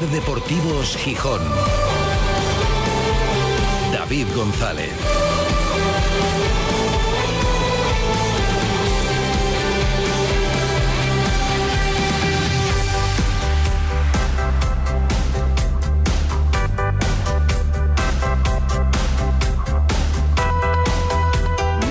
Deportivos 0.00 0.96
Gijón. 0.96 1.40
David 3.92 4.26
González. 4.34 4.90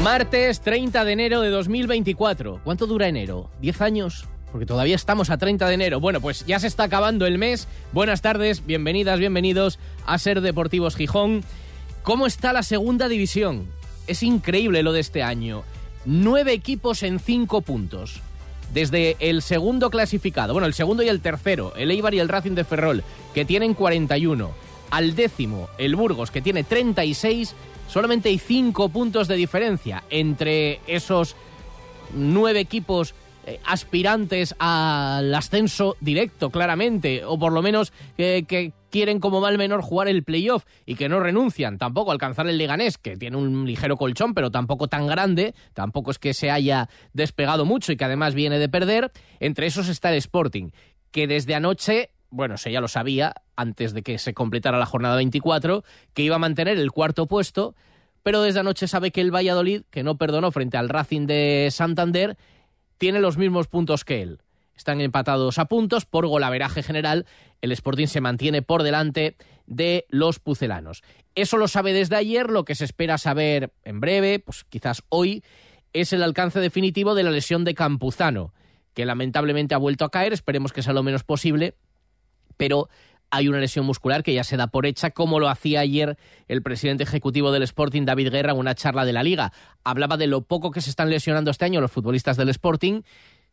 Martes 0.04 0.60
30 0.60 1.06
de 1.06 1.12
enero 1.14 1.40
de 1.40 1.50
2024. 1.50 2.60
¿Cuánto 2.66 2.86
dura 2.86 3.08
enero? 3.08 3.50
¿10 3.62 3.80
años? 3.80 4.28
Porque 4.54 4.68
todavía 4.68 4.96
estamos 4.96 5.32
a 5.32 5.40
30 5.40 5.68
de 5.68 5.74
enero. 5.74 6.00
Bueno, 6.00 6.22
pues 6.22 6.46
ya 6.46 6.60
se 6.60 6.68
está 6.68 6.84
acabando 6.84 7.26
el 7.26 7.40
mes. 7.40 7.68
Buenas 7.92 8.22
tardes, 8.22 8.64
bienvenidas, 8.64 9.18
bienvenidos 9.18 9.80
a 10.06 10.20
Ser 10.20 10.42
Deportivos 10.42 10.96
Gijón. 10.96 11.44
¿Cómo 12.04 12.28
está 12.28 12.54
la 12.54 12.62
segunda 12.62 13.08
división? 13.08 13.66
Es 14.06 14.22
increíble 14.22 14.84
lo 14.84 14.94
de 14.94 15.00
este 15.00 15.24
año. 15.24 15.64
Nueve 16.06 16.54
equipos 16.54 17.02
en 17.02 17.18
cinco 17.18 17.62
puntos. 17.62 18.22
Desde 18.72 19.18
el 19.20 19.42
segundo 19.42 19.90
clasificado, 19.90 20.54
bueno, 20.54 20.68
el 20.68 20.76
segundo 20.76 21.02
y 21.02 21.08
el 21.08 21.22
tercero, 21.22 21.74
el 21.76 21.90
Eibar 21.90 22.14
y 22.14 22.20
el 22.20 22.30
Racing 22.30 22.54
de 22.54 22.64
Ferrol, 22.64 23.04
que 23.34 23.46
tienen 23.46 23.74
41. 23.74 24.52
Al 24.92 25.16
décimo, 25.16 25.68
el 25.80 25.96
Burgos, 25.96 26.30
que 26.30 26.44
tiene 26.44 26.64
36 26.64 27.56
solamente 27.90 28.30
hay 28.30 28.38
cinco 28.38 28.90
puntos 28.90 29.28
de 29.28 29.36
diferencia 29.36 30.04
entre 30.12 30.80
esos 30.86 31.36
nueve 32.14 32.60
equipos 32.60 33.16
eh, 33.46 33.60
aspirantes 33.66 34.56
al 34.60 35.34
ascenso 35.34 35.96
directo, 36.00 36.50
claramente, 36.50 37.24
o 37.26 37.38
por 37.38 37.52
lo 37.52 37.62
menos 37.62 37.92
que 38.16 38.74
quieren 38.94 39.20
como 39.20 39.42
mal 39.42 39.58
menor 39.58 39.82
jugar 39.82 40.08
el 40.08 40.24
playoff 40.24 40.66
y 40.86 40.94
que 40.94 41.10
no 41.10 41.20
renuncian 41.20 41.80
tampoco 41.80 42.12
a 42.12 42.14
alcanzar 42.14 42.48
el 42.48 42.60
Leganés, 42.60 43.00
que 43.00 43.18
tiene 43.18 43.38
un 43.38 43.66
ligero 43.66 43.98
colchón, 43.98 44.36
pero 44.36 44.52
tampoco 44.52 44.88
tan 44.88 45.08
grande, 45.08 45.56
tampoco 45.74 46.12
es 46.12 46.20
que 46.20 46.36
se 46.36 46.52
haya 46.52 46.90
despegado 47.12 47.66
mucho 47.66 47.92
y 47.92 47.98
que 47.98 48.06
además 48.06 48.36
viene 48.36 48.60
de 48.60 48.70
perder. 48.70 49.12
Entre 49.40 49.66
esos 49.66 49.90
está 49.90 50.12
el 50.12 50.18
Sporting, 50.18 50.70
que 51.10 51.26
desde 51.26 51.56
anoche 51.56 52.12
bueno, 52.30 52.58
se 52.58 52.72
ya 52.72 52.82
lo 52.82 52.88
sabía 52.88 53.34
antes 53.56 53.94
de 53.94 54.04
que 54.04 54.18
se 54.20 54.34
completara 54.36 54.78
la 54.78 54.86
jornada 54.86 55.16
24, 55.16 55.84
que 56.14 56.24
iba 56.24 56.36
a 56.36 56.40
mantener 56.40 56.78
el 56.78 56.92
cuarto 56.92 57.28
puesto, 57.28 57.76
pero 58.22 58.42
desde 58.42 58.60
anoche 58.60 58.88
sabe 58.88 59.12
que 59.12 59.22
el 59.22 59.34
Valladolid, 59.34 59.84
que 59.90 60.04
no 60.04 60.18
perdonó 60.18 60.52
frente 60.52 60.78
al 60.78 60.90
Racing 60.90 61.26
de 61.26 61.70
Santander, 61.72 62.38
tiene 62.98 63.20
los 63.20 63.38
mismos 63.38 63.68
puntos 63.68 64.06
que 64.06 64.22
él. 64.22 64.40
Están 64.76 65.02
empatados 65.02 65.60
a 65.60 65.66
puntos 65.66 66.06
por 66.06 66.28
golaveraje 66.28 66.82
general. 66.84 67.26
El 67.62 67.72
Sporting 67.72 68.08
se 68.08 68.22
mantiene 68.22 68.62
por 68.62 68.84
delante 68.84 69.36
de 69.68 70.06
los 70.10 70.40
pucelanos. 70.40 71.04
Eso 71.36 71.58
lo 71.58 71.68
sabe 71.68 71.94
desde 71.94 72.16
ayer. 72.16 72.50
Lo 72.50 72.66
que 72.66 72.76
se 72.76 72.86
espera 72.86 73.18
saber 73.18 73.72
en 73.84 74.00
breve, 74.00 74.40
pues 74.40 74.64
quizás 74.64 75.04
hoy, 75.10 75.44
es 75.94 76.12
el 76.12 76.24
alcance 76.24 76.60
definitivo 76.60 77.14
de 77.14 77.24
la 77.24 77.32
lesión 77.32 77.64
de 77.66 77.76
Campuzano, 77.76 78.54
que 78.96 79.06
lamentablemente 79.06 79.76
ha 79.76 79.78
vuelto 79.78 80.06
a 80.06 80.12
caer. 80.12 80.34
Esperemos 80.34 80.74
que 80.74 80.82
sea 80.82 80.94
lo 80.94 81.04
menos 81.04 81.24
posible 81.24 81.76
pero 82.58 82.90
hay 83.34 83.48
una 83.48 83.60
lesión 83.60 83.88
muscular 83.88 84.22
que 84.22 84.32
ya 84.32 84.44
se 84.44 84.58
da 84.58 84.68
por 84.68 84.86
hecha, 84.86 85.10
como 85.10 85.40
lo 85.40 85.50
hacía 85.50 85.80
ayer 85.80 86.20
el 86.48 86.62
presidente 86.62 87.02
ejecutivo 87.02 87.52
del 87.52 87.64
Sporting, 87.64 88.04
David 88.06 88.30
Guerra, 88.30 88.52
en 88.52 88.60
una 88.60 88.76
charla 88.76 89.06
de 89.06 89.14
la 89.14 89.24
liga. 89.24 89.52
Hablaba 89.84 90.18
de 90.18 90.28
lo 90.28 90.42
poco 90.42 90.70
que 90.70 90.82
se 90.82 90.92
están 90.92 91.10
lesionando 91.10 91.50
este 91.50 91.66
año 91.66 91.82
los 91.82 91.92
futbolistas 91.92 92.38
del 92.38 92.50
Sporting. 92.50 93.02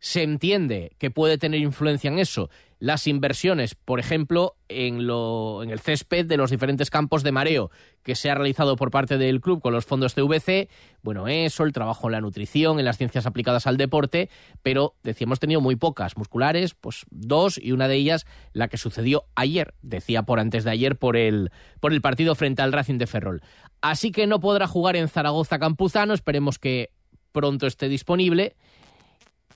Se 0.01 0.23
entiende 0.23 0.93
que 0.99 1.11
puede 1.11 1.39
tener 1.39 1.61
influencia 1.61 2.09
en 2.09 2.19
eso 2.19 2.51
las 2.81 3.07
inversiones, 3.07 3.75
por 3.75 4.01
ejemplo, 4.01 4.57
en, 4.69 5.07
lo, 5.07 5.63
en 5.63 5.69
el 5.69 5.81
césped 5.81 6.25
de 6.25 6.39
los 6.39 6.51
diferentes 6.51 6.89
campos 6.89 7.23
de 7.23 7.31
mareo 7.31 7.71
que 8.03 8.15
se 8.15 8.31
ha 8.31 8.35
realizado 8.35 8.77
por 8.77 8.91
parte 8.91 9.19
del 9.19 9.43
club 9.43 9.61
con 9.61 9.75
los 9.75 9.85
fondos 9.85 10.15
CVC. 10.15 10.71
Bueno, 11.03 11.29
eso, 11.29 11.65
el 11.65 11.75
trabajo 11.75 12.09
en 12.09 12.13
la 12.13 12.23
nutrición, 12.23 12.79
en 12.79 12.87
las 12.87 12.97
ciencias 12.97 13.27
aplicadas 13.27 13.67
al 13.67 13.77
deporte, 13.77 14.31
pero 14.63 14.95
decía, 15.03 15.27
hemos 15.27 15.41
tenido 15.41 15.61
muy 15.61 15.77
pocas 15.77 16.17
musculares, 16.17 16.73
pues 16.73 17.05
dos, 17.11 17.61
y 17.63 17.73
una 17.73 17.87
de 17.87 17.97
ellas 17.97 18.27
la 18.55 18.69
que 18.69 18.79
sucedió 18.79 19.25
ayer, 19.35 19.75
decía 19.83 20.23
por 20.23 20.41
antes 20.41 20.65
de 20.65 20.71
ayer, 20.71 20.97
por 20.97 21.19
el, 21.19 21.51
por 21.81 21.93
el 21.93 22.01
partido 22.01 22.35
frente 22.35 22.63
al 22.63 22.73
Racing 22.73 22.97
de 22.97 23.07
Ferrol. 23.07 23.43
Así 23.83 24.11
que 24.11 24.27
no 24.27 24.41
podrá 24.41 24.67
jugar 24.67 24.97
en 24.97 25.09
Zaragoza 25.09 25.59
Campuzano, 25.59 26.15
esperemos 26.15 26.59
que 26.59 26.91
pronto 27.33 27.67
esté 27.67 27.91
disponible, 27.91 28.57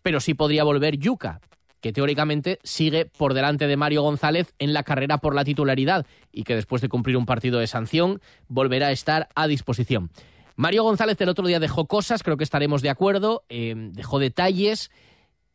pero 0.04 0.20
sí 0.20 0.34
podría 0.34 0.65
volver 0.65 0.98
Yuca, 0.98 1.41
que 1.81 1.91
teóricamente 1.91 2.59
sigue 2.62 3.06
por 3.06 3.32
delante 3.32 3.66
de 3.66 3.78
Mario 3.78 4.03
González 4.03 4.54
en 4.59 4.75
la 4.75 4.82
carrera 4.82 5.16
por 5.16 5.34
la 5.34 5.44
titularidad 5.44 6.04
y 6.31 6.44
que 6.44 6.54
después 6.54 6.82
de 6.82 6.91
cumplir 6.91 7.16
un 7.16 7.25
partido 7.25 7.59
de 7.59 7.66
sanción 7.66 8.20
volverá 8.47 8.88
a 8.88 8.93
estar 8.93 9.31
a 9.34 9.47
disposición. 9.47 10.10
Mario 10.56 10.82
González 10.82 11.19
el 11.22 11.31
otro 11.31 11.47
día 11.47 11.59
dejó 11.59 11.87
cosas, 11.87 12.22
creo 12.22 12.37
que 12.37 12.44
estaremos 12.44 12.82
de 12.82 12.91
acuerdo, 12.91 13.44
eh, 13.48 13.75
dejó 13.93 14.19
detalles 14.19 14.91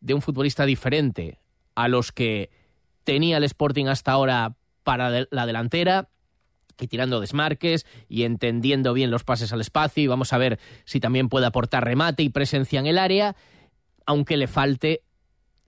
de 0.01 0.15
un 0.15 0.23
futbolista 0.23 0.65
diferente 0.65 1.37
a 1.75 1.87
los 1.87 2.11
que 2.11 2.49
tenía 3.03 3.37
el 3.37 3.43
Sporting 3.43 3.85
hasta 3.85 4.13
ahora 4.13 4.55
para 4.83 5.27
la 5.29 5.45
delantera, 5.45 6.09
que 6.75 6.87
tirando 6.87 7.19
desmarques 7.19 7.85
y 8.07 8.23
entendiendo 8.23 8.93
bien 8.93 9.11
los 9.11 9.23
pases 9.23 9.53
al 9.53 9.61
espacio 9.61 10.01
y 10.01 10.07
vamos 10.07 10.33
a 10.33 10.39
ver 10.39 10.59
si 10.85 10.99
también 10.99 11.29
puede 11.29 11.45
aportar 11.45 11.85
remate 11.85 12.23
y 12.23 12.29
presencia 12.29 12.79
en 12.79 12.87
el 12.87 12.97
área, 12.97 13.35
aunque 14.09 14.37
le 14.37 14.47
falte 14.47 15.03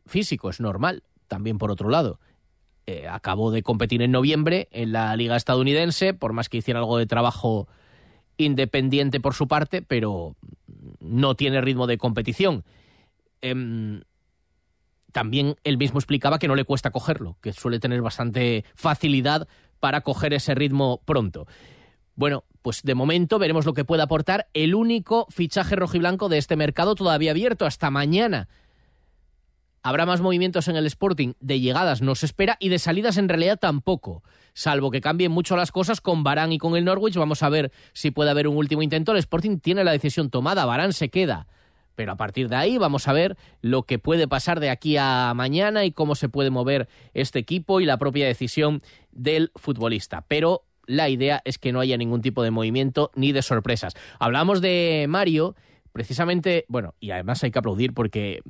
físico, 0.07 0.49
es 0.49 0.59
normal, 0.59 1.03
también 1.27 1.59
por 1.59 1.69
otro 1.69 1.89
lado. 1.89 2.19
Eh, 2.87 3.07
acabó 3.07 3.51
de 3.51 3.61
competir 3.61 4.01
en 4.01 4.09
noviembre 4.09 4.67
en 4.71 4.93
la 4.93 5.15
liga 5.15 5.35
estadounidense, 5.35 6.15
por 6.15 6.33
más 6.33 6.49
que 6.49 6.57
hiciera 6.57 6.79
algo 6.79 6.97
de 6.97 7.05
trabajo 7.05 7.67
independiente 8.37 9.19
por 9.19 9.35
su 9.35 9.47
parte, 9.47 9.83
pero 9.83 10.35
no 10.99 11.35
tiene 11.35 11.61
ritmo 11.61 11.85
de 11.85 11.99
competición. 11.99 12.63
Em, 13.41 14.01
también 15.11 15.55
él 15.63 15.77
mismo 15.77 15.99
explicaba 15.99 16.39
que 16.39 16.47
no 16.47 16.55
le 16.55 16.65
cuesta 16.65 16.89
cogerlo, 16.89 17.37
que 17.41 17.53
suele 17.53 17.79
tener 17.79 18.01
bastante 18.01 18.65
facilidad 18.73 19.47
para 19.79 20.01
coger 20.01 20.33
ese 20.33 20.55
ritmo 20.55 20.99
pronto. 21.05 21.45
Bueno, 22.15 22.43
pues 22.61 22.83
de 22.83 22.95
momento 22.95 23.39
veremos 23.39 23.65
lo 23.65 23.73
que 23.73 23.85
puede 23.85 24.03
aportar 24.03 24.47
el 24.53 24.75
único 24.75 25.27
fichaje 25.29 25.75
rojiblanco 25.75 26.29
de 26.29 26.37
este 26.37 26.55
mercado 26.55 26.95
todavía 26.95 27.31
abierto 27.31 27.65
hasta 27.65 27.89
mañana 27.89 28.49
habrá 29.83 30.05
más 30.05 30.21
movimientos 30.21 30.67
en 30.67 30.75
el 30.75 30.85
Sporting, 30.85 31.33
de 31.39 31.59
llegadas 31.59 32.01
no 32.01 32.15
se 32.15 32.25
espera 32.25 32.57
y 32.59 32.69
de 32.69 32.79
salidas 32.79 33.17
en 33.17 33.29
realidad 33.29 33.59
tampoco, 33.59 34.23
salvo 34.53 34.91
que 34.91 35.01
cambien 35.01 35.31
mucho 35.31 35.55
las 35.55 35.71
cosas 35.71 36.01
con 36.01 36.23
Barán 36.23 36.51
y 36.51 36.57
con 36.57 36.75
el 36.75 36.85
Norwich, 36.85 37.15
vamos 37.15 37.43
a 37.43 37.49
ver 37.49 37.71
si 37.93 38.11
puede 38.11 38.31
haber 38.31 38.47
un 38.47 38.57
último 38.57 38.81
intento, 38.81 39.11
el 39.11 39.17
Sporting 39.17 39.59
tiene 39.59 39.83
la 39.83 39.91
decisión 39.91 40.29
tomada, 40.29 40.65
Barán 40.65 40.93
se 40.93 41.09
queda. 41.09 41.47
Pero 41.93 42.13
a 42.13 42.15
partir 42.15 42.47
de 42.47 42.55
ahí 42.55 42.77
vamos 42.77 43.09
a 43.09 43.13
ver 43.13 43.37
lo 43.61 43.83
que 43.83 43.99
puede 43.99 44.27
pasar 44.27 44.61
de 44.61 44.69
aquí 44.69 44.95
a 44.97 45.33
mañana 45.35 45.83
y 45.83 45.91
cómo 45.91 46.15
se 46.15 46.29
puede 46.29 46.49
mover 46.49 46.87
este 47.13 47.37
equipo 47.37 47.81
y 47.81 47.85
la 47.85 47.97
propia 47.97 48.25
decisión 48.25 48.81
del 49.11 49.51
futbolista. 49.55 50.23
Pero 50.29 50.63
la 50.85 51.09
idea 51.09 51.41
es 51.45 51.57
que 51.57 51.71
no 51.71 51.79
haya 51.79 51.97
ningún 51.97 52.21
tipo 52.21 52.43
de 52.43 52.51
movimiento 52.51 53.11
ni 53.15 53.31
de 53.31 53.41
sorpresas. 53.41 53.93
Hablamos 54.19 54.61
de 54.61 55.05
Mario 55.09 55.55
precisamente, 55.91 56.65
bueno, 56.67 56.95
y 56.99 57.11
además 57.11 57.43
hay 57.43 57.51
que 57.51 57.59
aplaudir 57.59 57.93
porque 57.93 58.41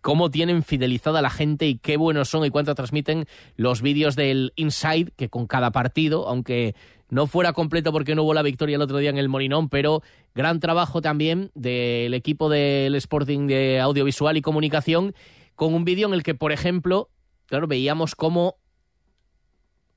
cómo 0.00 0.30
tienen 0.30 0.62
fidelizada 0.62 1.18
a 1.18 1.22
la 1.22 1.30
gente 1.30 1.66
y 1.66 1.76
qué 1.76 1.96
buenos 1.96 2.28
son 2.28 2.44
y 2.44 2.50
cuánto 2.50 2.74
transmiten 2.74 3.26
los 3.56 3.82
vídeos 3.82 4.16
del 4.16 4.52
Inside, 4.56 5.12
que 5.16 5.28
con 5.28 5.46
cada 5.46 5.72
partido, 5.72 6.26
aunque 6.28 6.74
no 7.08 7.26
fuera 7.26 7.52
completo 7.52 7.92
porque 7.92 8.14
no 8.14 8.22
hubo 8.22 8.34
la 8.34 8.42
victoria 8.42 8.76
el 8.76 8.82
otro 8.82 8.98
día 8.98 9.10
en 9.10 9.18
el 9.18 9.28
Molinón, 9.28 9.68
pero 9.68 10.02
gran 10.34 10.58
trabajo 10.58 11.02
también 11.02 11.50
del 11.54 12.14
equipo 12.14 12.48
del 12.48 12.94
Sporting 12.96 13.46
de 13.46 13.80
Audiovisual 13.80 14.36
y 14.36 14.42
Comunicación, 14.42 15.14
con 15.54 15.74
un 15.74 15.84
vídeo 15.84 16.08
en 16.08 16.14
el 16.14 16.22
que, 16.22 16.34
por 16.34 16.52
ejemplo, 16.52 17.10
claro, 17.46 17.66
veíamos 17.66 18.14
cómo 18.14 18.56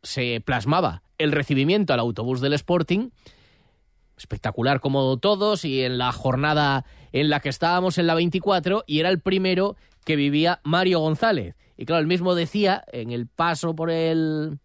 se 0.03 0.41
plasmaba 0.41 1.01
el 1.19 1.31
recibimiento 1.31 1.93
al 1.93 1.99
autobús 1.99 2.41
del 2.41 2.53
Sporting, 2.53 3.09
espectacular 4.17 4.79
como 4.79 5.17
todos 5.17 5.63
y 5.65 5.83
en 5.83 5.97
la 5.97 6.11
jornada 6.11 6.85
en 7.11 7.29
la 7.29 7.39
que 7.39 7.49
estábamos 7.49 7.97
en 7.97 8.07
la 8.07 8.15
24 8.15 8.83
y 8.87 8.99
era 8.99 9.09
el 9.09 9.19
primero 9.19 9.75
que 10.05 10.15
vivía 10.15 10.59
Mario 10.63 10.99
González. 10.99 11.55
Y 11.77 11.85
claro, 11.85 12.01
él 12.01 12.07
mismo 12.07 12.35
decía 12.35 12.83
en 12.91 13.11
el 13.11 13.27
paso 13.27 13.75
por 13.75 13.91
el 13.91 14.59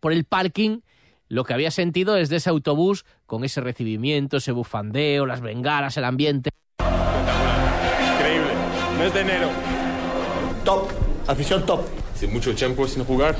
por 0.00 0.12
el 0.12 0.24
parking 0.24 0.80
lo 1.28 1.44
que 1.44 1.54
había 1.54 1.70
sentido 1.70 2.14
desde 2.14 2.36
ese 2.36 2.50
autobús 2.50 3.04
con 3.26 3.44
ese 3.44 3.60
recibimiento, 3.60 4.38
ese 4.38 4.52
bufandeo, 4.52 5.26
las 5.26 5.40
bengalas, 5.40 5.96
el 5.96 6.04
ambiente. 6.04 6.50
Espectacular, 6.78 8.14
increíble. 8.14 8.52
Mes 8.98 9.14
de 9.14 9.20
enero. 9.20 9.48
Top, 10.64 10.88
afición 11.26 11.64
top. 11.64 11.80
Hace 12.14 12.26
mucho 12.26 12.54
tiempo 12.54 12.86
sin 12.86 13.04
jugar. 13.04 13.36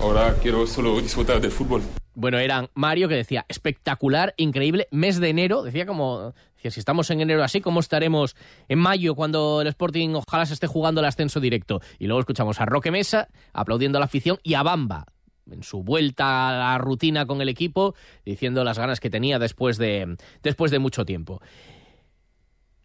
Ahora 0.00 0.34
quiero 0.42 0.66
solo 0.66 1.00
disfrutar 1.00 1.40
del 1.40 1.50
fútbol. 1.50 1.82
Bueno, 2.14 2.38
eran 2.38 2.68
Mario 2.74 3.08
que 3.08 3.14
decía 3.14 3.46
espectacular, 3.48 4.34
increíble, 4.36 4.86
mes 4.90 5.18
de 5.18 5.30
enero, 5.30 5.62
decía 5.62 5.86
como, 5.86 6.34
decía, 6.56 6.70
si 6.70 6.80
estamos 6.80 7.10
en 7.10 7.22
enero 7.22 7.42
así, 7.42 7.60
¿cómo 7.62 7.80
estaremos 7.80 8.36
en 8.68 8.78
mayo 8.78 9.14
cuando 9.14 9.62
el 9.62 9.68
Sporting 9.68 10.14
ojalá 10.14 10.44
se 10.44 10.54
esté 10.54 10.66
jugando 10.66 11.00
el 11.00 11.06
ascenso 11.06 11.40
directo? 11.40 11.80
Y 11.98 12.06
luego 12.06 12.20
escuchamos 12.20 12.60
a 12.60 12.66
Roque 12.66 12.90
Mesa 12.90 13.28
aplaudiendo 13.54 13.96
a 13.96 14.00
la 14.00 14.06
afición 14.06 14.38
y 14.42 14.54
a 14.54 14.62
Bamba, 14.62 15.06
en 15.50 15.62
su 15.62 15.82
vuelta 15.82 16.48
a 16.48 16.52
la 16.52 16.78
rutina 16.78 17.24
con 17.24 17.40
el 17.40 17.48
equipo, 17.48 17.94
diciendo 18.26 18.62
las 18.62 18.78
ganas 18.78 19.00
que 19.00 19.08
tenía 19.08 19.38
después 19.38 19.78
de, 19.78 20.16
después 20.42 20.70
de 20.70 20.78
mucho 20.78 21.06
tiempo. 21.06 21.40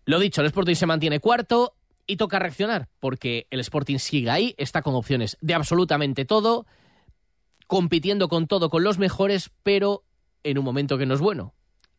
Lo 0.06 0.20
dicho, 0.20 0.40
el 0.40 0.48
Sporting 0.48 0.76
se 0.76 0.86
mantiene 0.86 1.20
cuarto 1.20 1.76
y 2.08 2.16
toca 2.16 2.40
reaccionar, 2.40 2.88
porque 3.02 3.46
el 3.50 3.60
Sporting 3.60 3.98
sigue 3.98 4.30
ahí, 4.30 4.56
está 4.58 4.82
con 4.82 4.96
opciones 4.96 5.38
de 5.42 5.54
absolutamente 5.54 6.24
todo, 6.24 6.66
compitiendo 7.68 8.30
con 8.30 8.48
todo, 8.48 8.69
con 8.69 8.84
los 8.84 8.98
mejores, 8.98 9.52
pero 9.64 10.04
en 10.44 10.58
un 10.58 10.66
momento 10.66 10.98
que 10.98 11.06
no 11.06 11.14
es 11.14 11.19
bueno. 11.19 11.54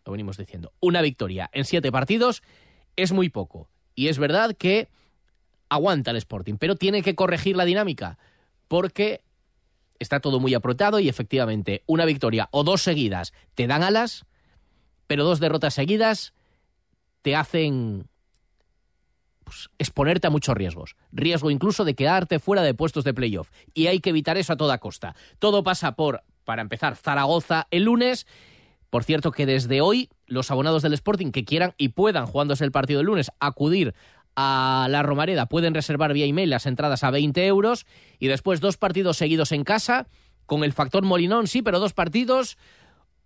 Lo 0.05 0.13
venimos 0.13 0.39
diciendo. 0.39 0.73
Una 0.81 1.03
victoria 1.03 1.51
en 1.53 1.65
siete 1.65 1.93
partidos 1.93 2.43
es 2.97 3.13
muy 3.13 3.29
poco. 3.29 3.69
Y 3.95 4.09
es 4.09 4.19
verdad 4.19 4.57
que 4.57 4.89
aguanta 5.69 6.11
el 6.11 6.17
Sporting, 6.17 6.55
pero 6.59 6.77
tiene 6.77 7.03
que 7.03 7.15
corregir 7.15 7.57
la 7.57 7.67
dinámica, 7.67 8.19
porque 8.69 9.23
está 9.99 10.21
todo 10.21 10.41
muy 10.41 10.55
apretado 10.55 11.01
y 11.01 11.09
efectivamente 11.09 11.83
una 11.87 12.05
victoria 12.05 12.49
o 12.53 12.65
dos 12.65 12.83
seguidas 12.83 13.33
te 13.55 13.67
dan 13.67 13.83
alas, 13.83 14.25
pero 15.07 15.25
dos 15.25 15.41
derrotas 15.41 15.75
seguidas 15.75 16.33
te 17.23 17.37
hacen 17.37 18.09
pues, 19.49 19.71
exponerte 19.79 20.27
a 20.27 20.31
muchos 20.31 20.55
riesgos. 20.55 20.97
Riesgo 21.11 21.51
incluso 21.51 21.87
de 21.87 21.95
quedarte 21.95 22.39
fuera 22.39 22.63
de 22.63 22.75
puestos 22.75 23.05
de 23.05 23.15
playoff. 23.15 23.51
Y 23.73 23.87
hay 23.87 24.01
que 24.01 24.11
evitar 24.11 24.37
eso 24.37 24.53
a 24.53 24.57
toda 24.57 24.77
costa. 24.77 25.17
Todo 25.39 25.63
pasa 25.63 25.97
por, 25.97 26.23
para 26.45 26.61
empezar, 26.61 26.97
Zaragoza 26.97 27.67
el 27.71 27.85
lunes. 27.85 28.27
Por 28.91 29.05
cierto 29.05 29.33
que 29.33 29.47
desde 29.47 29.81
hoy 29.81 30.11
los 30.27 30.51
abonados 30.51 30.83
del 30.83 30.93
Sporting 30.93 31.31
que 31.31 31.47
quieran 31.47 31.73
y 31.79 31.89
puedan, 31.89 32.27
jugándose 32.27 32.65
el 32.65 32.73
partido 32.73 33.01
el 33.01 33.07
lunes, 33.07 33.31
acudir 33.41 33.95
a 34.37 34.87
la 34.91 35.03
Romareda 35.03 35.47
pueden 35.47 35.75
reservar 35.75 36.13
vía 36.13 36.27
email 36.27 36.51
las 36.51 36.67
entradas 36.67 37.03
a 37.05 37.11
20 37.11 37.47
euros 37.47 37.87
y 38.19 38.29
después 38.29 38.61
dos 38.61 38.77
partidos 38.77 39.17
seguidos 39.17 39.53
en 39.53 39.65
casa 39.65 40.09
con 40.45 40.63
el 40.63 40.75
factor 40.75 41.05
Molinón, 41.05 41.47
sí, 41.47 41.63
pero 41.63 41.81
dos 41.81 41.95
partidos, 41.95 42.59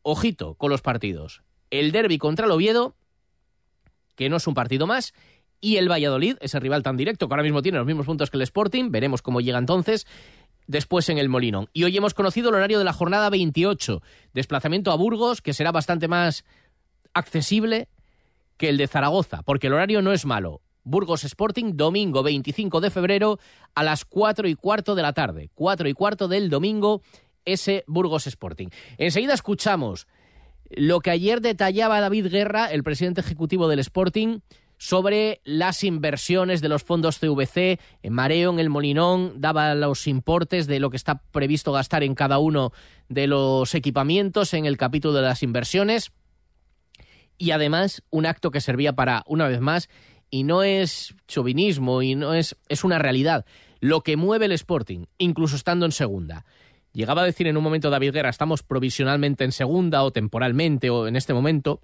ojito 0.03 0.55
con 0.55 0.71
los 0.71 0.83
partidos. 0.83 1.43
El 1.71 1.91
derby 1.91 2.19
contra 2.19 2.47
el 2.47 2.53
Oviedo, 2.53 2.95
que 4.15 4.29
no 4.29 4.37
es 4.37 4.47
un 4.47 4.55
partido 4.55 4.87
más, 4.87 5.15
y 5.63 5.77
el 5.77 5.89
Valladolid, 5.89 6.37
ese 6.41 6.61
rival 6.61 6.83
tan 6.83 6.99
directo 6.99 7.29
que 7.29 7.35
ahora 7.35 7.45
mismo 7.45 7.63
tiene 7.63 7.79
los 7.79 7.87
mismos 7.87 8.05
puntos 8.05 8.31
que 8.31 8.37
el 8.37 8.43
Sporting, 8.43 8.91
veremos 8.91 9.23
cómo 9.23 9.41
llega 9.41 9.59
entonces 9.59 10.07
después 10.67 11.09
en 11.09 11.19
el 11.19 11.29
Molinón. 11.29 11.69
Y 11.73 11.85
hoy 11.85 11.97
hemos 11.97 12.15
conocido 12.15 12.49
el 12.51 12.57
horario 12.57 12.79
de 12.79 12.85
la 12.85 12.93
jornada 12.93 13.31
28, 13.31 14.03
desplazamiento 14.35 14.91
a 14.91 14.97
Burgos, 14.97 15.41
que 15.41 15.55
será 15.55 15.71
bastante 15.71 16.09
más 16.09 16.45
accesible 17.15 17.89
que 18.57 18.69
el 18.69 18.77
de 18.77 18.89
Zaragoza, 18.89 19.43
porque 19.45 19.69
el 19.69 19.75
horario 19.75 20.03
no 20.03 20.13
es 20.13 20.27
malo. 20.27 20.63
Burgos 20.83 21.23
Sporting, 21.23 21.77
domingo 21.77 22.25
25 22.25 22.81
de 22.81 22.91
febrero 22.91 23.39
a 23.77 23.85
las 23.85 24.05
4 24.05 24.49
y 24.49 24.57
cuarto 24.57 24.97
de 24.97 25.03
la 25.03 25.13
tarde. 25.13 25.49
4 25.55 25.89
y 25.89 25.93
cuarto 25.95 26.27
del 26.27 26.51
domingo, 26.51 27.03
ese 27.45 27.85
Burgos 27.87 28.27
Sporting. 28.27 28.69
Enseguida 28.99 29.35
escuchamos 29.35 30.09
lo 30.71 31.01
que 31.01 31.11
ayer 31.11 31.41
detallaba 31.41 32.01
David 32.01 32.29
Guerra, 32.29 32.67
el 32.67 32.83
presidente 32.83 33.21
ejecutivo 33.21 33.69
del 33.69 33.79
Sporting, 33.79 34.41
sobre 34.83 35.41
las 35.45 35.85
inversiones 35.85 36.61
de 36.61 36.69
los 36.69 36.83
fondos 36.83 37.21
CVC. 37.21 37.79
En 38.03 38.13
Mareo, 38.13 38.51
en 38.51 38.59
el 38.59 38.69
Molinón, 38.69 39.41
daba 39.41 39.77
los 39.77 40.09
importes 40.09 40.67
de 40.67 40.81
lo 40.81 40.91
que 40.91 40.97
está 40.97 41.23
previsto 41.31 41.71
gastar 41.71 42.03
en 42.03 42.17
cada 42.17 42.41
uno 42.41 42.73
de 43.09 43.29
los 43.29 43.77
equipamientos 43.77 44.55
en 44.55 44.67
el 44.67 44.77
capítulo 44.77 45.15
de 45.15 45.23
las 45.23 45.45
inversiones. 45.45 46.11
Y 47.39 47.53
además, 47.53 48.03
un 48.11 48.27
acto 48.27 48.51
que 48.51 48.61
servía 48.61 48.93
para, 48.93 49.23
una 49.29 49.47
vez 49.47 49.61
más, 49.61 49.89
y 50.31 50.43
no 50.43 50.65
es 50.65 51.15
chauvinismo 51.29 52.03
y 52.03 52.17
no 52.17 52.35
es 52.35 52.57
es 52.69 52.83
una 52.83 52.99
realidad. 52.99 53.47
Lo 53.79 54.01
que 54.01 54.17
mueve 54.17 54.47
el 54.47 54.53
Sporting, 54.53 55.05
incluso 55.17 55.55
estando 55.55 55.87
en 55.87 55.93
segunda. 55.93 56.45
Llegaba 56.93 57.23
a 57.23 57.27
decir 57.27 57.47
en 57.47 57.57
un 57.57 57.63
momento 57.63 57.89
David 57.89 58.15
Guerra, 58.15 58.31
estamos 58.31 58.65
provisionalmente 58.65 59.45
en 59.45 59.53
segunda 59.53 60.03
o 60.03 60.11
temporalmente 60.11 60.91
o 60.91 61.07
en 61.07 61.15
este 61.15 61.35
momento, 61.35 61.81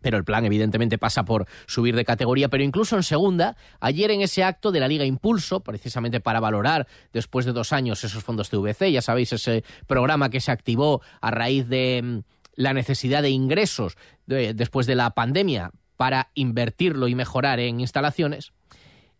pero 0.00 0.16
el 0.16 0.24
plan 0.24 0.44
evidentemente 0.44 0.98
pasa 0.98 1.24
por 1.24 1.46
subir 1.66 1.96
de 1.96 2.04
categoría, 2.04 2.48
pero 2.48 2.64
incluso 2.64 2.96
en 2.96 3.02
segunda, 3.02 3.56
ayer 3.80 4.10
en 4.10 4.22
ese 4.22 4.44
acto 4.44 4.72
de 4.72 4.80
la 4.80 4.88
Liga 4.88 5.04
Impulso, 5.04 5.60
precisamente 5.60 6.20
para 6.20 6.40
valorar 6.40 6.86
después 7.12 7.46
de 7.46 7.52
dos 7.52 7.72
años 7.72 8.02
esos 8.04 8.22
fondos 8.22 8.50
TVC, 8.50 8.92
ya 8.92 9.02
sabéis, 9.02 9.32
ese 9.32 9.64
programa 9.86 10.30
que 10.30 10.40
se 10.40 10.50
activó 10.50 11.02
a 11.20 11.30
raíz 11.30 11.68
de 11.68 12.00
mm, 12.02 12.18
la 12.56 12.74
necesidad 12.74 13.22
de 13.22 13.30
ingresos 13.30 13.96
después 14.26 14.86
de 14.86 14.94
la 14.94 15.10
pandemia 15.10 15.70
para 15.96 16.30
invertirlo 16.34 17.08
y 17.08 17.14
mejorar 17.14 17.58
en 17.58 17.80
instalaciones, 17.80 18.52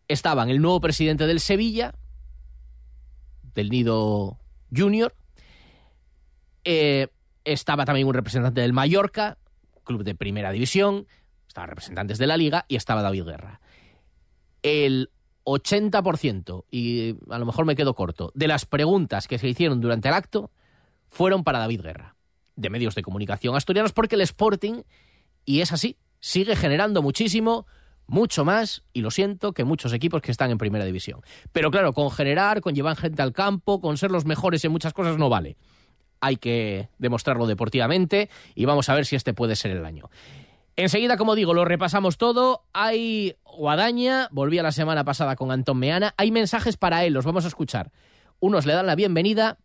estaban 0.09 0.51
el 0.51 0.61
nuevo 0.61 0.81
presidente 0.81 1.27
del 1.27 1.41
Sevilla, 1.41 1.95
del 3.55 3.71
Nido 3.71 4.39
Junior, 4.75 5.15
eh, 6.65 7.09
estaba 7.45 7.85
también 7.85 8.07
un 8.07 8.15
representante 8.15 8.61
del 8.61 8.73
Mallorca, 8.73 9.39
club 9.85 10.05
de 10.05 10.15
primera 10.15 10.53
división, 10.53 11.07
estaban 11.49 11.71
representantes 11.71 12.19
de 12.19 12.27
la 12.27 12.37
liga 12.37 12.65
y 12.69 12.77
estaba 12.77 13.03
David 13.03 13.25
Guerra. 13.25 13.61
El 14.63 15.11
80%, 15.45 16.65
y 16.71 17.17
a 17.31 17.39
lo 17.39 17.47
mejor 17.47 17.65
me 17.65 17.77
quedo 17.77 17.95
corto, 17.95 18.31
de 18.35 18.49
las 18.49 18.67
preguntas 18.67 19.27
que 19.27 19.39
se 19.39 19.49
hicieron 19.49 19.81
durante 19.81 20.09
el 20.09 20.15
acto 20.15 20.51
fueron 21.09 21.45
para 21.45 21.59
David 21.59 21.83
Guerra, 21.83 22.17
de 22.57 22.71
medios 22.71 22.95
de 22.95 23.03
comunicación 23.03 23.57
asturianos, 23.57 23.93
porque 23.93 24.15
el 24.15 24.21
Sporting, 24.21 24.83
y 25.45 25.61
es 25.61 25.73
así, 25.73 25.97
sigue 26.21 26.55
generando 26.55 27.03
muchísimo, 27.03 27.67
mucho 28.07 28.45
más, 28.45 28.83
y 28.93 29.01
lo 29.01 29.11
siento, 29.11 29.53
que 29.53 29.65
muchos 29.65 29.93
equipos 29.93 30.23
que 30.23 30.31
están 30.31 30.51
en 30.51 30.59
primera 30.59 30.85
división. 30.85 31.21
Pero 31.53 31.71
claro, 31.71 31.93
con 31.93 32.11
generar, 32.11 32.61
con 32.61 32.75
llevar 32.75 32.97
gente 32.97 33.23
al 33.23 33.33
campo, 33.33 33.81
con 33.81 33.97
ser 33.97 34.11
los 34.11 34.25
mejores 34.25 34.65
en 34.65 34.73
muchas 34.73 34.93
cosas 34.93 35.17
no 35.17 35.29
vale. 35.29 35.57
Hay 36.21 36.37
que 36.37 36.89
demostrarlo 36.99 37.47
deportivamente 37.47 38.31
y 38.55 38.65
vamos 38.65 38.89
a 38.89 38.95
ver 38.95 39.07
si 39.07 39.17
este 39.17 39.35
puede 39.35 39.57
ser 39.57 39.73
el 39.73 39.85
año. 39.85 40.11
Enseguida, 40.77 41.17
como 41.17 41.35
digo, 41.35 41.53
lo 41.53 41.65
repasamos 41.65 42.17
todo. 42.17 42.65
Hay 42.73 43.37
Guadaña, 43.45 44.29
volví 44.31 44.59
a 44.59 44.63
la 44.63 44.73
semana 44.73 45.05
pasada 45.05 45.37
con 45.37 45.51
Antón 45.51 45.79
Meana. 45.79 46.15
Hay 46.17 46.31
mensajes 46.31 46.77
para 46.77 47.05
él, 47.05 47.13
los 47.13 47.27
vamos 47.27 47.45
a 47.45 47.49
escuchar. 47.49 47.93
Unos 48.39 48.65
le 48.65 48.73
dan 48.73 48.87
la 48.87 48.95
bienvenida 48.95 49.59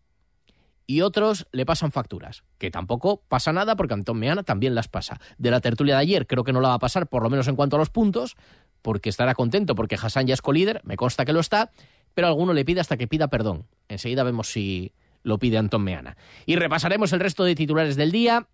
y 0.88 1.02
otros 1.02 1.48
le 1.52 1.66
pasan 1.66 1.92
facturas, 1.92 2.44
que 2.58 2.70
tampoco 2.70 3.24
pasa 3.28 3.54
nada 3.54 3.76
porque 3.76 3.94
Antón 3.94 4.20
Meana 4.20 4.44
también 4.44 4.76
las 4.76 4.88
pasa. 4.88 5.20
De 5.38 5.52
la 5.52 5.62
tertulia 5.62 5.96
de 5.96 6.02
ayer 6.02 6.28
creo 6.28 6.44
que 6.44 6.54
no 6.54 6.62
la 6.62 6.70
va 6.70 6.76
a 6.76 6.80
pasar, 6.80 7.08
por 7.08 7.24
lo 7.24 7.30
menos 7.30 7.48
en 7.48 7.56
cuanto 7.56 7.78
a 7.78 7.80
los 7.80 7.90
puntos, 7.90 8.36
porque 8.82 9.10
estará 9.10 9.34
contento 9.36 9.76
porque 9.76 9.96
Hassan 9.96 10.28
ya 10.28 10.34
es 10.34 10.42
colíder, 10.42 10.82
me 10.84 10.98
consta 10.98 11.26
que 11.26 11.34
lo 11.34 11.40
está, 11.40 11.72
pero 12.14 12.28
alguno 12.28 12.54
le 12.54 12.66
pide 12.66 12.82
hasta 12.82 12.98
que 12.98 13.08
pida 13.08 13.30
perdón. 13.30 13.66
Enseguida 13.88 14.24
vemos 14.24 14.52
si 14.52 14.94
lo 15.26 15.40
pide 15.40 15.58
Antón 15.58 15.84
Meana. 15.84 16.16
Y 16.46 16.56
repasaremos 16.56 17.12
el 17.12 17.20
resto 17.20 17.44
de 17.44 17.56
titulares 17.56 17.98
del 17.98 18.12
día 18.12 18.48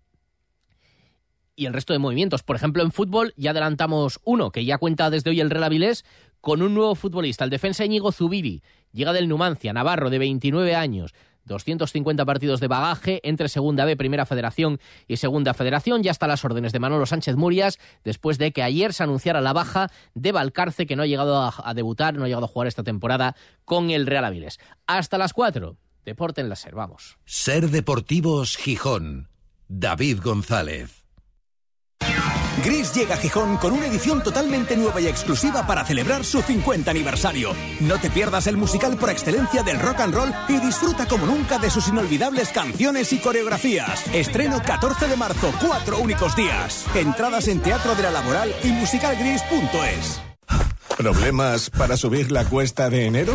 y 1.54 1.66
el 1.66 1.74
resto 1.74 1.92
de 1.92 1.98
movimientos. 1.98 2.42
Por 2.42 2.56
ejemplo, 2.56 2.82
en 2.82 2.90
fútbol 2.90 3.34
ya 3.36 3.50
adelantamos 3.50 4.18
uno, 4.24 4.50
que 4.50 4.64
ya 4.64 4.78
cuenta 4.78 5.10
desde 5.10 5.30
hoy 5.30 5.40
el 5.40 5.50
Real 5.50 5.64
Avilés, 5.64 6.04
con 6.40 6.62
un 6.62 6.74
nuevo 6.74 6.94
futbolista, 6.94 7.44
el 7.44 7.50
defensa 7.50 7.84
Íñigo 7.84 8.10
Zubiri. 8.10 8.62
Llega 8.90 9.12
del 9.12 9.28
Numancia, 9.28 9.72
Navarro, 9.72 10.10
de 10.10 10.18
29 10.18 10.74
años. 10.74 11.14
250 11.44 12.24
partidos 12.24 12.60
de 12.60 12.68
bagaje 12.68 13.20
entre 13.24 13.48
Segunda 13.48 13.84
B, 13.84 13.96
Primera 13.96 14.26
Federación 14.26 14.80
y 15.08 15.16
Segunda 15.16 15.54
Federación. 15.54 16.02
Ya 16.02 16.10
hasta 16.10 16.26
las 16.26 16.44
órdenes 16.44 16.72
de 16.72 16.78
Manolo 16.78 17.04
Sánchez 17.04 17.36
Murias, 17.36 17.78
después 18.04 18.38
de 18.38 18.52
que 18.52 18.62
ayer 18.62 18.92
se 18.92 19.02
anunciara 19.02 19.40
la 19.40 19.52
baja 19.52 19.90
de 20.14 20.32
Valcarce, 20.32 20.86
que 20.86 20.96
no 20.96 21.02
ha 21.02 21.06
llegado 21.06 21.36
a, 21.42 21.74
debutar, 21.74 22.14
no 22.14 22.24
ha 22.24 22.28
llegado 22.28 22.46
a 22.46 22.48
jugar 22.48 22.68
esta 22.68 22.82
temporada 22.82 23.36
con 23.64 23.90
el 23.90 24.06
Real 24.06 24.24
Avilés. 24.24 24.58
Hasta 24.86 25.18
las 25.18 25.32
4. 25.32 25.76
Deporte 26.04 26.40
en 26.40 26.48
la 26.48 26.56
SER, 26.56 26.74
vamos. 26.74 27.18
Ser 27.24 27.70
Deportivos 27.70 28.56
Gijón. 28.56 29.28
David 29.68 30.20
González. 30.22 31.02
Gris 32.64 32.94
llega 32.94 33.14
a 33.14 33.18
Gijón 33.18 33.56
con 33.56 33.72
una 33.72 33.86
edición 33.86 34.22
totalmente 34.22 34.76
nueva 34.76 35.00
y 35.00 35.08
exclusiva 35.08 35.66
para 35.66 35.84
celebrar 35.84 36.24
su 36.24 36.42
50 36.42 36.90
aniversario. 36.90 37.54
No 37.80 37.98
te 37.98 38.10
pierdas 38.10 38.46
el 38.46 38.56
musical 38.56 38.96
por 38.96 39.10
excelencia 39.10 39.62
del 39.62 39.80
rock 39.80 40.00
and 40.00 40.14
roll 40.14 40.32
y 40.48 40.58
disfruta 40.60 41.06
como 41.06 41.26
nunca 41.26 41.58
de 41.58 41.70
sus 41.70 41.88
inolvidables 41.88 42.50
canciones 42.50 43.12
y 43.12 43.18
coreografías. 43.18 44.06
Estreno 44.14 44.62
14 44.62 45.08
de 45.08 45.16
marzo, 45.16 45.52
cuatro 45.66 45.98
únicos 45.98 46.36
días. 46.36 46.86
Entradas 46.94 47.48
en 47.48 47.60
Teatro 47.60 47.94
de 47.96 48.02
la 48.02 48.10
Laboral 48.10 48.54
y 48.62 48.68
musicalgris.es. 48.68 50.20
¿Problemas 50.96 51.70
para 51.70 51.96
subir 51.96 52.30
la 52.30 52.44
cuesta 52.44 52.90
de 52.90 53.06
enero? 53.06 53.34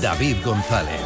David 0.00 0.36
González. 0.44 1.00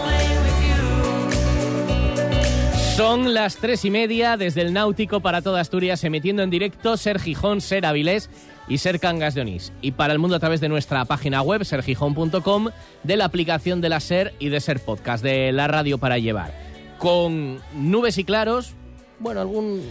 Son 2.97 3.33
las 3.33 3.57
tres 3.57 3.85
y 3.85 3.91
media 3.91 4.37
desde 4.37 4.61
el 4.61 4.73
Náutico 4.73 5.21
para 5.21 5.41
toda 5.41 5.61
Asturias, 5.61 6.05
emitiendo 6.05 6.43
en 6.43 6.51
directo 6.51 6.97
Ser 6.97 7.19
Gijón, 7.19 7.61
Ser 7.61 7.87
Avilés 7.87 8.29
y 8.69 8.79
Ser 8.79 9.01
Cangas 9.01 9.35
de 9.35 9.41
Onís. 9.41 9.73
Y 9.81 9.93
para 9.93 10.13
el 10.13 10.19
mundo 10.19 10.37
a 10.37 10.41
través 10.41 10.61
de 10.61 10.69
nuestra 10.69 11.05
página 11.07 11.41
web, 11.41 11.65
sergijón.com, 11.65 12.69
de 13.03 13.17
la 13.17 13.25
aplicación 13.25 13.81
de 13.81 13.89
la 13.89 14.01
Ser 14.01 14.35
y 14.39 14.49
de 14.51 14.61
Ser 14.61 14.81
Podcast, 14.81 15.25
de 15.25 15.51
la 15.53 15.67
radio 15.67 15.99
para 15.99 16.19
llevar. 16.19 16.53
Con 16.99 17.61
nubes 17.75 18.19
y 18.19 18.25
claros, 18.25 18.75
bueno, 19.19 19.41
algún 19.41 19.83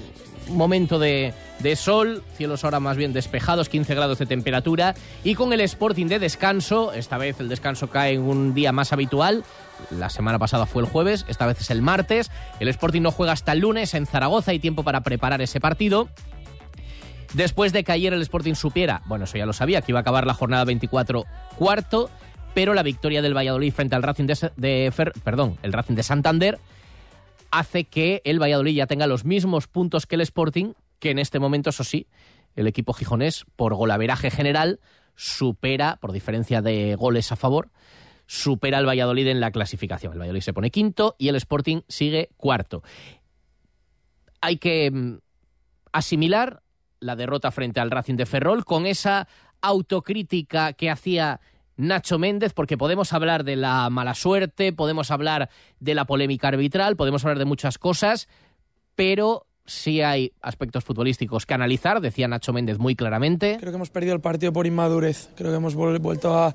momento 0.49 0.99
de, 0.99 1.33
de, 1.59 1.75
sol, 1.75 2.23
cielos 2.35 2.63
ahora 2.63 2.79
más 2.79 2.97
bien 2.97 3.13
despejados, 3.13 3.69
15 3.69 3.95
grados 3.95 4.19
de 4.19 4.25
temperatura, 4.25 4.95
y 5.23 5.35
con 5.35 5.53
el 5.53 5.61
Sporting 5.61 6.07
de 6.07 6.19
descanso, 6.19 6.93
esta 6.93 7.17
vez 7.17 7.39
el 7.39 7.49
descanso 7.49 7.89
cae 7.89 8.13
en 8.13 8.21
un 8.21 8.53
día 8.53 8.71
más 8.71 8.93
habitual, 8.93 9.43
la 9.91 10.09
semana 10.09 10.39
pasada 10.39 10.65
fue 10.65 10.83
el 10.83 10.89
jueves, 10.89 11.25
esta 11.27 11.45
vez 11.45 11.61
es 11.61 11.69
el 11.69 11.81
martes, 11.81 12.31
el 12.59 12.67
Sporting 12.67 13.01
no 13.01 13.11
juega 13.11 13.33
hasta 13.33 13.53
el 13.53 13.59
lunes 13.59 13.93
en 13.93 14.05
Zaragoza, 14.05 14.51
hay 14.51 14.59
tiempo 14.59 14.83
para 14.83 15.01
preparar 15.01 15.41
ese 15.41 15.59
partido. 15.59 16.09
Después 17.33 17.73
de 17.73 17.83
que 17.83 17.91
ayer 17.91 18.11
el 18.11 18.21
Sporting 18.21 18.55
supiera, 18.55 19.01
bueno, 19.05 19.25
eso 19.25 19.37
ya 19.37 19.45
lo 19.45 19.53
sabía, 19.53 19.81
que 19.81 19.91
iba 19.91 19.99
a 19.99 20.01
acabar 20.01 20.25
la 20.25 20.33
jornada 20.33 20.65
24 20.65 21.25
cuarto, 21.55 22.09
pero 22.55 22.73
la 22.73 22.83
victoria 22.83 23.21
del 23.21 23.37
Valladolid 23.37 23.71
frente 23.71 23.95
al 23.95 24.03
Racing 24.03 24.25
de, 24.25 24.51
de 24.55 24.91
Fer, 24.91 25.13
perdón, 25.23 25.57
el 25.61 25.71
Racing 25.71 25.93
de 25.93 26.03
Santander 26.03 26.59
hace 27.51 27.85
que 27.85 28.21
el 28.25 28.41
Valladolid 28.41 28.75
ya 28.75 28.87
tenga 28.87 29.07
los 29.07 29.25
mismos 29.25 29.67
puntos 29.67 30.05
que 30.05 30.15
el 30.15 30.21
Sporting, 30.21 30.73
que 30.99 31.11
en 31.11 31.19
este 31.19 31.39
momento, 31.39 31.69
eso 31.69 31.83
sí, 31.83 32.07
el 32.55 32.67
equipo 32.67 32.93
gijonés, 32.93 33.45
por 33.55 33.75
golaveraje 33.75 34.31
general, 34.31 34.79
supera, 35.15 35.97
por 36.01 36.11
diferencia 36.11 36.61
de 36.61 36.95
goles 36.95 37.31
a 37.31 37.35
favor, 37.35 37.69
supera 38.25 38.77
al 38.77 38.87
Valladolid 38.87 39.27
en 39.27 39.39
la 39.39 39.51
clasificación. 39.51 40.13
El 40.13 40.19
Valladolid 40.19 40.41
se 40.41 40.53
pone 40.53 40.71
quinto 40.71 41.15
y 41.17 41.29
el 41.29 41.35
Sporting 41.35 41.81
sigue 41.87 42.29
cuarto. 42.37 42.83
Hay 44.41 44.57
que 44.57 45.19
asimilar 45.91 46.61
la 46.99 47.15
derrota 47.15 47.51
frente 47.51 47.79
al 47.79 47.91
Racing 47.91 48.15
de 48.15 48.25
Ferrol 48.25 48.65
con 48.65 48.85
esa 48.85 49.27
autocrítica 49.61 50.73
que 50.73 50.89
hacía 50.89 51.41
Nacho 51.79 52.19
Méndez, 52.19 52.51
porque 52.53 52.77
podemos 52.77 53.13
hablar 53.13 53.45
de 53.45 53.55
la 53.55 53.89
mala 53.89 54.13
suerte, 54.13 54.73
podemos 54.73 55.11
hablar 55.11 55.49
de 55.79 55.95
la 55.95 56.03
polémica 56.03 56.49
arbitral, 56.49 56.97
podemos 56.97 57.23
hablar 57.23 57.39
de 57.39 57.45
muchas 57.45 57.77
cosas, 57.77 58.27
pero 58.95 59.45
sí 59.65 60.01
hay 60.01 60.33
aspectos 60.41 60.83
futbolísticos 60.83 61.45
que 61.45 61.53
analizar, 61.53 62.01
decía 62.01 62.27
Nacho 62.27 62.51
Méndez 62.51 62.79
muy 62.79 62.97
claramente. 62.97 63.55
Creo 63.61 63.71
que 63.71 63.77
hemos 63.77 63.91
perdido 63.91 64.13
el 64.13 64.19
partido 64.19 64.51
por 64.51 64.67
inmadurez, 64.67 65.29
creo 65.37 65.51
que 65.51 65.57
hemos 65.57 65.73
vuelto 65.73 66.37
a 66.37 66.53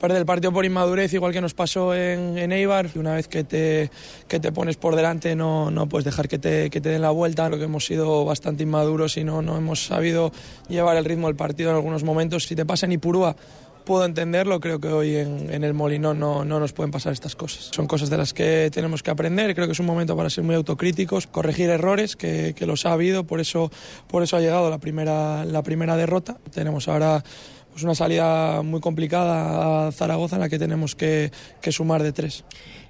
perder 0.00 0.18
el 0.18 0.26
partido 0.26 0.52
por 0.52 0.64
inmadurez, 0.64 1.12
igual 1.14 1.32
que 1.32 1.40
nos 1.40 1.54
pasó 1.54 1.94
en, 1.94 2.36
en 2.36 2.52
Eibar. 2.52 2.90
Una 2.96 3.14
vez 3.14 3.28
que 3.28 3.44
te, 3.44 3.90
que 4.28 4.40
te 4.40 4.52
pones 4.52 4.76
por 4.76 4.96
delante 4.96 5.34
no, 5.34 5.70
no 5.70 5.88
puedes 5.88 6.04
dejar 6.04 6.28
que 6.28 6.38
te, 6.38 6.70
que 6.70 6.80
te 6.80 6.88
den 6.90 7.02
la 7.02 7.10
vuelta. 7.10 7.46
Creo 7.46 7.58
que 7.58 7.64
hemos 7.64 7.86
sido 7.86 8.24
bastante 8.24 8.62
inmaduros 8.62 9.16
y 9.16 9.24
no, 9.24 9.42
no 9.42 9.56
hemos 9.56 9.86
sabido 9.86 10.32
llevar 10.68 10.96
el 10.96 11.04
ritmo 11.04 11.28
del 11.28 11.36
partido 11.36 11.70
en 11.70 11.76
algunos 11.76 12.04
momentos. 12.04 12.44
Si 12.44 12.54
te 12.54 12.66
pasa 12.66 12.86
en 12.86 12.92
Ipurúa, 12.92 13.36
puedo 13.86 14.04
entenderlo, 14.04 14.60
creo 14.60 14.78
que 14.80 14.88
hoy 14.88 15.16
en, 15.16 15.64
el 15.64 15.72
Molinón 15.72 16.18
no, 16.18 16.44
no, 16.44 16.60
nos 16.60 16.74
pueden 16.74 16.90
pasar 16.90 17.14
estas 17.14 17.34
cosas. 17.34 17.70
Son 17.72 17.86
cosas 17.86 18.10
de 18.10 18.18
las 18.18 18.34
que 18.34 18.70
tenemos 18.70 19.02
que 19.02 19.10
aprender, 19.10 19.54
creo 19.54 19.66
que 19.66 19.72
es 19.72 19.80
un 19.80 19.86
momento 19.86 20.14
para 20.14 20.28
ser 20.28 20.44
muy 20.44 20.54
autocríticos, 20.54 21.26
corregir 21.26 21.70
errores, 21.70 22.16
que, 22.16 22.54
que 22.54 22.66
los 22.66 22.84
ha 22.84 22.92
habido, 22.92 23.24
por 23.24 23.40
eso, 23.40 23.70
por 24.08 24.22
eso 24.22 24.36
ha 24.36 24.40
llegado 24.40 24.68
la 24.68 24.78
primera, 24.78 25.46
la 25.46 25.62
primera 25.62 25.96
derrota. 25.96 26.36
Tenemos 26.52 26.88
ahora 26.88 27.24
pues 27.70 27.84
una 27.84 27.94
salida 27.94 28.60
muy 28.62 28.80
complicada 28.80 29.86
a 29.86 29.92
Zaragoza 29.92 30.36
en 30.36 30.40
la 30.40 30.48
que 30.48 30.58
tenemos 30.58 30.94
que, 30.94 31.30
que 31.62 31.72
sumar 31.72 32.02
de 32.02 32.12
tres. 32.12 32.44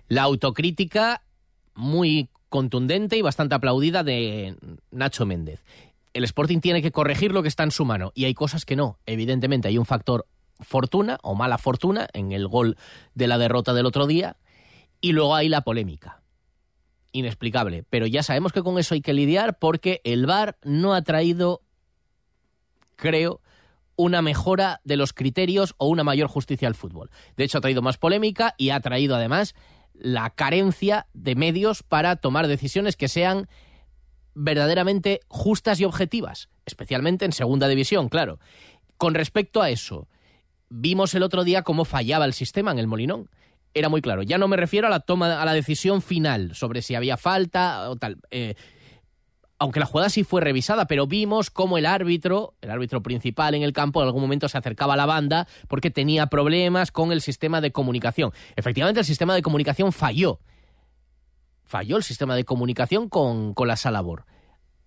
La 0.08 0.22
autocrítica 0.22 1.22
muy 1.74 2.28
contundente 2.48 3.16
y 3.16 3.22
bastante 3.22 3.54
aplaudida 3.54 4.02
de 4.02 4.56
Nacho 4.90 5.26
Méndez. 5.26 5.62
El 6.14 6.24
Sporting 6.24 6.60
tiene 6.60 6.80
que 6.80 6.92
corregir 6.92 7.32
lo 7.32 7.42
que 7.42 7.48
está 7.48 7.64
en 7.64 7.70
su 7.70 7.84
mano 7.84 8.12
y 8.14 8.24
hay 8.24 8.32
cosas 8.32 8.64
que 8.64 8.76
no. 8.76 8.98
Evidentemente 9.04 9.68
hay 9.68 9.76
un 9.76 9.84
factor 9.84 10.26
fortuna 10.60 11.18
o 11.22 11.34
mala 11.34 11.58
fortuna 11.58 12.08
en 12.12 12.32
el 12.32 12.48
gol 12.48 12.76
de 13.14 13.26
la 13.26 13.38
derrota 13.38 13.74
del 13.74 13.86
otro 13.86 14.06
día 14.06 14.36
y 15.00 15.12
luego 15.12 15.34
hay 15.34 15.48
la 15.48 15.62
polémica. 15.62 16.22
Inexplicable, 17.12 17.84
pero 17.88 18.06
ya 18.06 18.22
sabemos 18.22 18.52
que 18.52 18.62
con 18.62 18.78
eso 18.78 18.94
hay 18.94 19.00
que 19.00 19.14
lidiar 19.14 19.58
porque 19.58 20.00
el 20.04 20.26
VAR 20.26 20.58
no 20.62 20.94
ha 20.94 21.02
traído, 21.02 21.62
creo, 22.96 23.40
una 23.96 24.20
mejora 24.20 24.80
de 24.84 24.96
los 24.96 25.12
criterios 25.12 25.74
o 25.78 25.88
una 25.88 26.04
mayor 26.04 26.28
justicia 26.28 26.68
al 26.68 26.74
fútbol. 26.74 27.10
De 27.36 27.44
hecho, 27.44 27.58
ha 27.58 27.62
traído 27.62 27.82
más 27.82 27.96
polémica 27.96 28.54
y 28.58 28.70
ha 28.70 28.80
traído 28.80 29.16
además 29.16 29.54
la 29.94 30.30
carencia 30.30 31.06
de 31.14 31.34
medios 31.34 31.82
para 31.82 32.16
tomar 32.16 32.46
decisiones 32.46 32.96
que 32.96 33.08
sean 33.08 33.48
verdaderamente 34.34 35.20
justas 35.28 35.80
y 35.80 35.84
objetivas, 35.84 36.50
especialmente 36.66 37.24
en 37.24 37.32
segunda 37.32 37.68
división, 37.68 38.10
claro. 38.10 38.38
Con 38.98 39.14
respecto 39.14 39.62
a 39.62 39.70
eso, 39.70 40.08
vimos 40.68 41.14
el 41.14 41.22
otro 41.22 41.44
día 41.44 41.62
cómo 41.62 41.84
fallaba 41.84 42.24
el 42.24 42.32
sistema 42.32 42.70
en 42.72 42.78
el 42.78 42.86
Molinón. 42.86 43.30
Era 43.74 43.88
muy 43.88 44.00
claro. 44.00 44.22
Ya 44.22 44.38
no 44.38 44.48
me 44.48 44.56
refiero 44.56 44.86
a 44.86 44.90
la 44.90 45.00
toma, 45.00 45.40
a 45.40 45.44
la 45.44 45.52
decisión 45.52 46.00
final 46.00 46.54
sobre 46.54 46.82
si 46.82 46.94
había 46.94 47.16
falta 47.16 47.90
o 47.90 47.96
tal. 47.96 48.18
Eh, 48.30 48.54
aunque 49.58 49.80
la 49.80 49.86
jugada 49.86 50.10
sí 50.10 50.24
fue 50.24 50.40
revisada, 50.40 50.86
pero 50.86 51.06
vimos 51.06 51.50
cómo 51.50 51.78
el 51.78 51.86
árbitro, 51.86 52.54
el 52.60 52.70
árbitro 52.70 53.02
principal 53.02 53.54
en 53.54 53.62
el 53.62 53.72
campo, 53.72 54.00
en 54.00 54.06
algún 54.06 54.22
momento 54.22 54.48
se 54.48 54.58
acercaba 54.58 54.94
a 54.94 54.96
la 54.96 55.06
banda 55.06 55.46
porque 55.68 55.90
tenía 55.90 56.26
problemas 56.26 56.90
con 56.90 57.12
el 57.12 57.20
sistema 57.20 57.60
de 57.60 57.72
comunicación. 57.72 58.32
Efectivamente, 58.54 59.00
el 59.00 59.06
sistema 59.06 59.34
de 59.34 59.42
comunicación 59.42 59.92
falló. 59.92 60.40
Falló 61.64 61.96
el 61.96 62.02
sistema 62.02 62.34
de 62.34 62.44
comunicación 62.44 63.08
con, 63.08 63.54
con 63.54 63.68
la 63.68 63.76
Salabor. 63.76 64.24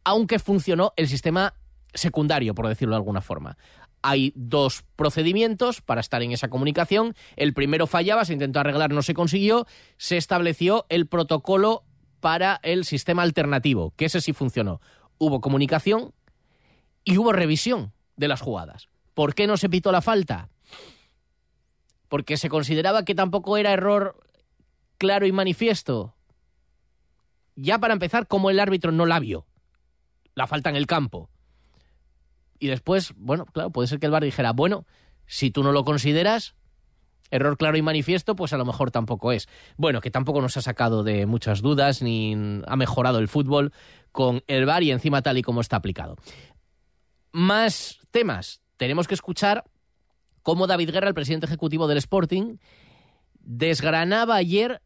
Aunque 0.03 0.39
funcionó 0.39 0.93
el 0.95 1.07
sistema 1.07 1.55
secundario, 1.93 2.53
por 2.53 2.67
decirlo 2.67 2.93
de 2.93 2.97
alguna 2.97 3.21
forma 3.21 3.57
hay 4.01 4.31
dos 4.35 4.83
procedimientos 4.95 5.81
para 5.81 6.01
estar 6.01 6.21
en 6.21 6.31
esa 6.31 6.49
comunicación. 6.49 7.15
El 7.35 7.53
primero 7.53 7.87
fallaba, 7.87 8.25
se 8.25 8.33
intentó 8.33 8.59
arreglar, 8.59 8.91
no 8.91 9.01
se 9.01 9.13
consiguió. 9.13 9.65
Se 9.97 10.17
estableció 10.17 10.85
el 10.89 11.07
protocolo 11.07 11.83
para 12.19 12.59
el 12.63 12.85
sistema 12.85 13.23
alternativo, 13.23 13.93
que 13.95 14.05
ese 14.05 14.21
sí 14.21 14.33
funcionó. 14.33 14.81
Hubo 15.17 15.41
comunicación 15.41 16.13
y 17.03 17.17
hubo 17.17 17.33
revisión 17.33 17.93
de 18.15 18.27
las 18.27 18.41
jugadas. 18.41 18.89
¿Por 19.13 19.35
qué 19.35 19.47
no 19.47 19.57
se 19.57 19.69
pitó 19.69 19.91
la 19.91 20.01
falta? 20.01 20.49
Porque 22.07 22.37
se 22.37 22.49
consideraba 22.49 23.05
que 23.05 23.15
tampoco 23.15 23.57
era 23.57 23.71
error 23.71 24.19
claro 24.97 25.25
y 25.25 25.31
manifiesto. 25.31 26.15
Ya 27.55 27.79
para 27.79 27.93
empezar, 27.93 28.27
como 28.27 28.49
el 28.49 28.59
árbitro 28.59 28.91
no 28.91 29.05
la 29.05 29.19
vio, 29.19 29.45
la 30.35 30.47
falta 30.47 30.69
en 30.69 30.77
el 30.77 30.87
campo 30.87 31.29
y 32.59 32.67
después, 32.67 33.13
bueno, 33.15 33.45
claro, 33.45 33.71
puede 33.71 33.87
ser 33.87 33.99
que 33.99 34.05
el 34.05 34.11
bar 34.11 34.23
dijera, 34.23 34.51
bueno, 34.53 34.85
si 35.25 35.51
tú 35.51 35.63
no 35.63 35.71
lo 35.71 35.83
consideras, 35.85 36.55
error 37.31 37.57
claro 37.57 37.77
y 37.77 37.81
manifiesto, 37.81 38.35
pues 38.35 38.53
a 38.53 38.57
lo 38.57 38.65
mejor 38.65 38.91
tampoco 38.91 39.31
es. 39.31 39.47
Bueno, 39.77 40.01
que 40.01 40.11
tampoco 40.11 40.41
nos 40.41 40.57
ha 40.57 40.61
sacado 40.61 41.03
de 41.03 41.25
muchas 41.25 41.61
dudas 41.61 42.01
ni 42.01 42.61
ha 42.65 42.75
mejorado 42.75 43.19
el 43.19 43.27
fútbol 43.27 43.71
con 44.11 44.43
el 44.47 44.65
bar 44.65 44.83
y 44.83 44.91
encima 44.91 45.21
tal 45.21 45.37
y 45.37 45.41
como 45.41 45.61
está 45.61 45.77
aplicado. 45.77 46.17
Más 47.31 47.99
temas. 48.11 48.61
Tenemos 48.77 49.07
que 49.07 49.13
escuchar 49.13 49.63
cómo 50.41 50.67
David 50.67 50.91
Guerra, 50.91 51.07
el 51.07 51.13
presidente 51.13 51.45
ejecutivo 51.45 51.87
del 51.87 51.97
Sporting, 51.97 52.57
desgranaba 53.39 54.35
ayer 54.35 54.81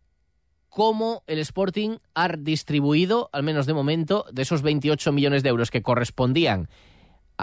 cómo 0.68 1.24
el 1.28 1.40
Sporting 1.40 1.98
ha 2.16 2.28
distribuido, 2.30 3.30
al 3.32 3.44
menos 3.44 3.66
de 3.66 3.74
momento, 3.74 4.26
de 4.32 4.42
esos 4.42 4.62
28 4.62 5.12
millones 5.12 5.44
de 5.44 5.50
euros 5.50 5.72
que 5.72 5.84
correspondían 5.84 6.68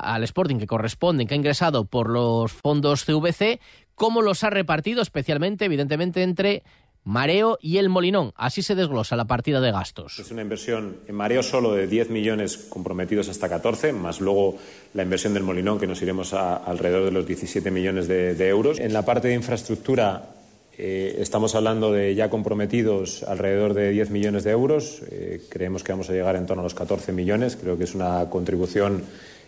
al 0.00 0.24
Sporting, 0.24 0.56
que 0.56 0.66
corresponden, 0.66 1.26
que 1.26 1.34
ha 1.34 1.36
ingresado 1.36 1.84
por 1.84 2.10
los 2.10 2.52
fondos 2.52 3.04
CVC, 3.04 3.60
cómo 3.94 4.22
los 4.22 4.42
ha 4.44 4.50
repartido 4.50 5.02
especialmente, 5.02 5.66
evidentemente, 5.66 6.22
entre 6.22 6.62
Mareo 7.04 7.58
y 7.60 7.78
el 7.78 7.88
Molinón. 7.88 8.32
Así 8.36 8.62
se 8.62 8.74
desglosa 8.74 9.16
la 9.16 9.26
partida 9.26 9.60
de 9.60 9.72
gastos. 9.72 10.18
Es 10.18 10.30
una 10.30 10.42
inversión 10.42 10.98
en 11.08 11.14
Mareo 11.14 11.42
solo 11.42 11.72
de 11.72 11.86
10 11.86 12.10
millones 12.10 12.56
comprometidos 12.68 13.28
hasta 13.28 13.48
14, 13.48 13.92
más 13.92 14.20
luego 14.20 14.58
la 14.94 15.02
inversión 15.02 15.34
del 15.34 15.42
Molinón, 15.42 15.78
que 15.78 15.86
nos 15.86 16.02
iremos 16.02 16.34
a 16.34 16.56
alrededor 16.56 17.04
de 17.04 17.10
los 17.12 17.26
17 17.26 17.70
millones 17.70 18.06
de, 18.06 18.48
euros. 18.48 18.78
En 18.78 18.92
la 18.92 19.04
parte 19.04 19.28
de 19.28 19.34
infraestructura 19.34 20.30
eh, 20.76 21.16
estamos 21.18 21.54
hablando 21.54 21.92
de 21.92 22.14
ya 22.14 22.28
comprometidos 22.28 23.22
alrededor 23.22 23.74
de 23.74 23.90
10 23.90 24.10
millones 24.10 24.44
de 24.44 24.50
euros. 24.50 25.02
Eh, 25.10 25.42
creemos 25.48 25.82
que 25.82 25.92
vamos 25.92 26.10
a 26.10 26.12
llegar 26.12 26.36
en 26.36 26.46
torno 26.46 26.62
a 26.62 26.64
los 26.64 26.74
14 26.74 27.12
millones. 27.12 27.56
Creo 27.56 27.78
que 27.78 27.84
es 27.84 27.94
una 27.94 28.28
contribución 28.28 29.04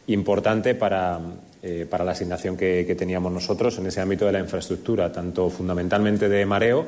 importante 0.09 0.75
para, 0.75 1.21
eh, 1.62 1.87
para 1.88 2.04
la 2.04 2.12
asignación 2.12 2.56
que, 2.56 2.94
teníamos 2.99 3.32
nosotros 3.32 3.78
en 3.78 3.87
ese 3.87 4.00
ámbito 4.00 4.26
de 4.26 4.32
la 4.32 4.40
infraestructura, 4.40 5.12
tanto 5.12 5.49
fundamentalmente 5.49 6.28
de 6.28 6.44
mareo 6.44 6.87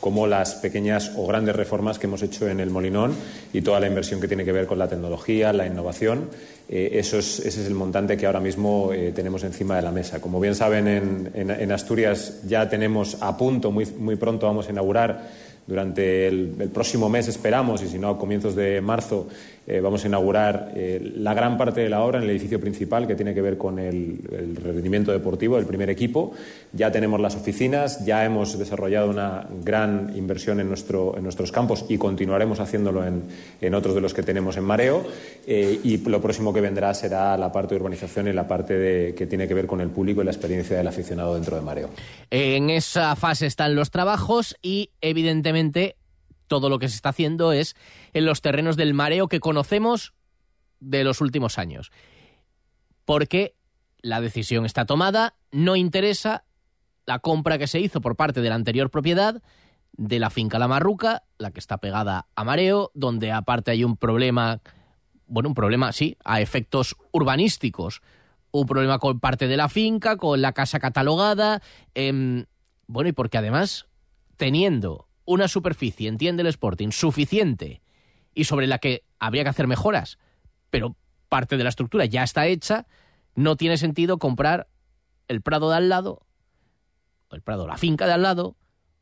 como 0.00 0.26
las 0.26 0.54
pequeñas 0.56 1.12
o 1.16 1.26
grandes 1.26 1.56
reformas 1.56 1.98
que 1.98 2.06
hemos 2.06 2.22
hecho 2.22 2.48
en 2.48 2.60
el 2.60 2.68
Molinón 2.68 3.14
y 3.52 3.62
toda 3.62 3.80
la 3.80 3.86
inversión 3.86 4.20
que 4.20 4.28
tiene 4.28 4.44
que 4.44 4.52
ver 4.52 4.66
con 4.66 4.78
la 4.78 4.88
tecnología, 4.88 5.52
la 5.52 5.66
innovación. 5.66 6.28
Eh, 6.68 6.90
ese 6.94 7.18
es 7.18 7.58
el 7.58 7.74
montante 7.74 8.16
que 8.16 8.26
ahora 8.26 8.40
mismo 8.40 8.92
eh, 8.92 9.12
tenemos 9.14 9.44
encima 9.44 9.76
de 9.76 9.82
la 9.82 9.92
mesa. 9.92 10.20
Como 10.20 10.40
bien 10.40 10.54
saben, 10.54 10.88
en, 10.88 11.30
en, 11.34 11.72
Asturias 11.72 12.40
ya 12.46 12.68
tenemos 12.68 13.18
a 13.20 13.36
punto, 13.36 13.70
muy, 13.70 13.86
muy 13.86 14.16
pronto 14.16 14.46
vamos 14.46 14.68
a 14.68 14.72
inaugurar 14.72 15.30
durante 15.66 16.28
el, 16.28 16.54
el, 16.58 16.68
próximo 16.68 17.08
mes 17.08 17.28
esperamos, 17.28 17.82
y 17.82 17.88
si 17.88 17.98
no 17.98 18.10
a 18.10 18.18
comienzos 18.18 18.54
de 18.54 18.80
marzo, 18.80 19.28
eh, 19.66 19.80
vamos 19.80 20.04
a 20.04 20.08
inaugurar 20.08 20.72
eh, 20.74 21.12
la 21.16 21.32
gran 21.32 21.56
parte 21.56 21.80
de 21.80 21.88
la 21.88 22.02
obra 22.02 22.18
en 22.18 22.24
el 22.24 22.30
edificio 22.30 22.60
principal 22.60 23.06
que 23.06 23.14
tiene 23.14 23.32
que 23.32 23.40
ver 23.40 23.56
con 23.56 23.78
el, 23.78 24.18
rendimiento 24.62 25.10
deportivo 25.12 25.56
del 25.56 25.64
primer 25.64 25.88
equipo. 25.88 26.32
Ya 26.72 26.92
tenemos 26.92 27.18
las 27.20 27.34
oficinas, 27.34 28.04
ya 28.04 28.24
hemos 28.24 28.58
desarrollado 28.58 29.08
una 29.08 29.46
gran 29.62 30.12
inversión 30.16 30.60
en, 30.60 30.66
en 30.66 31.22
nuestros 31.22 31.52
campos 31.52 31.86
y 31.88 31.96
continuaremos 31.96 32.60
haciéndolo 32.60 33.06
en, 33.06 33.22
en, 33.60 33.74
otros 33.74 33.94
de 33.94 34.00
los 34.02 34.12
que 34.12 34.22
tenemos 34.22 34.56
en 34.56 34.64
Mareo. 34.64 35.06
Eh, 35.46 35.80
y 35.82 35.96
lo 35.98 36.20
próximo 36.20 36.52
que 36.52 36.60
vendrá 36.60 36.92
será 36.92 37.36
la 37.38 37.50
parte 37.50 37.74
de 37.74 37.80
urbanización 37.80 38.28
y 38.28 38.32
la 38.32 38.46
parte 38.46 38.74
de, 38.74 39.14
que 39.14 39.26
tiene 39.26 39.48
que 39.48 39.54
ver 39.54 39.66
con 39.66 39.80
el 39.80 39.88
público 39.88 40.20
y 40.20 40.24
la 40.24 40.30
experiencia 40.30 40.76
del 40.76 40.86
aficionado 40.86 41.34
dentro 41.34 41.56
de 41.56 41.62
Mareo. 41.62 41.90
En 42.30 42.68
esa 42.68 43.16
fase 43.16 43.46
están 43.46 43.74
los 43.74 43.90
trabajos 43.90 44.56
y, 44.62 44.90
evidentemente, 45.00 45.96
todo 46.60 46.68
lo 46.68 46.78
que 46.78 46.88
se 46.88 46.94
está 46.94 47.08
haciendo 47.08 47.52
es 47.52 47.74
en 48.12 48.24
los 48.24 48.42
terrenos 48.42 48.76
del 48.76 48.94
mareo 48.94 49.26
que 49.26 49.40
conocemos 49.40 50.14
de 50.78 51.02
los 51.02 51.20
últimos 51.20 51.58
años. 51.58 51.90
Porque 53.04 53.56
la 54.02 54.20
decisión 54.20 54.64
está 54.64 54.86
tomada, 54.86 55.34
no 55.50 55.74
interesa 55.74 56.44
la 57.06 57.18
compra 57.18 57.58
que 57.58 57.66
se 57.66 57.80
hizo 57.80 58.00
por 58.00 58.14
parte 58.14 58.40
de 58.40 58.48
la 58.48 58.54
anterior 58.54 58.90
propiedad 58.90 59.42
de 59.96 60.18
la 60.18 60.30
finca 60.30 60.58
La 60.58 60.68
Marruca, 60.68 61.24
la 61.38 61.50
que 61.50 61.58
está 61.58 61.78
pegada 61.78 62.28
a 62.36 62.44
Mareo, 62.44 62.92
donde 62.94 63.32
aparte 63.32 63.72
hay 63.72 63.82
un 63.82 63.96
problema, 63.96 64.60
bueno, 65.26 65.48
un 65.48 65.54
problema, 65.54 65.92
sí, 65.92 66.16
a 66.24 66.40
efectos 66.40 66.96
urbanísticos, 67.12 68.00
un 68.50 68.66
problema 68.66 68.98
con 69.00 69.18
parte 69.18 69.48
de 69.48 69.56
la 69.56 69.68
finca, 69.68 70.16
con 70.16 70.40
la 70.40 70.52
casa 70.52 70.78
catalogada, 70.78 71.60
em, 71.94 72.46
bueno, 72.86 73.08
y 73.08 73.12
porque 73.12 73.38
además, 73.38 73.86
teniendo 74.36 75.08
una 75.24 75.48
superficie, 75.48 76.08
entiende 76.08 76.42
el 76.42 76.48
Sporting, 76.48 76.90
suficiente 76.90 77.82
y 78.34 78.44
sobre 78.44 78.66
la 78.66 78.78
que 78.78 79.04
habría 79.18 79.44
que 79.44 79.50
hacer 79.50 79.66
mejoras, 79.66 80.18
pero 80.70 80.96
parte 81.28 81.56
de 81.56 81.62
la 81.62 81.70
estructura 81.70 82.04
ya 82.04 82.22
está 82.22 82.46
hecha, 82.46 82.86
no 83.34 83.56
tiene 83.56 83.76
sentido 83.76 84.18
comprar 84.18 84.68
el 85.28 85.40
prado 85.40 85.70
de 85.70 85.76
al 85.76 85.88
lado, 85.88 86.26
el 87.30 87.42
prado, 87.42 87.66
la 87.66 87.76
finca 87.76 88.06
de 88.06 88.12
al 88.12 88.22
lado, 88.22 88.56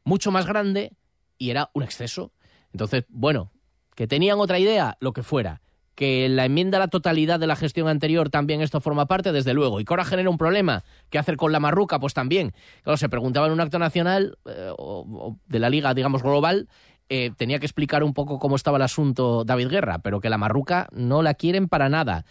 mucho 0.04 0.30
más 0.30 0.46
grande 0.46 0.96
y 1.38 1.50
era 1.50 1.70
un 1.74 1.82
exceso. 1.82 2.32
Entonces, 2.72 3.04
bueno, 3.08 3.50
que 3.94 4.06
tenían 4.06 4.38
otra 4.38 4.58
idea, 4.58 4.96
lo 5.00 5.12
que 5.12 5.22
fuera 5.22 5.61
que 5.94 6.28
la 6.28 6.44
enmienda 6.44 6.78
a 6.78 6.80
la 6.80 6.88
totalidad 6.88 7.38
de 7.38 7.46
la 7.46 7.56
gestión 7.56 7.88
anterior 7.88 8.30
también 8.30 8.60
esto 8.60 8.80
forma 8.80 9.06
parte, 9.06 9.32
desde 9.32 9.54
luego. 9.54 9.80
Y 9.80 9.84
que 9.84 9.92
ahora 9.92 10.04
genera 10.04 10.30
un 10.30 10.38
problema. 10.38 10.84
¿Qué 11.10 11.18
hacer 11.18 11.36
con 11.36 11.52
la 11.52 11.60
marruca? 11.60 11.98
Pues 11.98 12.14
también. 12.14 12.52
Claro, 12.82 12.96
se 12.96 13.08
preguntaba 13.08 13.46
en 13.46 13.52
un 13.52 13.60
acto 13.60 13.78
nacional 13.78 14.38
eh, 14.46 14.70
o, 14.76 15.36
de 15.46 15.58
la 15.58 15.70
liga, 15.70 15.94
digamos, 15.94 16.22
global, 16.22 16.68
eh, 17.08 17.30
tenía 17.36 17.58
que 17.58 17.66
explicar 17.66 18.02
un 18.02 18.14
poco 18.14 18.38
cómo 18.38 18.56
estaba 18.56 18.78
el 18.78 18.82
asunto 18.82 19.44
David 19.44 19.68
Guerra, 19.68 19.98
pero 19.98 20.20
que 20.20 20.30
la 20.30 20.38
marruca 20.38 20.88
no 20.92 21.22
la 21.22 21.34
quieren 21.34 21.68
para 21.68 21.88
nada. 21.88 22.24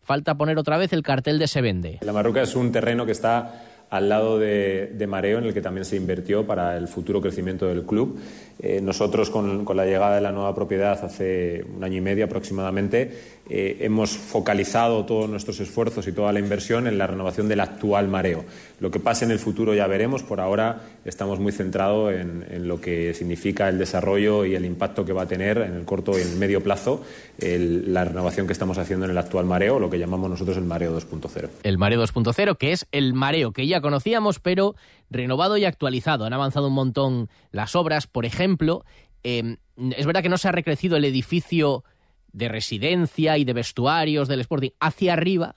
Falta 0.00 0.36
poner 0.36 0.58
otra 0.58 0.76
vez 0.76 0.92
el 0.92 1.02
cartel 1.02 1.38
de 1.38 1.46
se 1.46 1.60
vende. 1.60 1.98
La 2.02 2.12
marruca 2.12 2.42
es 2.42 2.56
un 2.56 2.72
terreno 2.72 3.06
que 3.06 3.12
está 3.12 3.73
al 3.94 4.08
lado 4.08 4.40
de, 4.40 4.90
de, 4.92 5.06
Mareo, 5.06 5.38
en 5.38 5.44
el 5.44 5.54
que 5.54 5.62
también 5.62 5.84
se 5.84 5.94
invirtió 5.94 6.44
para 6.44 6.76
el 6.76 6.88
futuro 6.88 7.20
crecimiento 7.20 7.66
del 7.66 7.84
club. 7.84 8.18
Eh, 8.58 8.80
nosotros, 8.80 9.30
con, 9.30 9.64
con, 9.64 9.76
la 9.76 9.84
llegada 9.84 10.16
de 10.16 10.20
la 10.20 10.32
nueva 10.32 10.52
propiedad 10.52 11.04
hace 11.04 11.64
un 11.76 11.84
año 11.84 11.98
y 11.98 12.00
medio 12.00 12.24
aproximadamente, 12.24 13.12
eh, 13.50 13.76
hemos 13.80 14.16
focalizado 14.16 15.04
todos 15.04 15.28
nuestros 15.28 15.60
esfuerzos 15.60 16.08
y 16.08 16.12
toda 16.12 16.32
la 16.32 16.38
inversión 16.38 16.86
en 16.86 16.96
la 16.96 17.06
renovación 17.06 17.46
del 17.46 17.60
actual 17.60 18.08
mareo. 18.08 18.44
Lo 18.80 18.90
que 18.90 19.00
pase 19.00 19.26
en 19.26 19.32
el 19.32 19.38
futuro 19.38 19.74
ya 19.74 19.86
veremos. 19.86 20.22
Por 20.22 20.40
ahora 20.40 20.80
estamos 21.04 21.40
muy 21.40 21.52
centrados 21.52 22.14
en, 22.14 22.66
lo 22.66 22.80
que 22.80 23.12
significa 23.12 23.68
el 23.68 23.78
desarrollo 23.78 24.46
y 24.46 24.54
el 24.54 24.64
impacto 24.64 25.04
que 25.04 25.12
va 25.12 25.22
a 25.22 25.28
tener 25.28 25.58
en 25.58 25.74
el 25.74 25.84
corto 25.84 26.18
y 26.18 26.22
en 26.22 26.28
el 26.28 26.36
medio 26.36 26.62
plazo 26.62 27.02
la 27.38 28.04
renovación 28.04 28.46
que 28.46 28.54
estamos 28.54 28.78
haciendo 28.78 29.04
en 29.04 29.10
el 29.10 29.18
actual 29.18 29.44
mareo, 29.44 29.78
lo 29.78 29.90
que 29.90 29.98
llamamos 29.98 30.30
nosotros 30.30 30.56
el 30.56 30.64
mareo 30.64 30.98
2.0. 30.98 31.48
El 31.62 31.78
mareo 31.78 32.02
2.0, 32.02 32.56
que 32.56 32.72
es 32.72 32.86
el 32.92 33.12
mareo 33.12 33.52
que 33.52 33.66
ya 33.66 33.80
conocíamos, 33.84 34.40
pero 34.40 34.74
renovado 35.10 35.56
y 35.58 35.64
actualizado. 35.64 36.24
Han 36.24 36.32
avanzado 36.32 36.68
un 36.68 36.74
montón 36.74 37.28
las 37.52 37.76
obras, 37.76 38.06
por 38.06 38.24
ejemplo. 38.24 38.84
Eh, 39.22 39.58
es 39.96 40.06
verdad 40.06 40.22
que 40.22 40.28
no 40.28 40.38
se 40.38 40.48
ha 40.48 40.52
recrecido 40.52 40.96
el 40.96 41.04
edificio 41.04 41.84
de 42.32 42.48
residencia 42.48 43.38
y 43.38 43.44
de 43.44 43.52
vestuarios 43.52 44.26
del 44.26 44.40
Sporting 44.40 44.70
hacia 44.80 45.12
arriba. 45.12 45.54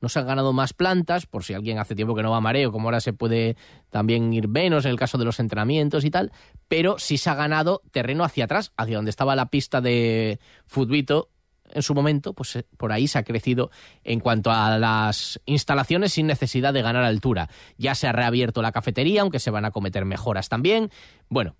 No 0.00 0.08
se 0.08 0.18
han 0.18 0.26
ganado 0.26 0.52
más 0.52 0.72
plantas, 0.72 1.26
por 1.26 1.44
si 1.44 1.54
alguien 1.54 1.78
hace 1.78 1.94
tiempo 1.94 2.14
que 2.14 2.22
no 2.22 2.30
va 2.30 2.38
a 2.38 2.40
mareo, 2.40 2.72
como 2.72 2.88
ahora 2.88 3.00
se 3.00 3.12
puede 3.12 3.56
también 3.90 4.32
ir 4.32 4.48
menos 4.48 4.84
en 4.84 4.90
el 4.90 4.98
caso 4.98 5.16
de 5.16 5.24
los 5.24 5.38
entrenamientos 5.38 6.04
y 6.04 6.10
tal, 6.10 6.32
pero 6.68 6.98
sí 6.98 7.18
se 7.18 7.30
ha 7.30 7.34
ganado 7.34 7.82
terreno 7.92 8.24
hacia 8.24 8.46
atrás, 8.46 8.72
hacia 8.76 8.96
donde 8.96 9.10
estaba 9.10 9.36
la 9.36 9.50
pista 9.50 9.80
de 9.80 10.40
futbito 10.66 11.28
en 11.72 11.82
su 11.82 11.94
momento, 11.94 12.32
pues 12.32 12.56
eh, 12.56 12.66
por 12.76 12.92
ahí 12.92 13.08
se 13.08 13.18
ha 13.18 13.24
crecido 13.24 13.70
en 14.04 14.20
cuanto 14.20 14.50
a 14.50 14.78
las 14.78 15.40
instalaciones 15.46 16.12
sin 16.12 16.26
necesidad 16.26 16.72
de 16.72 16.82
ganar 16.82 17.04
altura. 17.04 17.48
Ya 17.78 17.94
se 17.94 18.06
ha 18.06 18.12
reabierto 18.12 18.62
la 18.62 18.72
cafetería, 18.72 19.22
aunque 19.22 19.38
se 19.38 19.50
van 19.50 19.64
a 19.64 19.70
cometer 19.70 20.04
mejoras 20.04 20.48
también. 20.48 20.90
Bueno, 21.28 21.56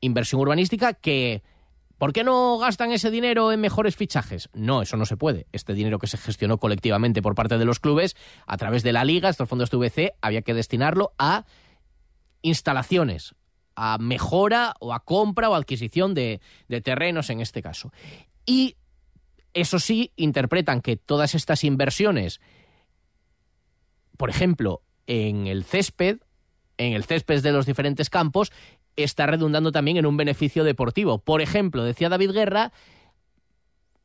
inversión 0.00 0.40
urbanística 0.40 0.94
que 0.94 1.42
¿Por 2.02 2.12
qué 2.12 2.24
no 2.24 2.58
gastan 2.58 2.90
ese 2.90 3.12
dinero 3.12 3.52
en 3.52 3.60
mejores 3.60 3.94
fichajes? 3.94 4.48
No, 4.54 4.82
eso 4.82 4.96
no 4.96 5.06
se 5.06 5.16
puede. 5.16 5.46
Este 5.52 5.72
dinero 5.72 6.00
que 6.00 6.08
se 6.08 6.18
gestionó 6.18 6.58
colectivamente 6.58 7.22
por 7.22 7.36
parte 7.36 7.58
de 7.58 7.64
los 7.64 7.78
clubes 7.78 8.16
a 8.44 8.56
través 8.56 8.82
de 8.82 8.92
la 8.92 9.04
liga, 9.04 9.28
estos 9.28 9.48
fondos 9.48 9.70
TVC, 9.70 10.14
había 10.20 10.42
que 10.42 10.52
destinarlo 10.52 11.12
a 11.16 11.44
instalaciones, 12.42 13.36
a 13.76 13.98
mejora 13.98 14.74
o 14.80 14.92
a 14.92 15.04
compra 15.04 15.48
o 15.48 15.54
adquisición 15.54 16.12
de, 16.12 16.40
de 16.66 16.80
terrenos 16.80 17.30
en 17.30 17.40
este 17.40 17.62
caso. 17.62 17.92
Y 18.46 18.74
eso 19.54 19.78
sí, 19.78 20.12
interpretan 20.16 20.80
que 20.80 20.96
todas 20.96 21.34
estas 21.34 21.64
inversiones, 21.64 22.40
por 24.16 24.30
ejemplo, 24.30 24.82
en 25.06 25.46
el 25.46 25.64
césped, 25.64 26.18
en 26.78 26.94
el 26.94 27.04
césped 27.04 27.42
de 27.42 27.52
los 27.52 27.66
diferentes 27.66 28.10
campos, 28.10 28.52
está 28.96 29.26
redundando 29.26 29.72
también 29.72 29.96
en 29.96 30.06
un 30.06 30.16
beneficio 30.16 30.64
deportivo. 30.64 31.18
Por 31.18 31.40
ejemplo, 31.40 31.84
decía 31.84 32.08
David 32.08 32.32
Guerra, 32.32 32.72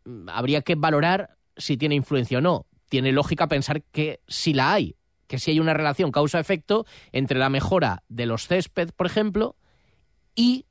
mm, 0.06 0.30
habría 0.30 0.62
que 0.62 0.76
valorar 0.76 1.38
si 1.56 1.78
tiene 1.78 1.96
influencia 1.96 2.38
o 2.38 2.42
no. 2.42 2.66
Tiene 2.90 3.12
lógica 3.12 3.48
pensar 3.48 3.84
que 3.84 4.22
si 4.28 4.54
la 4.54 4.74
hay, 4.74 4.96
que 5.28 5.40
si 5.40 5.52
hay 5.52 5.60
una 5.60 5.74
relación 5.74 6.12
causa-efecto 6.12 6.86
entre 7.12 7.40
la 7.40 7.50
mejora 7.50 8.04
de 8.08 8.26
los 8.26 8.48
césped, 8.48 8.92
por 8.96 9.08
ejemplo, 9.08 9.56
y 10.36 10.66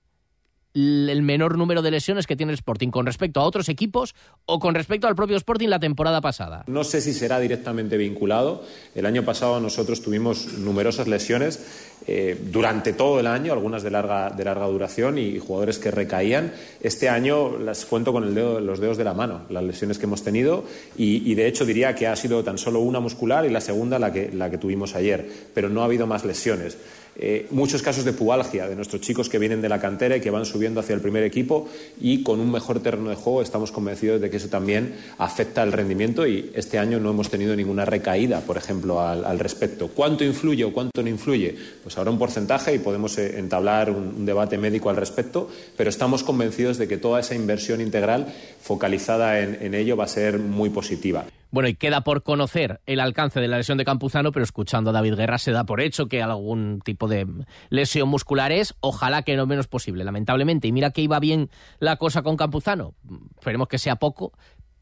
el 0.76 1.22
menor 1.22 1.56
número 1.56 1.80
de 1.80 1.90
lesiones 1.90 2.26
que 2.26 2.36
tiene 2.36 2.52
el 2.52 2.58
Sporting 2.58 2.90
con 2.90 3.06
respecto 3.06 3.40
a 3.40 3.44
otros 3.44 3.68
equipos 3.68 4.14
o 4.44 4.58
con 4.58 4.74
respecto 4.74 5.06
al 5.06 5.16
propio 5.16 5.36
Sporting 5.36 5.68
la 5.68 5.80
temporada 5.80 6.20
pasada? 6.20 6.64
No 6.66 6.84
sé 6.84 7.00
si 7.00 7.14
será 7.14 7.40
directamente 7.40 7.96
vinculado. 7.96 8.62
El 8.94 9.06
año 9.06 9.24
pasado 9.24 9.58
nosotros 9.60 10.02
tuvimos 10.02 10.58
numerosas 10.58 11.08
lesiones 11.08 11.60
eh, 12.06 12.38
durante 12.52 12.92
todo 12.92 13.18
el 13.18 13.26
año, 13.26 13.52
algunas 13.52 13.82
de 13.82 13.90
larga, 13.90 14.30
de 14.30 14.44
larga 14.44 14.66
duración 14.66 15.18
y, 15.18 15.38
jugadores 15.38 15.78
que 15.78 15.90
recaían. 15.90 16.52
Este 16.80 17.08
año 17.08 17.58
las 17.58 17.84
cuento 17.86 18.12
con 18.12 18.24
el 18.24 18.34
dedo, 18.34 18.60
los 18.60 18.78
dedos 18.78 18.96
de 18.96 19.04
la 19.04 19.14
mano, 19.14 19.42
las 19.48 19.64
lesiones 19.64 19.98
que 19.98 20.04
hemos 20.04 20.22
tenido 20.22 20.64
y, 20.96 21.34
de 21.34 21.46
hecho 21.46 21.64
diría 21.64 21.94
que 21.94 22.06
ha 22.06 22.16
sido 22.16 22.42
tan 22.44 22.58
solo 22.58 22.80
una 22.80 23.00
muscular 23.00 23.44
y 23.46 23.50
la 23.50 23.60
segunda 23.60 23.98
la 23.98 24.12
que, 24.12 24.30
la 24.32 24.50
que 24.50 24.58
tuvimos 24.58 24.94
ayer, 24.94 25.28
pero 25.54 25.68
no 25.68 25.82
ha 25.82 25.84
habido 25.86 26.06
más 26.06 26.24
lesiones. 26.24 26.76
Eh, 27.18 27.46
muchos 27.50 27.82
casos 27.82 28.04
de 28.04 28.12
pubalgia 28.12 28.68
de 28.68 28.76
nuestros 28.76 29.00
chicos 29.00 29.28
que 29.28 29.38
vienen 29.38 29.62
de 29.62 29.68
la 29.68 29.80
cantera 29.80 30.16
y 30.16 30.20
que 30.20 30.30
van 30.30 30.44
subiendo 30.44 30.80
hacia 30.80 30.94
el 30.94 31.00
primer 31.00 31.22
equipo 31.22 31.68
y 32.00 32.22
con 32.22 32.40
un 32.40 32.52
mejor 32.52 32.80
terreno 32.80 33.08
de 33.08 33.16
juego 33.16 33.40
estamos 33.40 33.72
convencidos 33.72 34.20
de 34.20 34.28
que 34.28 34.36
eso 34.36 34.48
también 34.48 34.94
afecta 35.18 35.62
al 35.62 35.72
rendimiento 35.72 36.26
y 36.26 36.50
este 36.54 36.78
año 36.78 37.00
no 37.00 37.10
hemos 37.10 37.30
tenido 37.30 37.56
ninguna 37.56 37.86
recaída, 37.86 38.40
por 38.40 38.58
ejemplo, 38.58 39.00
al, 39.00 39.38
respecto. 39.38 39.88
¿Cuánto 39.88 40.24
influye 40.24 40.64
o 40.64 40.72
cuánto 40.72 41.02
no 41.02 41.08
influye? 41.08 41.56
Pues 41.82 41.96
habrá 41.96 42.10
un 42.10 42.18
porcentaje 42.18 42.74
y 42.74 42.78
podemos 42.78 43.16
eh, 43.18 43.38
entablar 43.38 43.90
un, 43.90 44.26
debate 44.26 44.58
médico 44.58 44.90
al 44.90 44.96
respecto, 44.96 45.48
pero 45.76 45.88
estamos 45.88 46.22
convencidos 46.22 46.78
de 46.78 46.88
que 46.88 46.96
toda 46.98 47.20
esa 47.20 47.34
inversión 47.34 47.80
integral 47.80 48.26
focalizada 48.60 49.40
en 49.40 49.74
ello 49.74 49.96
va 49.96 50.04
a 50.04 50.08
ser 50.08 50.38
muy 50.38 50.70
positiva. 50.70 51.26
Bueno, 51.50 51.68
y 51.68 51.74
queda 51.74 52.02
por 52.02 52.22
conocer 52.22 52.80
el 52.86 53.00
alcance 53.00 53.40
de 53.40 53.48
la 53.48 53.56
lesión 53.56 53.78
de 53.78 53.84
Campuzano, 53.84 54.32
pero 54.32 54.44
escuchando 54.44 54.90
a 54.90 54.92
David 54.92 55.14
Guerra 55.14 55.38
se 55.38 55.52
da 55.52 55.64
por 55.64 55.80
hecho 55.80 56.06
que 56.06 56.22
algún 56.22 56.80
tipo 56.84 57.08
de 57.08 57.26
lesión 57.70 58.08
muscular 58.08 58.52
es, 58.52 58.74
ojalá 58.80 59.22
que 59.22 59.36
no 59.36 59.46
menos 59.46 59.68
posible, 59.68 60.04
lamentablemente. 60.04 60.68
Y 60.68 60.72
mira 60.72 60.90
que 60.90 61.02
iba 61.02 61.20
bien 61.20 61.50
la 61.78 61.96
cosa 61.96 62.22
con 62.22 62.36
Campuzano, 62.36 62.94
esperemos 63.36 63.68
que 63.68 63.78
sea 63.78 63.96
poco, 63.96 64.32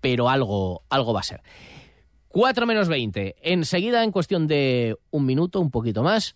pero 0.00 0.29
algo, 0.29 0.83
algo 0.88 1.12
va 1.12 1.20
a 1.20 1.24
ser. 1.24 1.42
4 2.29 2.66
menos 2.66 2.88
20, 2.88 3.37
enseguida 3.42 4.03
en 4.03 4.11
cuestión 4.11 4.46
de 4.48 4.96
un 5.11 5.24
minuto, 5.24 5.61
un 5.61 5.70
poquito 5.70 6.03
más, 6.03 6.35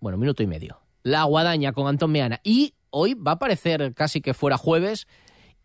bueno, 0.00 0.18
minuto 0.18 0.42
y 0.42 0.46
medio. 0.46 0.80
La 1.02 1.24
guadaña 1.24 1.72
con 1.72 1.86
Antón 1.86 2.10
Meana. 2.10 2.40
Y 2.42 2.74
hoy 2.90 3.14
va 3.14 3.32
a 3.32 3.38
parecer 3.38 3.94
casi 3.94 4.20
que 4.20 4.34
fuera 4.34 4.56
jueves 4.56 5.06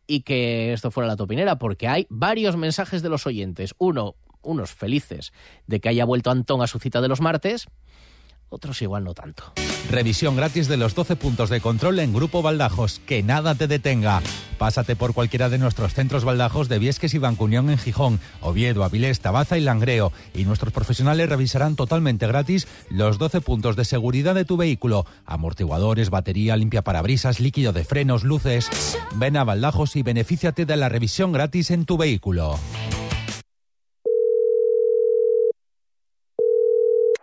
y 0.10 0.22
que 0.22 0.74
esto 0.74 0.90
fuera 0.90 1.08
la 1.08 1.16
topinera, 1.16 1.60
porque 1.60 1.88
hay 1.88 2.08
varios 2.10 2.58
mensajes 2.58 3.04
de 3.04 3.10
los 3.10 3.28
oyentes. 3.28 3.76
Uno, 3.78 4.16
unos 4.42 4.72
felices 4.72 5.32
de 5.68 5.80
que 5.80 5.88
haya 5.88 6.04
vuelto 6.04 6.32
Antón 6.32 6.64
a 6.64 6.68
su 6.68 6.80
cita 6.80 7.00
de 7.00 7.08
los 7.08 7.22
martes, 7.22 7.68
otros 8.50 8.82
igual 8.82 9.04
no 9.04 9.14
tanto. 9.14 9.54
Revisión 9.90 10.36
gratis 10.36 10.68
de 10.68 10.78
los 10.78 10.94
12 10.94 11.16
puntos 11.16 11.50
de 11.50 11.62
control 11.62 12.00
en 12.00 12.14
Grupo 12.14 12.42
Baldajos. 12.42 13.02
Que 13.08 13.24
nada 13.24 13.56
te 13.56 13.68
detenga. 13.68 14.22
Pásate 14.60 14.96
por 14.96 15.14
cualquiera 15.14 15.50
de 15.50 15.58
nuestros 15.58 15.94
centros 15.94 16.26
Baldajos 16.26 16.70
de 16.70 16.78
Viesques 16.78 17.14
y 17.14 17.18
Bancunión 17.18 17.70
en 17.70 17.78
Gijón, 17.78 18.20
Oviedo, 18.42 18.84
Avilés, 18.84 19.20
Tabaza 19.20 19.58
y 19.58 19.62
Langreo. 19.62 20.12
Y 20.36 20.44
nuestros 20.44 20.74
profesionales 20.74 21.30
revisarán 21.30 21.76
totalmente 21.76 22.28
gratis 22.28 22.68
los 22.90 23.18
12 23.18 23.42
puntos 23.42 23.76
de 23.76 23.86
seguridad 23.86 24.36
de 24.36 24.46
tu 24.46 24.58
vehículo. 24.58 25.06
Amortiguadores, 25.26 26.10
batería, 26.10 26.56
limpia 26.56 26.84
parabrisas, 26.84 27.40
líquido 27.40 27.74
de 27.74 27.84
frenos, 27.84 28.24
luces. 28.24 28.70
Ven 29.16 29.38
a 29.38 29.44
Baldajos 29.44 29.96
y 29.96 30.04
benefíciate 30.04 30.66
de 30.66 30.76
la 30.76 30.90
revisión 30.90 31.32
gratis 31.32 31.72
en 31.72 31.86
tu 31.86 31.98
vehículo. 31.98 32.60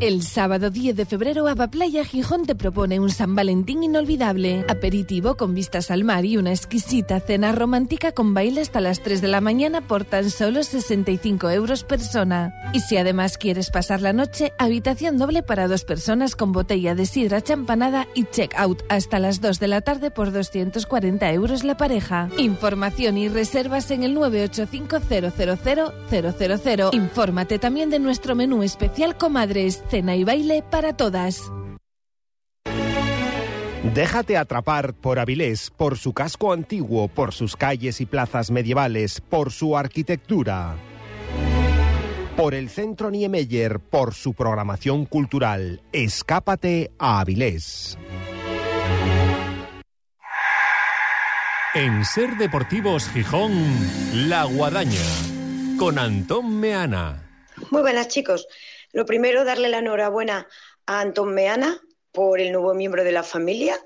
El 0.00 0.22
sábado 0.22 0.70
10 0.70 0.94
de 0.94 1.06
febrero, 1.06 1.46
Playa 1.72 2.04
Gijón 2.04 2.46
te 2.46 2.54
propone 2.54 3.00
un 3.00 3.10
San 3.10 3.34
Valentín 3.34 3.82
inolvidable. 3.82 4.64
Aperitivo 4.68 5.36
con 5.36 5.54
vistas 5.54 5.90
al 5.90 6.04
mar 6.04 6.24
y 6.24 6.36
una 6.36 6.52
exquisita 6.52 7.18
cena 7.18 7.50
romántica 7.50 8.12
con 8.12 8.32
baile 8.32 8.60
hasta 8.60 8.80
las 8.80 9.02
3 9.02 9.20
de 9.20 9.26
la 9.26 9.40
mañana 9.40 9.80
por 9.80 10.04
tan 10.04 10.30
solo 10.30 10.62
65 10.62 11.50
euros 11.50 11.82
persona. 11.82 12.54
Y 12.72 12.80
si 12.80 12.96
además 12.96 13.38
quieres 13.38 13.70
pasar 13.70 14.00
la 14.00 14.12
noche, 14.12 14.52
habitación 14.56 15.18
doble 15.18 15.42
para 15.42 15.66
dos 15.66 15.84
personas 15.84 16.36
con 16.36 16.52
botella 16.52 16.94
de 16.94 17.04
sidra 17.04 17.42
champanada 17.42 18.06
y 18.14 18.24
check-out 18.24 18.82
hasta 18.88 19.18
las 19.18 19.40
2 19.40 19.58
de 19.58 19.66
la 19.66 19.80
tarde 19.80 20.12
por 20.12 20.30
240 20.32 21.32
euros 21.32 21.64
la 21.64 21.76
pareja. 21.76 22.28
Información 22.38 23.18
y 23.18 23.28
reservas 23.28 23.90
en 23.90 24.04
el 24.04 24.14
985 24.14 25.00
000 25.08 26.90
Infórmate 26.92 27.58
también 27.58 27.90
de 27.90 27.98
nuestro 27.98 28.36
menú 28.36 28.62
especial 28.62 29.18
Comadres 29.18 29.67
cena 29.76 30.16
y 30.16 30.24
baile 30.24 30.62
para 30.62 30.96
todas. 30.96 31.50
Déjate 33.94 34.36
atrapar 34.36 34.92
por 34.92 35.18
Avilés, 35.18 35.70
por 35.70 35.98
su 35.98 36.12
casco 36.12 36.52
antiguo, 36.52 37.08
por 37.08 37.32
sus 37.32 37.56
calles 37.56 38.00
y 38.00 38.06
plazas 38.06 38.50
medievales, 38.50 39.20
por 39.20 39.52
su 39.52 39.76
arquitectura. 39.76 40.76
Por 42.36 42.54
el 42.54 42.68
Centro 42.68 43.10
Niemeyer, 43.10 43.80
por 43.80 44.14
su 44.14 44.34
programación 44.34 45.06
cultural. 45.06 45.80
Escápate 45.92 46.92
a 46.98 47.20
Avilés. 47.20 47.96
En 51.74 52.04
Ser 52.04 52.36
Deportivos 52.36 53.08
Gijón, 53.10 53.52
La 54.28 54.44
Guadaña, 54.44 55.06
con 55.78 55.98
Antón 55.98 56.58
Meana. 56.58 57.28
Muy 57.70 57.82
buenas 57.82 58.08
chicos. 58.08 58.46
Lo 58.92 59.06
primero, 59.06 59.44
darle 59.44 59.68
la 59.68 59.78
enhorabuena 59.78 60.48
a 60.86 61.00
Antón 61.00 61.34
Meana 61.34 61.80
por 62.12 62.40
el 62.40 62.52
nuevo 62.52 62.74
miembro 62.74 63.04
de 63.04 63.12
la 63.12 63.22
familia 63.22 63.78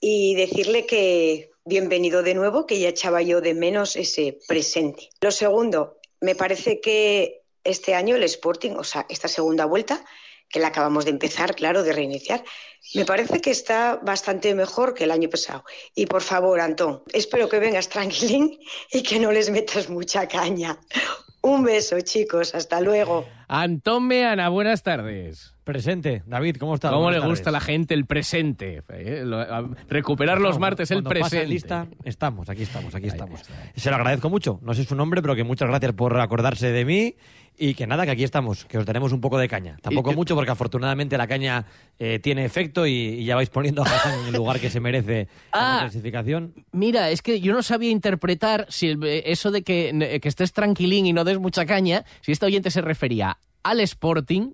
y 0.00 0.34
decirle 0.34 0.86
que 0.86 1.50
bienvenido 1.64 2.22
de 2.22 2.34
nuevo, 2.34 2.66
que 2.66 2.78
ya 2.78 2.88
echaba 2.88 3.22
yo 3.22 3.40
de 3.40 3.54
menos 3.54 3.96
ese 3.96 4.38
presente. 4.48 5.08
Lo 5.20 5.30
segundo, 5.30 5.98
me 6.20 6.34
parece 6.34 6.80
que 6.80 7.42
este 7.64 7.94
año 7.94 8.16
el 8.16 8.24
Sporting, 8.24 8.72
o 8.72 8.84
sea, 8.84 9.06
esta 9.08 9.28
segunda 9.28 9.64
vuelta, 9.64 10.04
que 10.48 10.60
la 10.60 10.68
acabamos 10.68 11.04
de 11.04 11.12
empezar, 11.12 11.54
claro, 11.54 11.82
de 11.82 11.92
reiniciar, 11.92 12.44
me 12.94 13.06
parece 13.06 13.40
que 13.40 13.50
está 13.50 13.98
bastante 14.02 14.54
mejor 14.54 14.92
que 14.92 15.04
el 15.04 15.10
año 15.10 15.30
pasado. 15.30 15.64
Y 15.94 16.06
por 16.06 16.20
favor, 16.20 16.60
Antón, 16.60 17.02
espero 17.12 17.48
que 17.48 17.58
vengas 17.58 17.88
tranquilín 17.88 18.58
y 18.92 19.02
que 19.02 19.18
no 19.18 19.32
les 19.32 19.48
metas 19.48 19.88
mucha 19.88 20.28
caña. 20.28 20.78
Un 21.42 21.64
beso, 21.64 22.00
chicos. 22.00 22.54
Hasta 22.54 22.80
luego. 22.80 23.26
Antón 23.48 24.06
Meana, 24.06 24.48
buenas 24.48 24.84
tardes. 24.84 25.54
Presente. 25.64 26.22
David, 26.24 26.56
¿cómo 26.56 26.74
estás? 26.74 26.92
¿Cómo 26.92 27.10
le 27.10 27.18
gusta 27.18 27.50
a 27.50 27.52
la 27.52 27.60
gente 27.60 27.94
el 27.94 28.06
presente? 28.06 28.82
Eh, 28.88 29.24
recuperar 29.88 30.40
los 30.40 30.60
martes 30.60 30.92
el 30.92 31.02
presente. 31.02 31.46
lista, 31.46 31.88
estamos, 32.04 32.48
aquí 32.48 32.62
estamos, 32.62 32.94
aquí 32.94 33.08
estamos. 33.08 33.42
Se 33.74 33.90
lo 33.90 33.96
agradezco 33.96 34.30
mucho. 34.30 34.60
No 34.62 34.72
sé 34.72 34.84
su 34.84 34.94
nombre, 34.94 35.20
pero 35.20 35.34
que 35.34 35.42
muchas 35.42 35.68
gracias 35.68 35.92
por 35.92 36.18
acordarse 36.20 36.70
de 36.70 36.84
mí 36.84 37.16
y 37.58 37.74
que 37.74 37.86
nada, 37.86 38.04
que 38.04 38.12
aquí 38.12 38.24
estamos, 38.24 38.64
que 38.64 38.78
os 38.78 38.84
tenemos 38.84 39.12
un 39.12 39.20
poco 39.20 39.38
de 39.38 39.48
caña. 39.48 39.76
Tampoco 39.82 40.12
mucho, 40.12 40.34
porque 40.34 40.50
afortunadamente 40.50 41.16
la 41.16 41.26
caña 41.26 41.66
eh, 41.98 42.18
tiene 42.18 42.44
efecto 42.44 42.86
y, 42.86 43.24
ya 43.24 43.36
vais 43.36 43.50
poniendo 43.50 43.82
a 43.82 43.86
Hassan 43.86 44.20
en 44.20 44.26
el 44.28 44.34
lugar 44.34 44.58
que 44.58 44.70
se 44.70 44.80
merece 44.80 45.28
la 45.52 45.76
ah, 45.76 45.80
clasificación. 45.82 46.54
Mira, 46.72 47.10
es 47.10 47.22
que 47.22 47.40
yo 47.40 47.52
no 47.52 47.62
sabía 47.62 47.90
interpretar 47.90 48.66
si 48.68 48.88
eh, 48.88 49.22
eso 49.26 49.50
de 49.50 49.62
que, 49.62 50.18
que 50.20 50.28
estés 50.28 50.52
tranquilín 50.52 51.06
y 51.06 51.12
no 51.12 51.24
des 51.24 51.38
mucha 51.38 51.66
caña, 51.66 52.04
si 52.20 52.32
este 52.32 52.46
oyente 52.46 52.70
se 52.70 52.80
refería 52.80 53.38
al 53.62 53.80
Sporting, 53.80 54.52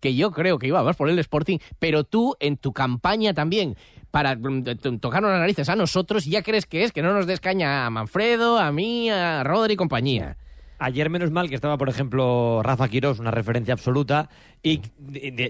que 0.00 0.14
yo 0.14 0.30
creo 0.30 0.58
que 0.58 0.66
iba 0.66 0.82
más 0.82 0.96
por 0.96 1.08
el 1.08 1.18
Sporting, 1.18 1.58
pero 1.78 2.04
tú 2.04 2.34
en 2.40 2.56
tu 2.56 2.72
campaña 2.72 3.34
también 3.34 3.76
para 4.10 4.34
mm, 4.34 4.98
tocarnos 5.00 5.30
las 5.30 5.40
narices 5.40 5.68
a 5.68 5.76
nosotros, 5.76 6.24
ya 6.24 6.42
crees 6.42 6.66
que 6.66 6.84
es 6.84 6.92
que 6.92 7.02
no 7.02 7.12
nos 7.12 7.26
des 7.26 7.40
caña 7.40 7.86
a 7.86 7.90
Manfredo, 7.90 8.58
a 8.58 8.72
mí, 8.72 9.10
a 9.10 9.44
Rodri 9.44 9.74
y 9.74 9.76
compañía. 9.76 10.36
Ayer 10.78 11.08
menos 11.08 11.30
mal 11.30 11.48
que 11.48 11.54
estaba, 11.54 11.78
por 11.78 11.88
ejemplo, 11.88 12.60
Rafa 12.62 12.88
Quirós, 12.88 13.18
una 13.18 13.30
referencia 13.30 13.72
absoluta, 13.72 14.28
y 14.62 14.80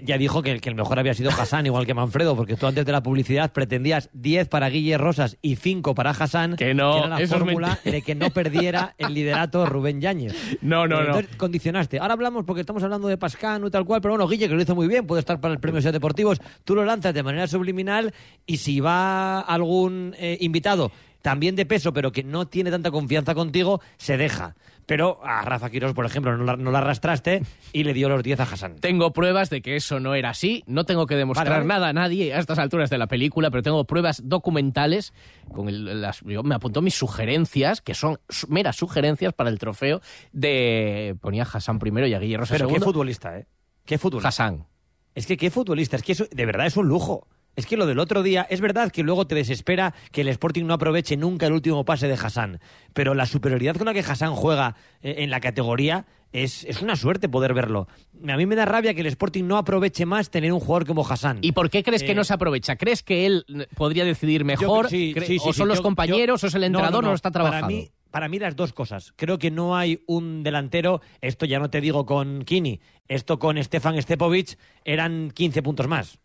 ya 0.03 0.17
dijo 0.17 0.41
que, 0.41 0.51
el 0.51 0.75
mejor 0.75 0.99
había 0.99 1.13
sido 1.13 1.31
Hassan, 1.31 1.65
igual 1.65 1.85
que 1.85 1.93
Manfredo, 1.93 2.35
porque 2.35 2.55
tú 2.55 2.67
antes 2.67 2.85
de 2.85 2.91
la 2.91 3.01
publicidad 3.03 3.51
pretendías 3.51 4.09
10 4.13 4.47
para 4.47 4.69
Guille 4.69 4.97
Rosas 4.97 5.37
y 5.41 5.55
5 5.55 5.95
para 5.95 6.11
Hassan, 6.11 6.55
que 6.55 6.73
no, 6.73 6.97
era 6.99 7.19
la 7.19 7.27
fórmula 7.27 7.79
de 7.83 8.01
que 8.03 8.15
no 8.15 8.29
perdiera 8.29 8.93
el 8.97 9.13
liderato 9.13 9.65
Rubén 9.65 10.01
Yáñez. 10.01 10.35
No, 10.61 10.87
no, 10.87 10.99
Entonces, 11.01 11.31
no. 11.31 11.37
condicionaste. 11.37 11.99
Ahora 11.99 12.13
hablamos 12.13 12.45
porque 12.45 12.61
estamos 12.61 12.83
hablando 12.83 13.07
de 13.07 13.17
Pascano 13.17 13.67
y 13.67 13.71
tal 13.71 13.85
cual, 13.85 14.01
pero 14.01 14.13
bueno, 14.13 14.27
Guille, 14.27 14.47
que 14.47 14.55
lo 14.55 14.61
hizo 14.61 14.75
muy 14.75 14.87
bien, 14.87 15.07
puede 15.07 15.19
estar 15.19 15.41
para 15.41 15.53
el 15.53 15.59
premio 15.59 15.81
Ser 15.81 15.93
Deportivos, 15.93 16.39
tú 16.63 16.75
lo 16.75 16.85
lanzas 16.85 17.13
de 17.13 17.23
manera 17.23 17.47
subliminal 17.47 18.13
y 18.45 18.57
si 18.57 18.79
va 18.79 19.41
algún 19.41 20.15
eh, 20.17 20.37
invitado 20.41 20.91
también 21.21 21.55
de 21.55 21.65
peso, 21.65 21.91
pero 21.91 22.11
que 22.11 22.23
no 22.23 22.47
tiene 22.47 22.71
tanta 22.71 22.91
confianza 22.91 23.35
contigo, 23.35 23.81
se 23.97 24.15
deja. 24.15 24.55
Pero 24.87 25.19
a 25.21 25.41
Rafa 25.41 25.69
Quiroz, 25.69 25.93
por 25.93 26.05
ejemplo, 26.05 26.37
no 26.37 26.71
la, 26.71 26.79
arrastraste 26.79 27.43
y 27.73 27.83
le 27.83 27.93
dio 27.93 28.07
los 28.07 28.23
10 28.23 28.39
a 28.39 28.43
Hassan. 28.43 28.77
Tengo 28.77 29.11
pruebas 29.11 29.49
de 29.49 29.61
que 29.61 29.75
eso 29.75 29.99
no 29.99 30.15
era 30.15 30.29
así. 30.29 30.63
No 30.65 30.85
tengo 30.85 31.05
que 31.07 31.15
demostrar 31.15 31.65
nada 31.65 31.89
a 31.89 31.93
nadie 31.93 32.33
a 32.33 32.39
estas 32.39 32.57
alturas 32.57 32.89
de 32.89 32.97
la 32.97 33.07
película, 33.07 33.51
pero 33.51 33.61
tengo 33.63 33.83
pruebas 33.83 34.21
documentales. 34.23 35.13
Con 35.53 36.01
las, 36.01 36.21
yo 36.21 36.41
me 36.41 36.55
apuntó 36.55 36.81
mis 36.81 36.95
sugerencias, 36.95 37.81
que 37.81 37.93
son 37.93 38.17
meras 38.47 38.77
sugerencias 38.77 39.33
para 39.33 39.49
el 39.49 39.59
trofeo 39.59 39.99
de. 40.31 41.17
Ponía 41.19 41.43
Hassan 41.43 41.79
primero 41.79 42.07
y 42.07 42.13
a 42.13 42.19
Guillermo 42.19 42.45
Pero 42.49 42.69
qué 42.69 42.79
futbolista, 42.79 43.37
¿eh? 43.37 43.45
Qué 43.83 43.97
futbolista. 43.97 44.29
Hassan. 44.29 44.67
Es 45.15 45.27
que 45.27 45.35
qué 45.35 45.51
futbolista, 45.51 45.97
es 45.97 46.03
que 46.03 46.13
eso 46.13 46.25
de 46.31 46.45
verdad 46.45 46.65
es 46.65 46.77
un 46.77 46.87
lujo. 46.87 47.27
Es 47.57 47.65
que 47.65 47.75
lo 47.75 47.87
del 47.87 47.97
otro 47.97 48.21
día, 48.21 48.45
es 48.51 48.61
verdad 48.61 48.91
que 48.91 49.01
luego 49.01 49.25
te 49.25 49.33
desespera 49.33 49.93
que 50.11 50.21
el 50.21 50.27
Sporting 50.27 50.63
no 50.65 50.75
aproveche 50.75 51.17
nunca 51.17 51.47
el 51.47 51.53
último 51.53 51.83
pase 51.85 52.07
de 52.07 52.13
Hassan, 52.13 52.59
pero 52.93 53.15
la 53.15 53.25
superioridad 53.25 53.75
con 53.75 53.87
la 53.87 53.93
que 53.95 54.01
Hassan 54.01 54.35
juega 54.35 54.75
eh, 55.01 55.15
en 55.19 55.31
la 55.31 55.39
categoría 55.39 56.05
es, 56.31 56.65
es 56.65 56.83
una 56.83 56.95
suerte 56.95 57.27
poder 57.29 57.55
verlo. 57.55 57.87
A 58.27 58.37
mí 58.37 58.45
me 58.45 58.55
da 58.55 58.65
rabia 58.65 58.93
que 58.93 59.01
el 59.01 59.07
Sporting 59.07 59.43
no 59.45 59.57
aproveche 59.57 60.05
más 60.05 60.29
tener 60.29 60.53
un 60.53 60.59
jugador 60.59 60.85
como 60.85 61.03
Hassan. 61.07 61.39
¿Y 61.41 61.53
por 61.53 61.71
qué 61.71 61.81
crees 61.83 62.03
que 62.03 62.11
Eh, 62.11 62.15
no 62.15 62.23
se 62.23 62.33
aprovecha? 62.35 62.75
¿Crees 62.75 63.01
que 63.01 63.25
él 63.25 63.43
podría 63.75 64.05
decidir 64.05 64.45
mejor? 64.45 64.85
Yo- 64.85 64.89
sí, 64.89 65.13
¿Cre- 65.15 65.25
sí, 65.25 65.39
sí, 65.39 65.49
¿O 65.49 65.53
son 65.53 65.67
los 65.67 65.79
yo- 65.79 65.83
compañeros? 65.83 66.41
yo- 66.41 66.45
¿O 66.45 66.49
es 66.49 66.53
el 66.53 66.61
no, 66.61 66.65
entrenador? 66.67 67.03
¿No, 67.03 67.09
no. 67.09 67.15
está 67.15 67.31
trabajando? 67.31 67.65
Para 67.65 67.75
mí, 67.75 67.89
para 68.11 68.29
mí 68.29 68.37
las 68.37 68.55
dos 68.55 68.71
cosas. 68.71 69.13
Creo 69.15 69.39
que 69.39 69.49
no 69.49 69.75
hay 69.75 70.03
un 70.05 70.43
delantero, 70.43 71.01
esto 71.21 71.47
ya 71.47 71.57
no 71.57 71.71
te 71.71 71.81
digo 71.81 72.05
con 72.05 72.43
Kini, 72.43 72.81
esto 73.07 73.39
con 73.39 73.61
Stefan 73.63 73.99
Stepovic 73.99 74.59
eran 74.85 75.31
15 75.31 75.63
puntos 75.63 75.87
más. 75.87 76.19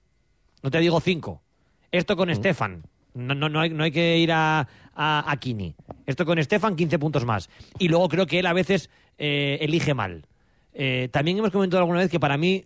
No 0.62 0.70
te 0.70 0.78
digo 0.80 1.00
5. 1.00 1.42
Esto 1.90 2.14
Mm. 2.14 2.16
con 2.16 2.34
Stefan. 2.34 2.82
No, 3.14 3.34
no, 3.34 3.48
no, 3.48 3.60
hay, 3.60 3.70
no 3.70 3.84
hay 3.84 3.90
que 3.90 4.16
ir 4.18 4.32
a, 4.32 4.66
a, 4.94 5.30
a 5.30 5.36
Kini. 5.36 5.74
Esto 6.06 6.24
con 6.24 6.42
Stefan, 6.42 6.76
15 6.76 6.98
puntos 6.98 7.24
más. 7.26 7.50
Y 7.78 7.88
luego 7.88 8.08
creo 8.08 8.26
que 8.26 8.38
él 8.38 8.46
a 8.46 8.52
veces 8.54 8.88
eh, 9.18 9.58
elige 9.60 9.92
mal. 9.92 10.24
Eh, 10.72 11.08
también 11.12 11.36
hemos 11.38 11.50
comentado 11.50 11.80
alguna 11.82 11.98
vez 11.98 12.10
que 12.10 12.18
para 12.18 12.38
mí 12.38 12.64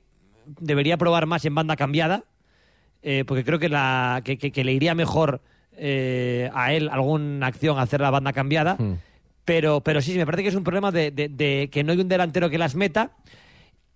debería 0.61 0.97
probar 0.97 1.27
más 1.27 1.45
en 1.45 1.55
banda 1.57 1.75
cambiada, 1.75 2.23
eh, 3.03 3.25
porque 3.27 3.43
creo 3.45 3.59
que, 3.59 3.69
la, 3.69 4.21
que, 4.25 4.39
que- 4.39 4.53
que 4.53 4.63
le 4.63 4.73
iría 4.73 4.95
mejor 4.95 5.41
eh, 5.77 6.49
a 6.55 6.73
él 6.73 6.89
alguna 6.89 7.47
acción 7.49 7.79
hacer 7.81 8.01
la 8.01 8.11
banda 8.11 8.33
cambiada. 8.33 8.77
Pero, 9.45 9.81
pero 9.81 10.01
sí, 10.01 10.13
sí, 10.13 10.19
me 10.19 10.27
parece 10.27 10.43
que 10.45 10.49
es 10.51 10.55
un 10.55 10.65
problema 10.65 10.93
de, 10.93 11.11
de- 11.11 11.29
de 11.29 11.69
que 11.73 11.83
no 11.83 11.93
hay 11.93 11.99
un 12.01 12.09
delantero 12.09 12.49
que 12.49 12.59
las 12.59 12.77
meta 12.77 13.11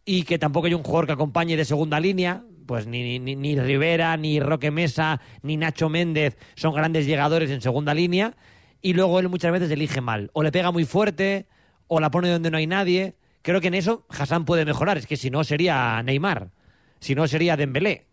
y 0.04 0.24
que 0.24 0.38
tampoco 0.38 0.66
hay 0.66 0.74
un 0.74 0.82
jugador 0.82 1.06
que 1.06 1.12
acompañe 1.12 1.56
de 1.56 1.64
segunda 1.64 2.00
línea. 2.00 2.42
Pues 2.70 2.86
ni, 2.86 3.18
ni, 3.18 3.34
ni 3.34 3.58
Rivera, 3.58 4.16
ni 4.16 4.38
Roque 4.38 4.70
Mesa, 4.70 5.20
ni 5.42 5.56
Nacho 5.56 5.88
Méndez 5.88 6.38
son 6.54 6.72
grandes 6.72 7.04
llegadores 7.04 7.50
en 7.50 7.60
segunda 7.60 7.94
línea. 7.94 8.36
Y 8.80 8.92
luego 8.92 9.18
él 9.18 9.28
muchas 9.28 9.50
veces 9.50 9.72
elige 9.72 10.00
mal. 10.00 10.30
O 10.34 10.44
le 10.44 10.52
pega 10.52 10.70
muy 10.70 10.84
fuerte, 10.84 11.48
o 11.88 11.98
la 11.98 12.12
pone 12.12 12.30
donde 12.30 12.48
no 12.48 12.58
hay 12.58 12.68
nadie. 12.68 13.16
Creo 13.42 13.60
que 13.60 13.66
en 13.66 13.74
eso 13.74 14.06
Hassan 14.08 14.44
puede 14.44 14.64
mejorar. 14.64 14.98
Es 14.98 15.08
que 15.08 15.16
si 15.16 15.30
no 15.30 15.42
sería 15.42 16.00
Neymar. 16.04 16.52
Si 17.00 17.16
no 17.16 17.26
sería 17.26 17.56
Dembélé. 17.56 18.06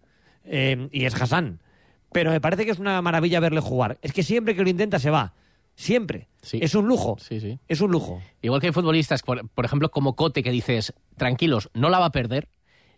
Eh, 0.44 0.90
y 0.92 1.06
es 1.06 1.14
Hassan. 1.14 1.62
Pero 2.12 2.32
me 2.32 2.42
parece 2.42 2.66
que 2.66 2.72
es 2.72 2.80
una 2.80 3.00
maravilla 3.04 3.40
verle 3.40 3.60
jugar. 3.60 4.00
Es 4.02 4.12
que 4.12 4.24
siempre 4.24 4.56
que 4.56 4.64
lo 4.64 4.70
intenta 4.72 4.98
se 4.98 5.12
va. 5.12 5.36
Siempre. 5.76 6.30
Es 6.52 6.74
un 6.74 6.88
lujo. 6.88 7.18
Sí, 7.20 7.40
sí. 7.40 7.60
Es 7.68 7.80
un 7.80 7.92
lujo. 7.92 8.24
Igual 8.42 8.60
que 8.60 8.66
hay 8.66 8.74
futbolistas, 8.74 9.22
por, 9.22 9.48
por 9.50 9.66
ejemplo, 9.66 9.92
como 9.92 10.16
Cote, 10.16 10.42
que 10.42 10.50
dices, 10.50 10.96
tranquilos, 11.16 11.70
no 11.76 11.92
la 11.92 12.00
va 12.00 12.06
a 12.06 12.12
perder. 12.12 12.50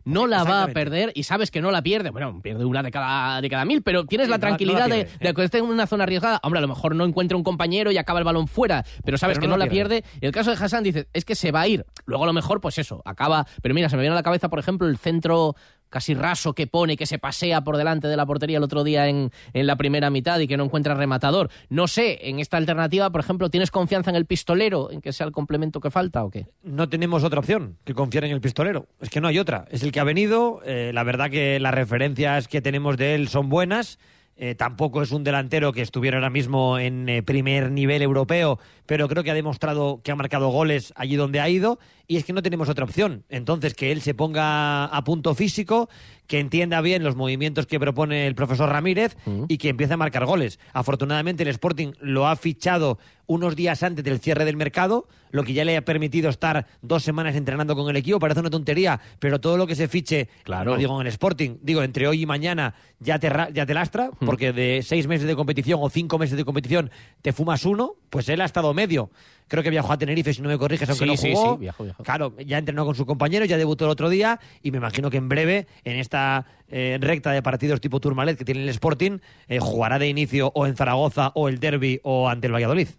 No 0.05 0.27
la 0.27 0.43
va 0.43 0.63
a 0.63 0.67
perder 0.67 1.11
y 1.13 1.23
sabes 1.23 1.51
que 1.51 1.61
no 1.61 1.71
la 1.71 1.81
pierde. 1.81 2.09
Bueno, 2.09 2.41
pierde 2.41 2.65
una 2.65 2.81
de 2.81 2.89
cada, 2.91 3.41
de 3.41 3.49
cada 3.49 3.65
mil, 3.65 3.81
pero 3.83 4.05
tienes 4.05 4.27
Sí, 4.27 4.31
la 4.31 4.37
no 4.37 4.41
la- 4.41 4.49
no 4.49 4.51
la 4.51 4.57
tranquilidad 4.57 4.85
de- 4.89 5.05
pierde, 5.05 5.27
de, 5.27 5.33
que 5.33 5.43
esté 5.43 5.57
en 5.59 5.65
una 5.65 5.85
zona 5.87 6.03
arriesgada. 6.05 6.39
Hombre, 6.43 6.57
a 6.59 6.61
lo 6.61 6.67
mejor 6.67 6.95
no 6.95 7.05
encuentra 7.05 7.37
un 7.37 7.43
compañero 7.43 7.91
y 7.91 7.97
acaba 7.97 8.19
el 8.19 8.25
balón 8.25 8.47
fuera, 8.47 8.85
pero 9.03 9.17
sabes 9.17 9.37
Pero 9.37 9.41
que 9.47 9.47
no 9.49 9.57
la 9.57 9.67
pierde. 9.67 10.03
Y 10.21 10.25
el 10.25 10.31
caso 10.31 10.49
de 10.55 10.63
Hassan 10.63 10.83
dices, 10.83 11.07
es 11.13 11.25
que 11.25 11.35
se 11.35 11.51
va 11.51 11.61
a 11.61 11.67
ir. 11.67 11.85
Luego 12.05 12.23
a 12.23 12.27
lo 12.27 12.33
mejor, 12.33 12.61
pues 12.61 12.77
eso, 12.77 13.01
acaba. 13.05 13.45
Pero 13.61 13.75
mira, 13.75 13.89
se 13.89 13.97
me 13.97 14.01
viene 14.01 14.13
a 14.13 14.15
la 14.15 14.23
cabeza, 14.23 14.49
por 14.49 14.59
ejemplo, 14.59 14.87
el 14.87 14.97
centro 14.97 15.55
casi 15.89 16.13
raso 16.13 16.53
que 16.53 16.67
pone, 16.67 16.97
que 16.97 17.05
se 17.05 17.19
pasea 17.19 17.61
por 17.61 17.77
delante 17.77 18.07
de 18.07 18.17
la 18.17 18.25
portería 18.25 18.57
el 18.57 18.63
otro 18.63 18.83
día 18.83 19.07
en, 19.07 19.31
en 19.53 19.67
la 19.67 19.75
primera 19.75 20.09
mitad 20.09 20.39
y 20.39 20.47
que 20.47 20.57
no 20.57 20.63
encuentra 20.65 20.93
rematador. 20.93 21.49
No 21.69 21.87
sé, 21.87 22.29
en 22.29 22.39
esta 22.39 22.57
alternativa, 22.57 23.09
por 23.09 23.21
ejemplo, 23.21 23.49
¿tienes 23.49 23.71
confianza 23.71 24.09
en 24.09 24.15
el 24.15 24.25
pistolero, 24.25 24.91
en 24.91 25.01
que 25.01 25.13
sea 25.13 25.25
el 25.25 25.31
complemento 25.31 25.79
que 25.79 25.91
falta 25.91 26.23
o 26.23 26.29
qué? 26.29 26.47
no 26.63 26.87
tenemos 26.87 27.23
otra 27.23 27.39
opción 27.39 27.77
que 27.83 27.93
confiar 27.93 28.23
en 28.25 28.31
el 28.31 28.41
pistolero. 28.41 28.87
Es 29.01 29.09
que 29.09 29.21
no 29.21 29.27
hay 29.27 29.39
otra. 29.39 29.65
Es 29.71 29.83
el 29.83 29.91
que 29.91 29.99
ha 29.99 30.03
venido. 30.03 30.61
eh, 30.65 30.91
la 30.93 31.03
verdad 31.03 31.29
que 31.29 31.59
las 31.59 31.73
referencias 31.73 32.47
que 32.47 32.61
tenemos 32.61 32.97
de 32.97 33.15
él 33.15 33.27
son 33.27 33.49
buenas. 33.49 33.99
Eh, 34.41 34.55
tampoco 34.55 35.01
es 35.01 35.11
un 35.11 35.25
delantero 35.25 35.73
que 35.73 35.81
estuviera 35.81 36.15
ahora 36.17 36.29
mismo 36.29 36.79
en 36.79 37.09
eh, 37.09 37.21
primer 37.23 37.71
nivel 37.71 38.01
europeo, 38.01 38.57
pero 38.89 39.07
creo 39.07 39.23
que 39.23 39.29
ha 39.29 39.35
demostrado 39.35 40.01
que 40.03 40.09
ha 40.11 40.15
marcado 40.15 40.49
goles 40.49 40.93
allí 40.95 41.15
donde 41.15 41.39
ha 41.39 41.47
ido. 41.47 41.77
Y 42.07 42.17
es 42.17 42.25
que 42.25 42.33
no 42.33 42.41
tenemos 42.41 42.69
otra 42.69 42.85
opción. 42.85 43.23
Entonces, 43.29 43.75
que 43.75 43.91
él 43.91 44.01
se 44.01 44.15
ponga 44.15 44.85
a 44.85 45.03
punto 45.03 45.35
físico, 45.35 45.87
que 46.25 46.39
entienda 46.39 46.81
bien 46.81 47.03
los 47.03 47.15
movimientos 47.15 47.67
que 47.67 47.79
propone 47.79 48.25
el 48.25 48.33
profesor 48.33 48.67
Ramírez 48.67 49.15
y 49.47 49.59
que 49.59 49.69
empiece 49.69 49.93
a 49.93 49.97
marcar 49.97 50.25
goles. 50.25 50.59
Afortunadamente, 50.73 51.43
el 51.43 51.49
Sporting 51.49 51.91
lo 52.01 52.27
ha 52.27 52.35
fichado 52.35 52.97
unos 53.27 53.55
días 53.55 53.83
antes 53.83 54.03
del 54.03 54.19
cierre 54.19 54.43
del 54.43 54.57
mercado, 54.57 55.07
lo 55.29 55.43
que 55.43 55.53
ya 55.53 55.63
le 55.63 55.77
ha 55.77 55.85
permitido 55.85 56.31
estar 56.31 56.65
dos 56.81 57.03
semanas 57.03 57.35
entrenando 57.35 57.75
con 57.75 57.87
el 57.91 57.95
equipo. 57.95 58.17
Parece 58.17 58.39
una 58.39 58.49
tontería, 58.49 58.99
pero 59.19 59.39
todo 59.39 59.55
lo 59.55 59.67
que 59.67 59.75
se 59.75 59.87
fiche, 59.87 60.29
Claro. 60.43 60.71
no 60.71 60.77
digo 60.77 60.99
en 60.99 61.05
el 61.05 61.13
Sporting, 61.13 61.57
digo 61.61 61.83
entre 61.83 62.07
hoy 62.07 62.23
y 62.23 62.25
mañana 62.25 62.73
ya 62.99 63.19
te, 63.19 63.31
ya 63.53 63.67
te 63.67 63.73
lastra, 63.75 64.09
porque 64.25 64.51
de 64.51 64.81
seis 64.83 65.05
meses 65.05 65.27
de 65.27 65.35
competición 65.35 65.79
o 65.83 65.89
cinco 65.91 66.17
meses 66.17 66.37
de 66.37 66.43
competición 66.45 66.89
te 67.21 67.33
fumas 67.33 67.65
uno, 67.65 67.93
pues 68.09 68.27
él 68.29 68.41
ha 68.41 68.45
estado 68.45 68.73
medio. 68.79 69.09
Creo 69.47 69.63
que 69.63 69.71
viajó 69.71 69.91
a 69.93 69.97
Tenerife, 69.97 70.31
si 70.33 70.41
no 70.43 70.47
me 70.49 70.57
corriges, 70.59 70.87
aunque 70.89 71.05
Sí, 71.05 71.09
no 71.11 71.17
sí, 71.17 71.33
jugó. 71.33 71.53
sí, 71.55 71.59
viajó, 71.61 71.83
viajó. 71.83 72.03
Claro, 72.03 72.35
ya 72.37 72.59
entrenó 72.59 72.85
con 72.85 72.93
su 72.93 73.05
compañero, 73.07 73.45
ya 73.45 73.57
debutó 73.57 73.85
el 73.85 73.91
otro 73.91 74.07
día 74.09 74.39
y 74.61 74.69
me 74.71 74.77
imagino 74.77 75.09
que 75.09 75.17
en 75.17 75.27
breve, 75.27 75.65
en 75.83 75.95
esta 75.97 76.45
eh, 76.69 76.99
recta 77.01 77.31
de 77.31 77.41
partidos 77.41 77.81
tipo 77.81 77.99
Tourmalet 77.99 78.37
que 78.37 78.45
tiene 78.45 78.61
el 78.61 78.69
Sporting, 78.69 79.17
eh, 79.47 79.57
jugará 79.59 79.97
de 79.97 80.07
inicio 80.07 80.51
o 80.53 80.67
en 80.67 80.75
Zaragoza 80.75 81.31
o 81.33 81.49
el 81.49 81.59
Derby 81.59 81.99
o 82.03 82.29
ante 82.29 82.45
el 82.47 82.53
Valladolid. 82.53 82.89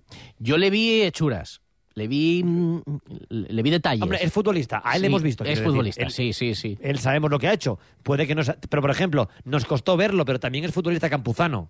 Yo 0.41 0.59
le 0.59 0.71
vi 0.71 1.03
hechuras. 1.03 1.61
Le 1.95 2.07
vi, 2.09 2.43
mm, 2.45 2.81
le 3.29 3.63
vi 3.63 3.71
detalles. 3.71 4.03
Hombre, 4.03 4.19
es 4.23 4.33
futbolista, 4.33 4.81
a 4.85 4.95
él 4.97 5.03
le 5.03 5.07
Sí, 5.07 5.11
hemos 5.11 5.23
visto. 5.23 5.45
Es 5.45 5.61
futbolista, 5.61 6.03
Él- 6.05 6.11
sí, 6.13 6.33
sí, 6.33 6.55
sí. 6.55 6.79
Él 6.81 6.99
sabemos 6.99 7.31
lo 7.31 7.39
que 7.39 7.47
ha 7.49 7.53
hecho. 7.53 7.79
Puede 8.03 8.27
que 8.27 8.35
nos. 8.35 8.51
Pero, 8.69 8.81
por 8.81 8.91
ejemplo, 8.91 9.29
nos 9.45 9.65
costó 9.65 9.97
verlo, 9.97 10.25
pero 10.25 10.39
también 10.41 10.65
es 10.65 10.73
futbolista 10.73 11.11
campuzano. 11.11 11.69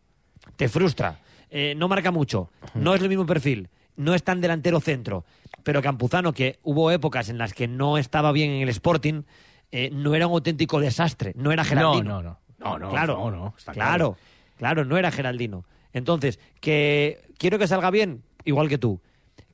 Te 0.57 0.69
frustra. 0.69 1.19
Eh, 1.51 1.75
no 1.77 1.89
marca 1.89 2.11
mucho. 2.11 2.51
No 2.75 2.95
es 2.95 3.03
el 3.03 3.09
mismo 3.09 3.27
perfil. 3.27 3.69
No 4.01 4.15
es 4.15 4.23
tan 4.23 4.41
delantero 4.41 4.81
centro. 4.81 5.25
Pero 5.63 5.83
Campuzano, 5.83 6.33
que 6.33 6.59
hubo 6.63 6.91
épocas 6.91 7.29
en 7.29 7.37
las 7.37 7.53
que 7.53 7.69
no 7.69 7.99
estaba 7.99 8.33
bien 8.33 8.51
en 8.51 8.63
el 8.63 8.71
Sporting, 8.71 9.25
eh, 9.73 9.91
no 9.93 10.15
era 10.15 10.27
un 10.27 10.33
auténtico 10.33 10.81
desastre. 10.81 11.33
No 11.37 11.53
era 11.53 11.65
Geraldino. 11.65 12.05
No, 12.05 12.23
no, 12.23 12.31
no. 12.31 12.41
No, 12.59 12.79
no, 12.79 12.91
claro, 12.91 13.17
no, 13.17 13.31
no, 13.31 13.55
está 13.57 13.73
claro, 13.73 14.17
claro, 14.59 14.85
no 14.85 14.99
era 14.99 15.11
Geraldino. 15.11 15.65
Entonces, 15.93 16.39
que 16.61 17.23
quiero 17.39 17.59
que 17.59 17.67
salga 17.67 17.91
bien, 17.91 18.23
igual 18.45 18.69
que 18.69 18.79
tú. 18.79 19.01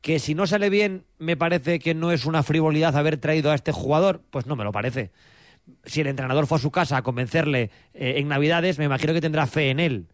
Que 0.00 0.18
si 0.18 0.34
no 0.34 0.46
sale 0.46 0.70
bien, 0.70 1.04
me 1.18 1.36
parece 1.36 1.78
que 1.78 1.94
no 1.94 2.10
es 2.10 2.26
una 2.26 2.42
frivolidad 2.42 2.96
haber 2.96 3.16
traído 3.18 3.50
a 3.50 3.54
este 3.54 3.72
jugador, 3.72 4.22
pues 4.30 4.46
no 4.46 4.56
me 4.56 4.64
lo 4.64 4.72
parece. 4.72 5.12
Si 5.84 6.00
el 6.00 6.08
entrenador 6.08 6.46
fue 6.46 6.58
a 6.58 6.60
su 6.60 6.70
casa 6.70 6.96
a 6.96 7.02
convencerle 7.02 7.70
eh, 7.94 8.14
en 8.16 8.28
Navidades, 8.28 8.78
me 8.78 8.84
imagino 8.84 9.12
que 9.12 9.20
tendrá 9.20 9.46
fe 9.46 9.70
en 9.70 9.80
él. 9.80 10.06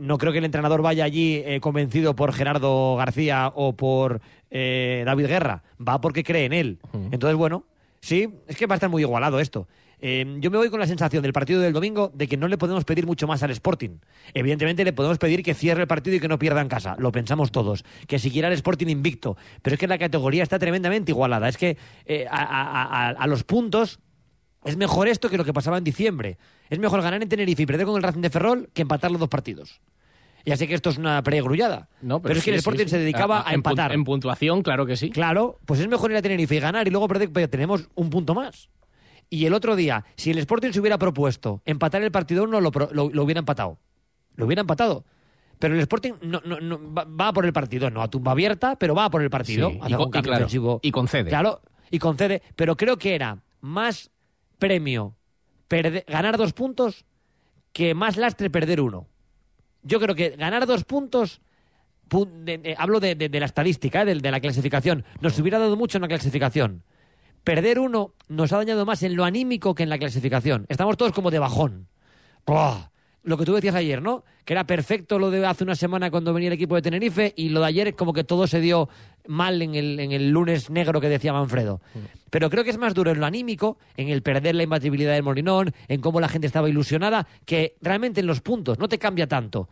No 0.00 0.18
creo 0.18 0.32
que 0.32 0.38
el 0.38 0.44
entrenador 0.44 0.82
vaya 0.82 1.04
allí 1.04 1.42
eh, 1.44 1.60
convencido 1.60 2.14
por 2.16 2.32
Gerardo 2.32 2.96
García 2.96 3.52
o 3.54 3.74
por 3.74 4.20
eh, 4.50 5.02
David 5.06 5.26
Guerra. 5.26 5.62
Va 5.86 6.00
porque 6.00 6.24
cree 6.24 6.44
en 6.46 6.52
él. 6.52 6.78
Entonces, 7.10 7.36
bueno, 7.36 7.64
sí, 8.00 8.28
es 8.46 8.56
que 8.56 8.66
va 8.66 8.74
a 8.74 8.76
estar 8.76 8.90
muy 8.90 9.02
igualado 9.02 9.40
esto. 9.40 9.66
Eh, 10.00 10.36
yo 10.38 10.52
me 10.52 10.58
voy 10.58 10.70
con 10.70 10.78
la 10.78 10.86
sensación 10.86 11.24
del 11.24 11.32
partido 11.32 11.60
del 11.60 11.72
domingo 11.72 12.12
de 12.14 12.28
que 12.28 12.36
no 12.36 12.46
le 12.46 12.56
podemos 12.56 12.84
pedir 12.84 13.04
mucho 13.04 13.26
más 13.26 13.42
al 13.42 13.50
Sporting. 13.50 13.98
Evidentemente 14.32 14.84
le 14.84 14.92
podemos 14.92 15.18
pedir 15.18 15.42
que 15.42 15.54
cierre 15.54 15.80
el 15.82 15.88
partido 15.88 16.14
y 16.16 16.20
que 16.20 16.28
no 16.28 16.38
pierda 16.38 16.60
en 16.60 16.68
casa. 16.68 16.94
Lo 17.00 17.10
pensamos 17.10 17.50
todos. 17.50 17.84
Que 18.06 18.20
siguiera 18.20 18.46
el 18.46 18.54
Sporting 18.54 18.86
invicto. 18.86 19.36
Pero 19.60 19.74
es 19.74 19.80
que 19.80 19.88
la 19.88 19.98
categoría 19.98 20.44
está 20.44 20.58
tremendamente 20.60 21.10
igualada. 21.10 21.48
Es 21.48 21.56
que 21.56 21.76
eh, 22.06 22.26
a, 22.30 22.42
a- 22.44 22.84
a- 22.84 23.10
a 23.10 23.26
los 23.26 23.42
puntos 23.42 23.98
es 24.64 24.76
mejor 24.76 25.08
esto 25.08 25.30
que 25.30 25.36
lo 25.38 25.44
que 25.44 25.52
pasaba 25.52 25.78
en 25.78 25.84
diciembre. 25.84 26.38
Es 26.70 26.78
mejor 26.78 27.02
ganar 27.02 27.22
en 27.22 27.28
Tenerife 27.28 27.62
y 27.62 27.66
perder 27.66 27.86
con 27.86 27.96
el 27.96 28.02
Racing 28.02 28.20
de 28.20 28.30
Ferrol 28.30 28.70
que 28.72 28.82
empatar 28.82 29.10
los 29.10 29.20
dos 29.20 29.28
partidos. 29.28 29.80
Ya 30.44 30.56
sé 30.56 30.66
que 30.66 30.74
esto 30.74 30.90
es 30.90 30.98
una 30.98 31.22
pregrullada. 31.22 31.88
No, 32.00 32.22
pero, 32.22 32.34
es 32.38 32.44
que 32.44 32.50
el 32.50 32.56
Sporting 32.56 32.84
sí. 32.84 32.90
se 32.90 32.98
dedicaba 32.98 33.44
a, 33.46 33.52
empatar. 33.52 33.92
En 33.92 34.04
puntuación, 34.04 34.62
claro 34.62 34.86
que 34.86 34.96
sí. 34.96 35.10
Claro, 35.10 35.58
pues 35.66 35.80
es 35.80 35.88
mejor 35.88 36.10
ir 36.10 36.16
a 36.16 36.22
Tenerife 36.22 36.54
y 36.56 36.60
ganar 36.60 36.86
y 36.86 36.90
luego 36.90 37.06
perder, 37.08 37.30
pero 37.32 37.48
tenemos 37.50 37.88
un 37.94 38.08
punto 38.08 38.34
más. 38.34 38.70
Y 39.30 39.44
el 39.44 39.52
otro 39.52 39.76
día, 39.76 40.04
si 40.16 40.30
el 40.30 40.38
Sporting 40.38 40.70
se 40.72 40.80
hubiera 40.80 40.96
propuesto 40.96 41.60
empatar 41.66 42.02
el 42.02 42.10
partido 42.10 42.44
uno, 42.44 42.60
lo, 42.60 42.70
lo- 42.92 43.10
lo 43.10 43.22
hubiera 43.24 43.40
empatado. 43.40 43.78
Lo 44.36 44.46
hubiera 44.46 44.60
empatado. 44.62 45.04
Pero 45.58 45.74
el 45.74 45.80
Sporting 45.80 46.12
no, 46.22 46.40
no- 46.44 46.60
no- 46.60 46.80
va, 46.94 47.32
por 47.32 47.44
el 47.44 47.52
partido, 47.52 47.90
no 47.90 48.00
a 48.00 48.08
tumba 48.08 48.32
abierta, 48.32 48.76
pero 48.76 48.94
va 48.94 49.06
a 49.06 49.10
por 49.10 49.22
el 49.22 49.28
partido. 49.28 49.72
Hace 49.82 49.92
y 49.92 49.96
con- 49.96 50.10
claro, 50.10 50.46
y 50.80 50.90
concede. 50.92 51.28
Claro, 51.28 51.60
y 51.90 51.98
concede. 51.98 52.42
Pero 52.56 52.76
creo 52.76 52.96
que 52.96 53.14
era 53.14 53.38
más 53.60 54.10
premio 54.58 55.14
ganar 56.06 56.36
dos 56.36 56.52
puntos 56.52 57.04
que 57.72 57.94
más 57.94 58.16
lastre 58.16 58.50
perder 58.50 58.80
uno. 58.80 59.06
Yo 59.82 60.00
creo 60.00 60.14
que 60.14 60.30
ganar 60.30 60.66
dos 60.66 60.84
puntos, 60.84 61.40
hablo 62.76 63.00
de, 63.00 63.14
de- 63.14 63.40
la 63.40 63.46
estadística, 63.46 64.02
¿eh? 64.02 64.14
de, 64.14 64.30
la 64.30 64.40
clasificación, 64.40 65.04
nos 65.20 65.38
hubiera 65.38 65.58
dado 65.58 65.76
mucho 65.76 65.98
en 65.98 66.02
la 66.02 66.08
clasificación. 66.08 66.82
Perder 67.44 67.78
uno 67.78 68.14
nos 68.28 68.52
ha 68.52 68.56
dañado 68.56 68.84
más 68.84 69.02
en 69.02 69.14
lo 69.14 69.24
anímico 69.24 69.74
que 69.74 69.82
en 69.82 69.88
la 69.88 69.98
clasificación. 69.98 70.66
Estamos 70.68 70.96
todos 70.96 71.12
como 71.12 71.30
de 71.30 71.38
bajón. 71.38 71.86
Lo 73.24 73.36
que 73.36 73.44
tú 73.44 73.54
decías 73.54 73.74
ayer, 73.74 74.00
¿no? 74.00 74.24
Que 74.44 74.54
era 74.54 74.64
perfecto 74.66 75.18
lo 75.18 75.30
de 75.30 75.44
hace 75.44 75.64
una 75.64 75.74
semana 75.74 76.10
cuando 76.10 76.32
venía 76.32 76.48
el 76.48 76.52
equipo 76.54 76.74
de 76.76 76.82
Tenerife 76.82 77.34
y 77.36 77.50
lo 77.50 77.60
de 77.60 77.66
ayer 77.66 77.88
es 77.88 77.94
como 77.94 78.12
que 78.12 78.24
todo 78.24 78.46
se 78.46 78.60
dio 78.60 78.88
mal 79.26 79.60
en 79.60 79.74
el, 79.74 80.00
en 80.00 80.12
el 80.12 80.30
lunes 80.30 80.70
negro 80.70 81.00
que 81.00 81.08
decía 81.08 81.32
Manfredo. 81.32 81.80
Pero 82.30 82.48
creo 82.48 82.64
que 82.64 82.70
es 82.70 82.78
más 82.78 82.94
duro 82.94 83.10
en 83.10 83.20
lo 83.20 83.26
anímico, 83.26 83.78
en 83.96 84.08
el 84.08 84.22
perder 84.22 84.54
la 84.54 84.62
imbatibilidad 84.62 85.12
del 85.12 85.22
Molinón, 85.22 85.72
en 85.88 86.00
cómo 86.00 86.20
la 86.20 86.28
gente 86.28 86.46
estaba 86.46 86.68
ilusionada, 86.68 87.26
que 87.44 87.74
realmente 87.82 88.20
en 88.20 88.26
los 88.26 88.40
puntos 88.40 88.78
no 88.78 88.88
te 88.88 88.98
cambia 88.98 89.26
tanto. 89.26 89.68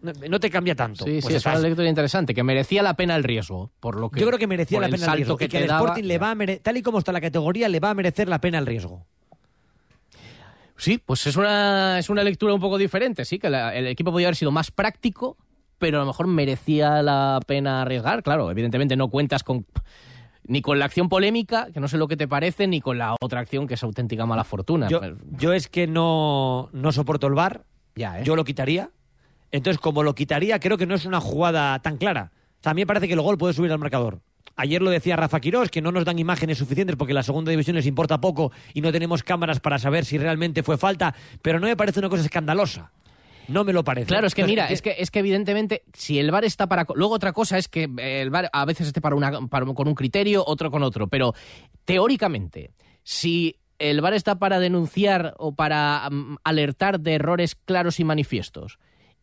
No, 0.00 0.12
no 0.28 0.40
te 0.40 0.50
cambia 0.50 0.74
tanto. 0.74 1.04
Sí, 1.04 1.18
Pues 1.22 1.26
sí, 1.26 1.34
es 1.34 1.46
una 1.46 1.58
lectura 1.58 1.88
interesante, 1.88 2.34
que 2.34 2.42
merecía 2.42 2.82
la 2.82 2.94
pena 2.94 3.14
el 3.16 3.22
riesgo, 3.24 3.70
por 3.80 3.98
lo 3.98 4.10
que 4.10 4.20
Yo 4.20 4.26
creo 4.26 4.38
que 4.38 4.48
merecía 4.48 4.80
la 4.80 4.88
pena 4.88 5.06
el 5.06 5.12
riesgo. 5.16 5.36
que 5.36 5.44
y 5.44 5.48
que 5.48 5.66
daba. 5.66 5.80
Sporting 5.80 6.04
le 6.08 6.18
va 6.18 6.30
a 6.32 6.34
mere- 6.34 6.58
tal 6.60 6.76
y 6.76 6.82
como 6.82 6.98
está 6.98 7.12
la 7.12 7.20
categoría, 7.20 7.68
le 7.68 7.78
va 7.80 7.90
a 7.90 7.94
merecer 7.94 8.28
la 8.28 8.40
pena 8.40 8.58
el 8.58 8.66
riesgo. 8.66 9.06
Sí, 10.82 10.98
pues 10.98 11.24
es 11.28 11.36
una, 11.36 12.00
es 12.00 12.10
una 12.10 12.24
lectura 12.24 12.52
un 12.54 12.60
poco 12.60 12.76
diferente, 12.76 13.24
sí, 13.24 13.38
que 13.38 13.48
la- 13.48 13.72
el 13.72 13.86
equipo 13.86 14.10
podía 14.10 14.26
haber 14.26 14.34
sido 14.36 14.50
más 14.50 14.72
práctico, 14.72 15.36
pero 15.78 15.98
a 15.98 16.00
lo 16.00 16.06
mejor 16.08 16.26
merecía 16.26 17.02
la 17.02 17.38
pena 17.46 17.82
arriesgar. 17.82 18.24
Claro, 18.24 18.50
evidentemente 18.50 18.96
no 18.96 19.08
cuentas 19.08 19.44
con 19.44 19.64
ni 20.44 20.60
con 20.60 20.80
la 20.80 20.86
acción 20.86 21.08
polémica, 21.08 21.68
que 21.72 21.78
no 21.78 21.86
sé 21.86 21.98
lo 21.98 22.08
que 22.08 22.16
te 22.16 22.26
parece, 22.26 22.66
ni 22.66 22.80
con 22.80 22.98
la 22.98 23.14
otra 23.20 23.38
acción 23.38 23.68
que 23.68 23.74
es 23.74 23.82
auténtica 23.84 24.26
mala 24.26 24.42
fortuna. 24.42 24.88
Yo, 25.38 25.52
es 25.52 25.68
que 25.68 25.86
no, 25.86 26.68
no 26.72 26.90
soporto 26.90 27.28
el 27.28 27.34
VAR. 27.34 27.62
Ya, 27.94 28.18
¿eh? 28.18 28.24
Yo 28.24 28.34
lo 28.34 28.42
quitaría. 28.44 28.90
Entonces, 29.52 29.80
como 29.80 30.02
lo 30.02 30.16
quitaría, 30.16 30.58
creo 30.58 30.78
que 30.78 30.86
no 30.86 30.96
es 30.96 31.04
una 31.04 31.20
jugada 31.20 31.78
tan 31.78 31.96
clara. 31.96 32.32
Me 32.74 32.86
parece 32.86 33.06
que 33.06 33.14
el 33.14 33.20
gol 33.20 33.38
puede 33.38 33.54
subir 33.54 33.70
al 33.70 33.78
marcador. 33.78 34.20
Ayer 34.56 34.82
lo 34.82 34.90
decía 34.90 35.16
Rafa 35.16 35.40
Quirós, 35.40 35.70
que 35.70 35.80
no 35.80 35.92
nos 35.92 36.04
dan 36.04 36.18
imágenes 36.18 36.58
suficientes 36.58 36.96
porque 36.96 37.14
la 37.14 37.22
segunda 37.22 37.50
división 37.50 37.74
les 37.76 37.86
importa 37.86 38.20
poco 38.20 38.52
y 38.74 38.80
no 38.82 38.92
tenemos 38.92 39.22
cámaras 39.22 39.60
para 39.60 39.78
saber 39.78 40.04
si 40.04 40.18
realmente 40.18 40.62
fue 40.62 40.76
falta, 40.76 41.14
pero 41.40 41.58
no 41.58 41.66
me 41.66 41.76
parece 41.76 42.00
una 42.00 42.08
cosa 42.10 42.22
escandalosa. 42.24 42.92
No 43.48 43.64
me 43.64 43.72
lo 43.72 43.82
parece. 43.82 44.06
Claro, 44.06 44.26
es 44.28 44.34
que 44.34 44.42
Entonces, 44.42 44.52
mira, 44.64 44.72
es 44.72 44.82
que, 44.82 44.94
es 44.98 45.10
que 45.10 45.18
evidentemente 45.18 45.82
si 45.94 46.18
el 46.18 46.30
VAR 46.30 46.44
está 46.44 46.68
para... 46.68 46.86
Luego 46.94 47.14
otra 47.14 47.32
cosa 47.32 47.58
es 47.58 47.66
que 47.66 47.88
el 47.98 48.30
VAR 48.30 48.48
a 48.52 48.64
veces 48.64 48.86
esté 48.86 49.00
para 49.00 49.16
una, 49.16 49.48
para- 49.48 49.66
con 49.66 49.88
un 49.88 49.94
criterio, 49.96 50.44
otro 50.46 50.70
con 50.70 50.82
otro, 50.84 51.08
pero 51.08 51.34
teóricamente, 51.84 52.70
si 53.02 53.56
el 53.78 54.00
VAR 54.00 54.14
está 54.14 54.38
para 54.38 54.60
denunciar 54.60 55.34
o 55.38 55.54
para 55.54 56.08
mm, 56.10 56.36
alertar 56.44 57.00
de 57.00 57.14
errores 57.14 57.54
claros 57.56 57.98
y 58.00 58.04
manifiestos, 58.04 58.78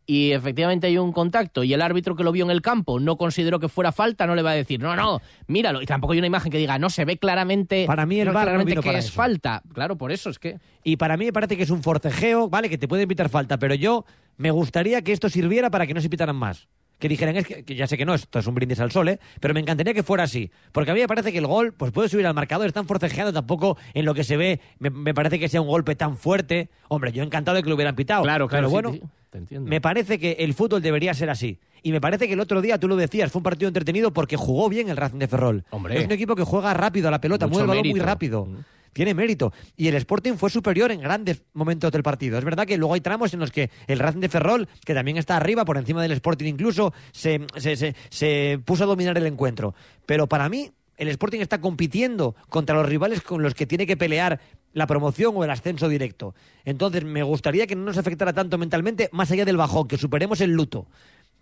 y 0.10 0.32
efectivamente 0.32 0.88
hay 0.88 0.98
un 0.98 1.12
contacto 1.12 1.63
y 1.63 1.72
el 1.72 1.84
árbitro 1.84 2.15
que 2.15 2.24
lo 2.24 2.32
vio 2.32 2.43
en 2.43 2.50
el 2.50 2.63
campo 2.63 3.00
no 3.00 3.15
consideró 3.15 3.60
que 3.60 3.69
fuera 3.69 3.91
falta, 3.91 4.26
no 4.26 4.34
le 4.34 4.41
va 4.41 4.50
a 4.50 4.56
decir, 4.56 4.82
no, 4.82 4.95
no, 4.95 5.22
míralo. 5.45 5.84
Y 5.84 5.86
tampoco 5.86 6.13
hay 6.13 6.17
una 6.17 6.26
imagen 6.26 6.52
que 6.52 6.58
diga, 6.58 6.80
no, 6.80 6.89
se 6.89 7.06
ve 7.06 7.17
claramente, 7.17 7.86
Para 7.86 8.08
mí 8.08 8.19
el 8.19 8.26
no, 8.26 8.34
no 8.34 8.39
claramente 8.39 8.72
vino 8.72 8.82
que 8.82 8.89
para 8.89 8.98
es 8.98 9.06
eso. 9.06 9.13
falta. 9.13 9.62
Claro, 9.72 10.00
por 10.00 10.12
eso 10.12 10.32
es 10.32 10.39
que... 10.39 10.58
Y 10.84 10.98
para 10.98 11.15
mí 11.15 11.26
me 11.26 11.32
parece 11.32 11.56
que 11.56 11.62
es 11.62 11.69
un 11.69 11.84
forcejeo, 11.84 12.50
¿vale? 12.50 12.69
Que 12.69 12.80
te 12.80 12.88
puede 12.88 13.04
evitar 13.04 13.30
falta, 13.30 13.60
pero 13.60 13.76
yo 13.76 14.04
me 14.38 14.50
gustaría 14.50 15.04
que 15.04 15.12
esto 15.12 15.30
sirviera 15.30 15.69
para 15.69 15.86
que 15.86 15.93
no 15.93 16.02
se 16.02 16.10
pitaran 16.10 16.38
más. 16.38 16.67
Que 16.99 17.07
dijeran, 17.09 17.35
es 17.38 17.47
que, 17.47 17.63
que 17.63 17.75
ya 17.75 17.88
sé 17.88 17.97
que 17.97 18.05
no, 18.05 18.13
esto 18.13 18.39
es 18.39 18.47
un 18.47 18.55
brindis 18.55 18.79
al 18.79 18.91
sol, 18.91 19.07
¿eh? 19.09 19.19
pero 19.39 19.53
me 19.53 19.62
encantaría 19.62 19.93
que 19.93 20.03
fuera 20.03 20.23
así. 20.23 20.51
Porque 20.71 20.91
a 20.91 20.93
mí 20.93 20.99
me 20.99 21.07
parece 21.07 21.31
que 21.31 21.38
el 21.38 21.47
gol 21.47 21.73
pues 21.73 21.91
puede 21.91 22.09
subir 22.09 22.27
al 22.27 22.33
marcador, 22.33 22.67
están 22.67 22.85
forcejeando 22.85 23.31
tampoco 23.31 23.77
en 23.93 24.05
lo 24.05 24.13
que 24.13 24.23
se 24.23 24.38
ve, 24.38 24.59
me, 24.79 24.89
me 24.89 25.13
parece 25.13 25.39
que 25.39 25.47
sea 25.47 25.62
un 25.62 25.67
golpe 25.67 25.95
tan 25.95 26.17
fuerte. 26.17 26.69
Hombre, 26.89 27.12
yo 27.12 27.23
encantado 27.23 27.55
de 27.55 27.63
que 27.63 27.69
lo 27.69 27.75
hubieran 27.75 27.95
pitado. 27.95 28.23
Claro, 28.23 28.47
claro, 28.47 28.67
Pero 28.67 28.69
bueno, 28.69 28.91
sí, 28.91 29.01
te 29.29 29.59
me 29.59 29.79
parece 29.79 30.19
que 30.19 30.33
el 30.39 30.53
fútbol 30.53 30.81
debería 30.81 31.13
ser 31.13 31.29
así. 31.29 31.59
Y 31.83 31.91
me 31.91 32.01
parece 32.01 32.27
que 32.27 32.33
el 32.33 32.39
otro 32.39 32.62
día, 32.62 32.77
tú 32.77 32.88
lo 32.88 32.95
decías, 32.95 33.31
fue 33.31 33.39
un 33.39 33.43
partido 33.43 33.67
entretenido 33.67 34.12
porque 34.12 34.35
jugó 34.35 34.69
bien 34.69 34.89
el 34.89 34.97
Racing 34.97 35.19
de 35.19 35.27
Ferrol. 35.27 35.65
Hombre. 35.69 35.97
Es 35.97 36.05
un 36.05 36.12
equipo 36.12 36.35
que 36.35 36.43
juega 36.43 36.73
rápido 36.73 37.07
a 37.07 37.12
la 37.12 37.21
pelota, 37.21 37.47
mueve 37.47 37.63
el 37.63 37.67
balón 37.67 37.88
muy 37.88 37.99
rápido. 37.99 38.47
Tiene 38.93 39.13
mérito. 39.13 39.54
Y 39.78 39.88
el 39.88 39.95
Sporting 39.95 40.34
fue 40.34 40.49
superior 40.49 40.91
en 40.91 41.02
grandes 41.02 41.43
momentos 41.54 41.91
del 41.91 42.04
partido. 42.04 42.38
Es 42.38 42.43
verdad 42.43 42.65
que 42.65 42.78
luego 42.78 42.93
hay 42.93 43.02
tramos 43.02 43.34
en 43.34 43.39
los 43.39 43.52
que 43.52 43.69
el 43.88 43.99
Racing 43.99 44.19
de 44.19 44.30
Ferrol, 44.30 44.67
que 44.86 44.93
también 44.93 45.17
está 45.17 45.38
arriba, 45.38 45.65
por 45.65 45.78
encima 45.78 46.02
del 46.02 46.12
Sporting 46.13 46.45
incluso, 46.47 46.93
se, 47.12 47.45
se, 47.58 47.95
se- 48.10 48.60
puso 48.65 48.84
a 48.84 48.88
dominar 48.88 49.17
el 49.17 49.28
encuentro. 49.28 49.73
Pero 50.06 50.28
para 50.28 50.49
mí, 50.49 50.71
el 50.97 51.08
Sporting 51.10 51.39
está 51.39 51.62
compitiendo 51.62 52.36
contra 52.49 52.75
los 52.75 52.88
rivales 52.88 53.21
con 53.21 53.41
los 53.41 53.54
que 53.54 53.65
tiene 53.65 53.86
que 53.88 53.95
pelear 53.97 54.39
la 54.73 54.86
promoción 54.86 55.34
o 55.36 55.43
el 55.43 55.49
ascenso 55.49 55.88
directo. 55.88 56.36
Entonces, 56.65 57.04
me 57.04 57.23
gustaría 57.23 57.65
que 57.67 57.75
no 57.75 57.84
nos 57.86 57.97
afectara 57.97 58.34
tanto 58.34 58.58
mentalmente, 58.58 59.10
más 59.12 59.32
allá 59.32 59.45
del 59.45 59.58
bajón, 59.58 59.88
que 59.88 59.97
superemos 59.97 60.41
el 60.41 60.52
luto. 60.52 60.88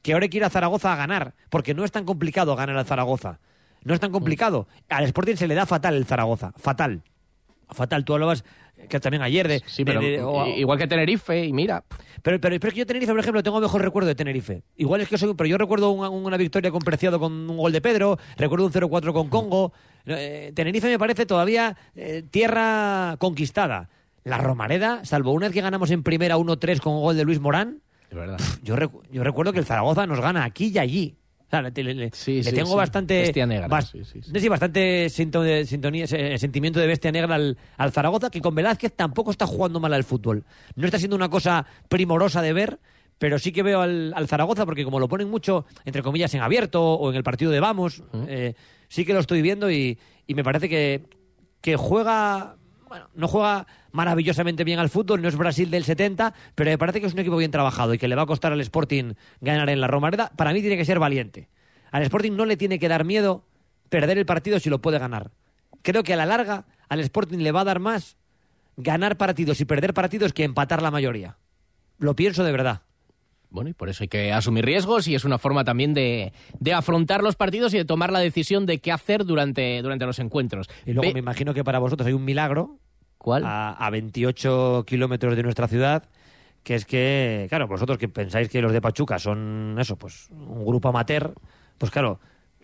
Que 0.01 0.13
ahora 0.13 0.25
hay 0.25 0.29
que 0.29 0.37
ir 0.37 0.43
a 0.45 0.49
Zaragoza 0.49 0.93
a 0.93 0.95
ganar, 0.95 1.33
porque 1.49 1.73
no 1.73 1.83
es 1.83 1.91
tan 1.91 2.05
complicado 2.05 2.55
ganar 2.55 2.77
al 2.77 2.85
Zaragoza. 2.85 3.39
No 3.83 3.93
es 3.93 3.99
tan 3.99 4.11
complicado. 4.11 4.67
Al 4.89 5.03
Sporting 5.05 5.35
se 5.35 5.47
le 5.47 5.55
da 5.55 5.65
fatal 5.65 5.95
el 5.95 6.05
Zaragoza. 6.05 6.53
Fatal. 6.57 7.01
Fatal. 7.69 8.05
Tú 8.05 8.13
hablabas 8.13 8.43
que 8.89 8.99
también 8.99 9.21
ayer 9.23 9.47
de... 9.47 9.61
Sí, 9.65 9.83
pero 9.83 9.99
de- 9.99 10.53
igual 10.57 10.77
que 10.77 10.87
Tenerife, 10.87 11.45
y 11.45 11.51
mira... 11.53 11.83
pero, 12.21 12.39
pero, 12.39 12.59
pero 12.59 12.67
es 12.69 12.73
que 12.73 12.79
yo 12.79 12.85
Tenerife, 12.85 13.11
por 13.11 13.19
ejemplo, 13.19 13.41
tengo 13.43 13.59
mejor 13.59 13.81
recuerdo 13.81 14.07
de 14.07 14.15
Tenerife. 14.15 14.61
Igual 14.77 15.01
es 15.01 15.09
que 15.09 15.17
soy... 15.17 15.33
Pero 15.33 15.47
yo 15.47 15.57
recuerdo 15.57 15.91
una, 15.91 16.09
una 16.09 16.37
victoria 16.37 16.71
con 16.71 16.81
Preciado 16.81 17.19
con 17.19 17.33
un 17.49 17.57
gol 17.57 17.71
de 17.71 17.81
Pedro, 17.81 18.17
recuerdo 18.37 18.65
un 18.65 18.71
0-4 18.71 19.13
con 19.13 19.29
Congo. 19.29 19.73
Eh, 20.05 20.51
Tenerife 20.55 20.87
me 20.87 20.99
parece 20.99 21.25
todavía 21.25 21.75
eh, 21.95 22.23
tierra 22.29 23.15
conquistada. 23.19 23.89
La 24.23 24.37
Romareda, 24.37 25.03
salvo 25.05 25.31
una 25.31 25.47
vez 25.47 25.53
que 25.53 25.61
ganamos 25.61 25.89
en 25.91 26.03
primera 26.03 26.37
1-3 26.37 26.79
con 26.79 26.93
un 26.93 27.01
gol 27.01 27.17
de 27.17 27.23
Luis 27.23 27.39
Morán, 27.39 27.81
De 28.09 28.15
verdad. 28.17 28.37
yo, 28.61 28.75
recu- 28.75 29.01
yo 29.11 29.23
recuerdo 29.23 29.53
que 29.53 29.59
el 29.59 29.65
Zaragoza 29.65 30.05
nos 30.05 30.19
gana 30.21 30.43
aquí 30.43 30.67
y 30.73 30.77
allí. 30.77 31.15
O 31.47 31.49
sea, 31.49 31.61
le, 31.61 31.71
le- 31.71 31.93
le- 31.93 32.09
Sí, 32.13 32.37
le 32.37 32.43
sí, 32.43 32.51
tengo 32.55 32.71
sí. 32.71 32.75
bastante... 32.75 33.21
Bestia 33.21 33.45
negra, 33.45 33.69
bas- 33.69 33.93
bastante 34.49 35.09
sintonía, 35.09 36.05
sentimiento 36.37 36.79
de 36.81 36.87
bestia 36.87 37.09
negra 37.11 37.35
al, 37.35 37.57
al 37.77 37.91
Zaragoza, 37.93 38.29
que 38.29 38.41
con 38.41 38.53
Velázquez 38.53 38.91
tampoco 38.93 39.31
está 39.31 39.47
jugando 39.47 39.79
mal 39.79 39.93
al 39.93 40.03
fútbol. 40.03 40.43
No 40.75 40.85
está 40.85 40.99
siendo 40.99 41.15
una 41.15 41.29
cosa 41.29 41.65
primorosa 41.87 42.41
de 42.41 42.51
ver, 42.51 42.79
pero 43.17 43.39
sí 43.39 43.53
que 43.53 43.63
veo 43.63 43.79
al, 43.79 44.13
al 44.13 44.27
Zaragoza, 44.27 44.65
porque 44.65 44.83
como 44.83 44.99
lo 44.99 45.07
ponen 45.07 45.29
mucho, 45.29 45.65
entre 45.85 46.03
comillas, 46.03 46.33
en 46.33 46.41
abierto 46.41 46.83
o 46.83 47.09
en 47.11 47.15
el 47.15 47.23
partido 47.23 47.49
de 47.49 47.61
Vamos, 47.61 48.03
eh, 48.27 48.53
sí 48.89 49.05
que 49.05 49.13
lo 49.13 49.19
estoy 49.21 49.41
viendo 49.41 49.71
y, 49.71 49.97
y 50.27 50.33
me 50.33 50.43
parece 50.43 50.67
que, 50.67 51.05
que 51.61 51.77
juega... 51.77 52.56
Bueno, 52.87 53.09
no 53.15 53.27
juega 53.27 53.67
maravillosamente 53.91 54.63
bien 54.63 54.79
al 54.79 54.89
fútbol, 54.89 55.21
no 55.21 55.27
es 55.27 55.35
Brasil 55.35 55.69
del 55.69 55.83
70, 55.83 56.33
pero 56.55 56.69
me 56.69 56.77
parece 56.77 57.01
que 57.01 57.07
es 57.07 57.13
un 57.13 57.19
equipo 57.19 57.37
bien 57.37 57.51
trabajado 57.51 57.93
y 57.93 57.97
que 57.97 58.07
le 58.07 58.15
va 58.15 58.21
a 58.21 58.25
costar 58.25 58.53
al 58.53 58.61
Sporting 58.61 59.13
ganar 59.41 59.69
en 59.69 59.81
la 59.81 59.87
Romareda. 59.87 60.31
Para 60.35 60.53
mí 60.53 60.61
tiene 60.61 60.77
que 60.77 60.85
ser 60.85 60.99
valiente. 60.99 61.49
Al 61.91 62.03
Sporting 62.03 62.33
no 62.33 62.45
le 62.45 62.57
tiene 62.57 62.79
que 62.79 62.87
dar 62.87 63.03
miedo 63.03 63.43
perder 63.89 64.17
el 64.17 64.25
partido 64.25 64.59
si 64.59 64.69
lo 64.69 64.81
puede 64.81 64.99
ganar. 64.99 65.31
Creo 65.81 66.03
que 66.03 66.13
a 66.13 66.17
la 66.17 66.25
larga 66.25 66.65
al 66.89 66.99
Sporting 67.01 67.39
le 67.39 67.51
va 67.51 67.61
a 67.61 67.65
dar 67.65 67.79
más 67.79 68.17
ganar 68.77 69.17
partidos 69.17 69.59
y 69.59 69.65
perder 69.65 69.93
partidos 69.93 70.33
que 70.33 70.43
empatar 70.43 70.81
la 70.81 70.91
mayoría. 70.91 71.37
Lo 71.97 72.15
pienso 72.15 72.43
de 72.43 72.51
verdad. 72.51 72.81
Bueno, 73.49 73.69
y 73.69 73.73
por 73.73 73.87
eso 73.89 74.03
hay 74.03 74.07
que 74.09 74.31
asumir 74.33 74.65
riesgos 74.65 75.07
y 75.07 75.15
es 75.15 75.23
una 75.23 75.37
forma 75.37 75.63
también 75.63 75.93
de, 75.93 76.33
de 76.59 76.73
afrontar 76.73 77.23
los 77.23 77.35
partidos 77.35 77.73
y 77.73 77.77
de 77.77 77.85
tomar 77.85 78.11
la 78.11 78.19
decisión 78.19 78.65
de 78.65 78.79
qué 78.79 78.91
hacer 78.91 79.23
durante, 79.25 79.81
durante 79.81 80.05
los 80.05 80.19
encuentros. 80.19 80.67
Y 80.85 80.91
luego 80.93 81.07
Ve- 81.09 81.13
me 81.13 81.19
imagino 81.19 81.53
que 81.53 81.63
para 81.63 81.79
vosotros 81.79 82.05
hay 82.07 82.13
un 82.13 82.25
milagro. 82.25 82.77
¿Cuál? 83.17 83.43
A, 83.45 83.71
a 83.73 83.89
28 83.89 84.83
kilómetros 84.85 85.35
de 85.35 85.43
nuestra 85.43 85.67
ciudad, 85.67 86.03
que 86.63 86.75
es 86.75 86.85
que, 86.85 87.47
claro, 87.49 87.67
vosotros 87.67 87.97
que 87.97 88.09
pensáis 88.09 88.49
que 88.49 88.61
los 88.61 88.71
de 88.73 88.81
Pachuca 88.81 89.17
son 89.17 89.75
eso, 89.79 89.95
pues 89.95 90.29
un 90.31 90.65
grupo 90.65 90.89
amateur, 90.89 91.33
pues 91.77 91.89
claro, 91.91 92.19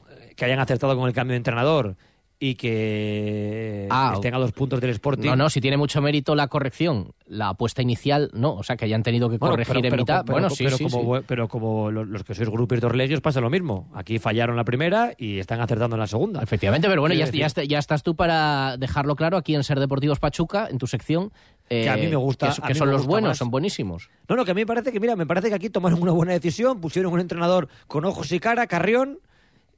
eh, 0.10 0.34
que 0.36 0.46
hayan 0.46 0.60
acertado 0.60 0.96
con 0.98 1.08
el 1.08 1.14
cambio 1.14 1.32
de 1.34 1.38
entrenador 1.38 1.96
y 2.46 2.56
que 2.56 3.88
Ah, 3.90 4.12
estén 4.16 4.34
a 4.36 4.38
dos 4.38 4.52
puntos 4.52 4.82
del 4.82 4.90
Sporting. 4.90 5.30
No, 5.30 5.36
no, 5.38 5.50
si 5.50 5.62
tiene 5.62 5.78
mucho 5.78 6.02
mérito 6.02 6.36
la 6.36 6.48
corrección. 6.48 7.14
La 7.26 7.50
apuesta 7.50 7.82
inicial, 7.82 8.30
no. 8.34 8.54
O 8.56 8.64
sea, 8.64 8.76
que 8.76 8.84
hayan 8.84 9.02
tenido 9.02 9.30
que 9.30 9.38
Bueno, 9.38 9.54
corregir 9.54 9.76
pero- 9.82 9.88
en 9.88 9.96
mitad. 9.96 10.24
pero- 10.26 10.34
bueno, 10.34 10.50
sí, 10.50 10.66
pero 10.66 10.76
sí, 10.78 10.84
como, 10.84 11.00
sí. 11.00 11.06
bu- 11.08 11.24
pero 11.26 11.48
como 11.48 11.90
lo- 11.90 12.04
los 12.04 12.24
que 12.26 12.36
sois 12.36 12.50
grupos 12.50 12.82
de 12.82 12.86
Orlegios 12.86 13.22
pasa 13.22 13.40
lo 13.40 13.50
mismo. 13.50 13.90
Aquí 13.94 14.20
fallaron 14.20 14.58
la 14.58 14.66
primera 14.66 15.14
y 15.18 15.40
están 15.40 15.62
acertando 15.62 15.96
en 15.96 16.02
la 16.02 16.08
segunda. 16.08 16.44
Efectivamente, 16.44 16.90
pero 16.90 17.00
bueno, 17.02 17.16
ya, 17.16 17.80
estás 17.80 18.04
tú 18.04 18.16
para 18.16 18.76
dejarlo 18.78 19.16
claro 19.16 19.38
aquí 19.38 19.56
en 19.56 19.64
Ser 19.64 19.80
Deportivos 19.80 20.20
Pachuca, 20.20 20.68
en 20.70 20.78
tu 20.80 20.88
sección. 20.88 21.32
Que 21.70 21.90
a 21.90 21.96
mí 21.96 22.04
eh, 22.08 22.10
me 22.10 22.16
gusta- 22.18 22.54
Que, 22.68 22.76
son 22.76 22.92
los 22.92 23.06
buenos, 23.06 23.30
más. 23.30 23.38
son 23.38 23.50
buenísimos. 23.52 24.10
No, 24.28 24.36
no, 24.36 24.44
que 24.44 24.52
a 24.52 24.54
mí 24.54 24.62
me 24.62 24.68
parece 24.68 24.92
que, 24.92 25.00
mira, 25.00 25.16
me 25.16 25.26
parece 25.26 25.48
que 25.48 25.56
aquí 25.56 25.70
tomaron 25.70 26.02
una 26.02 26.12
buena 26.12 26.34
decisión, 26.34 26.82
pusieron 26.82 27.14
un 27.14 27.22
entrenador 27.22 27.70
con 27.88 28.04
ojos 28.04 28.30
y 28.34 28.40
cara, 28.42 28.68
Carrión, 28.68 29.20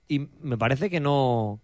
y 0.07 0.27
me 0.41 0.57
parece 0.57 0.89
que 0.89 0.99
no 0.99 1.59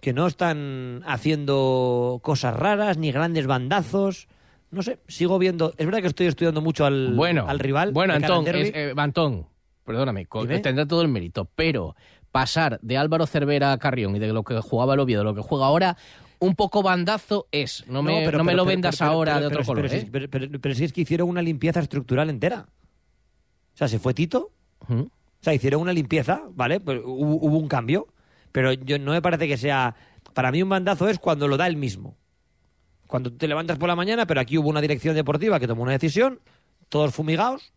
que 0.00 0.12
no 0.12 0.26
están 0.26 1.02
haciendo 1.06 2.20
cosas 2.22 2.54
raras 2.56 2.96
ni 2.98 3.12
grandes 3.12 3.46
bandazos. 3.46 4.28
No 4.70 4.82
sé, 4.82 4.98
sigo 5.08 5.38
viendo. 5.38 5.72
Es 5.76 5.86
verdad 5.86 6.00
que 6.00 6.06
estoy 6.08 6.26
estudiando 6.26 6.60
mucho 6.60 6.84
al, 6.86 7.14
Bueno, 7.14 7.44
al 7.48 7.58
rival. 7.58 7.92
Bueno, 7.92 8.14
Antón, 8.14 8.46
es- 8.48 8.70
eh, 8.74 8.94
Antón, 8.96 9.46
perdóname, 9.84 10.26
Dime. 10.32 10.60
tendrá 10.60 10.86
todo 10.86 11.02
el 11.02 11.08
mérito, 11.08 11.44
pero 11.54 11.96
pasar 12.30 12.78
de 12.80 12.96
Álvaro 12.96 13.26
Cervera 13.26 13.72
a 13.72 13.78
Carrión 13.78 14.14
y 14.14 14.20
de 14.20 14.32
lo 14.32 14.44
que 14.44 14.60
jugaba 14.60 14.94
el 14.94 15.00
Oviedo 15.00 15.22
a 15.22 15.24
lo 15.24 15.34
que 15.34 15.40
juega 15.42 15.66
ahora, 15.66 15.96
un 16.38 16.54
poco 16.54 16.82
bandazo 16.82 17.48
es. 17.50 17.84
No 17.88 18.02
me, 18.02 18.22
pero- 18.24 18.38
no 18.38 18.44
me 18.44 18.52
pero- 18.52 18.62
lo 18.62 18.64
vendas 18.64 18.96
pero- 18.98 19.10
ahora 19.10 19.40
de 19.40 19.46
otro 19.46 19.64
color. 19.64 19.82
pero 19.88 19.94
¿eh? 19.94 20.00
si- 20.00 20.28
Pero, 20.58 20.74
si 20.74 20.84
es 20.84 20.92
que 20.92 21.00
hicieron 21.02 21.28
una 21.28 21.42
limpieza 21.42 21.80
estructural 21.80 22.30
entera. 22.30 22.66
O 23.74 23.76
sea, 23.76 23.88
se 23.88 23.98
fue 23.98 24.14
Tito. 24.14 24.50
O 24.88 25.06
sea, 25.42 25.52
hicieron 25.54 25.80
una 25.82 25.92
limpieza, 25.92 26.42
¿vale? 26.54 26.80
Pues 26.80 27.00
hubo, 27.04 27.36
hubo 27.44 27.58
un 27.58 27.66
cambio. 27.68 28.06
Pero 28.52 28.72
yo 28.72 28.98
no 28.98 29.12
me 29.12 29.22
parece 29.22 29.46
que 29.48 29.56
sea. 29.56 29.94
Para 30.34 30.50
mí, 30.52 30.62
un 30.62 30.68
bandazo 30.68 31.08
es 31.08 31.18
cuando 31.18 31.48
lo 31.48 31.56
da 31.56 31.66
él 31.66 31.76
mismo. 31.76 32.16
Cuando 33.06 33.32
te 33.32 33.48
levantas 33.48 33.78
por 33.78 33.88
la 33.88 33.96
mañana, 33.96 34.26
pero 34.26 34.40
aquí 34.40 34.56
hubo 34.58 34.68
una 34.68 34.80
dirección 34.80 35.14
deportiva 35.14 35.58
que 35.58 35.66
tomó 35.66 35.82
una 35.82 35.92
decisión, 35.92 36.40
todos 36.88 37.12
fumigados, 37.14 37.72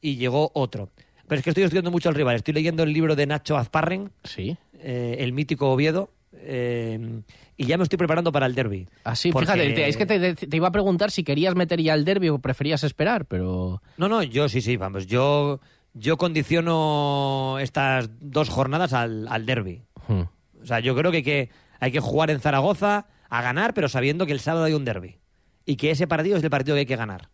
y 0.00 0.16
llegó 0.16 0.50
otro. 0.54 0.90
Pero 1.26 1.38
es 1.38 1.44
que 1.44 1.50
estoy 1.50 1.64
estudiando 1.64 1.90
mucho 1.90 2.10
al 2.10 2.14
rival. 2.14 2.36
Estoy 2.36 2.52
leyendo 2.52 2.82
el 2.82 2.92
libro 2.92 3.16
de 3.16 3.26
Nacho 3.26 3.56
Azparren, 3.56 4.10
sí. 4.24 4.56
eh, 4.74 5.16
el 5.20 5.32
mítico 5.32 5.70
Oviedo, 5.70 6.10
eh, 6.34 7.22
y 7.56 7.64
ya 7.64 7.78
me 7.78 7.84
estoy 7.84 7.96
preparando 7.96 8.30
para 8.32 8.44
el 8.44 8.54
derby. 8.54 8.86
Así, 9.04 9.32
Porque- 9.32 9.46
fíjate, 9.46 9.72
te- 9.72 9.88
es 9.88 9.96
que 9.96 10.04
te, 10.04 10.34
te 10.34 10.56
iba 10.56 10.68
a 10.68 10.72
preguntar 10.72 11.10
si 11.10 11.24
querías 11.24 11.54
meter 11.54 11.80
ya 11.80 11.94
el 11.94 12.04
derbi 12.04 12.28
o 12.28 12.38
preferías 12.38 12.84
esperar, 12.84 13.24
pero... 13.24 13.80
No, 13.96 14.08
no, 14.10 14.22
yo 14.22 14.50
sí, 14.50 14.60
sí, 14.60 14.76
vamos, 14.76 15.06
yo, 15.06 15.60
yo 15.94 16.16
condiciono 16.16 17.58
estas 17.60 18.10
dos 18.20 18.48
jornadas 18.48 18.92
al, 18.92 19.26
al 19.28 19.46
derby. 19.46 19.82
Hmm. 20.08 20.22
O 20.62 20.66
sea, 20.66 20.80
yo 20.80 20.94
creo 20.96 21.10
que 21.10 21.18
hay, 21.18 21.22
que 21.22 21.50
hay 21.80 21.92
que 21.92 22.00
jugar 22.00 22.30
en 22.30 22.40
Zaragoza 22.40 23.06
a 23.28 23.42
ganar, 23.42 23.74
pero 23.74 23.88
sabiendo 23.88 24.26
que 24.26 24.32
el 24.32 24.40
sábado 24.40 24.64
hay 24.64 24.74
un 24.74 24.84
derby. 24.84 25.18
Y 25.66 25.76
que 25.76 25.90
ese 25.90 26.06
partido 26.06 26.36
es 26.36 26.44
el 26.44 26.50
partido 26.50 26.74
que 26.74 26.80
hay 26.80 26.86
que 26.86 26.96
ganar. 26.96 27.28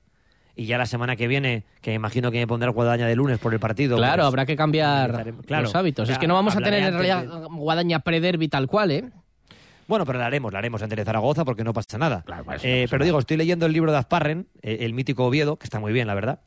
Y 0.55 0.67
ya 0.67 0.79
la 0.79 0.87
semana 0.87 1.17
que 1.17 1.27
viene, 1.27 1.65
que 1.81 1.91
me 1.91 1.97
imagino 1.97 2.31
que 2.31 2.39
me 2.39 2.47
pondrá 2.47 2.71
guadaña 2.71 3.07
de 3.07 3.17
lunes 3.17 3.39
por 3.39 3.55
el 3.55 3.61
partido. 3.61 3.97
Claro, 3.97 4.23
pues, 4.23 4.27
habrá 4.27 4.47
que 4.47 4.57
cambiar 4.57 5.35
claro, 5.47 5.65
los 5.65 5.75
hábitos. 5.75 6.09
es 6.09 6.19
que 6.19 6.27
no 6.27 6.35
vamos 6.35 6.55
a 6.55 6.61
tener 6.61 6.83
en 6.83 6.93
realidad 6.93 7.27
guadaña 7.51 8.01
pre-derby 8.01 8.49
tal 8.49 8.67
cual, 8.67 8.91
¿eh? 8.91 9.11
Bueno, 9.87 10.05
pero 10.07 10.19
la 10.21 10.27
haremos, 10.27 10.53
la 10.53 10.59
haremos 10.61 10.83
antes 10.83 10.97
de 10.97 11.05
Zaragoza 11.05 11.45
porque 11.45 11.65
no 11.65 11.73
pasa 11.73 11.99
nada. 11.99 12.25
eso 12.27 12.33
Eh, 12.33 12.37
no 12.39 12.45
pasa 12.45 12.63
pero 12.63 12.89
nada. 12.99 13.05
digo, 13.05 13.19
estoy 13.19 13.37
leyendo 13.37 13.67
el 13.67 13.73
libro 13.73 13.91
de 13.91 13.99
Azparren, 13.99 14.47
eh, 14.63 14.79
el 14.83 14.95
mítico 14.95 15.25
Oviedo, 15.27 15.57
que 15.57 15.65
está 15.65 15.81
muy 15.81 15.93
bien, 15.93 16.07
la 16.07 16.15
verdad. 16.15 16.41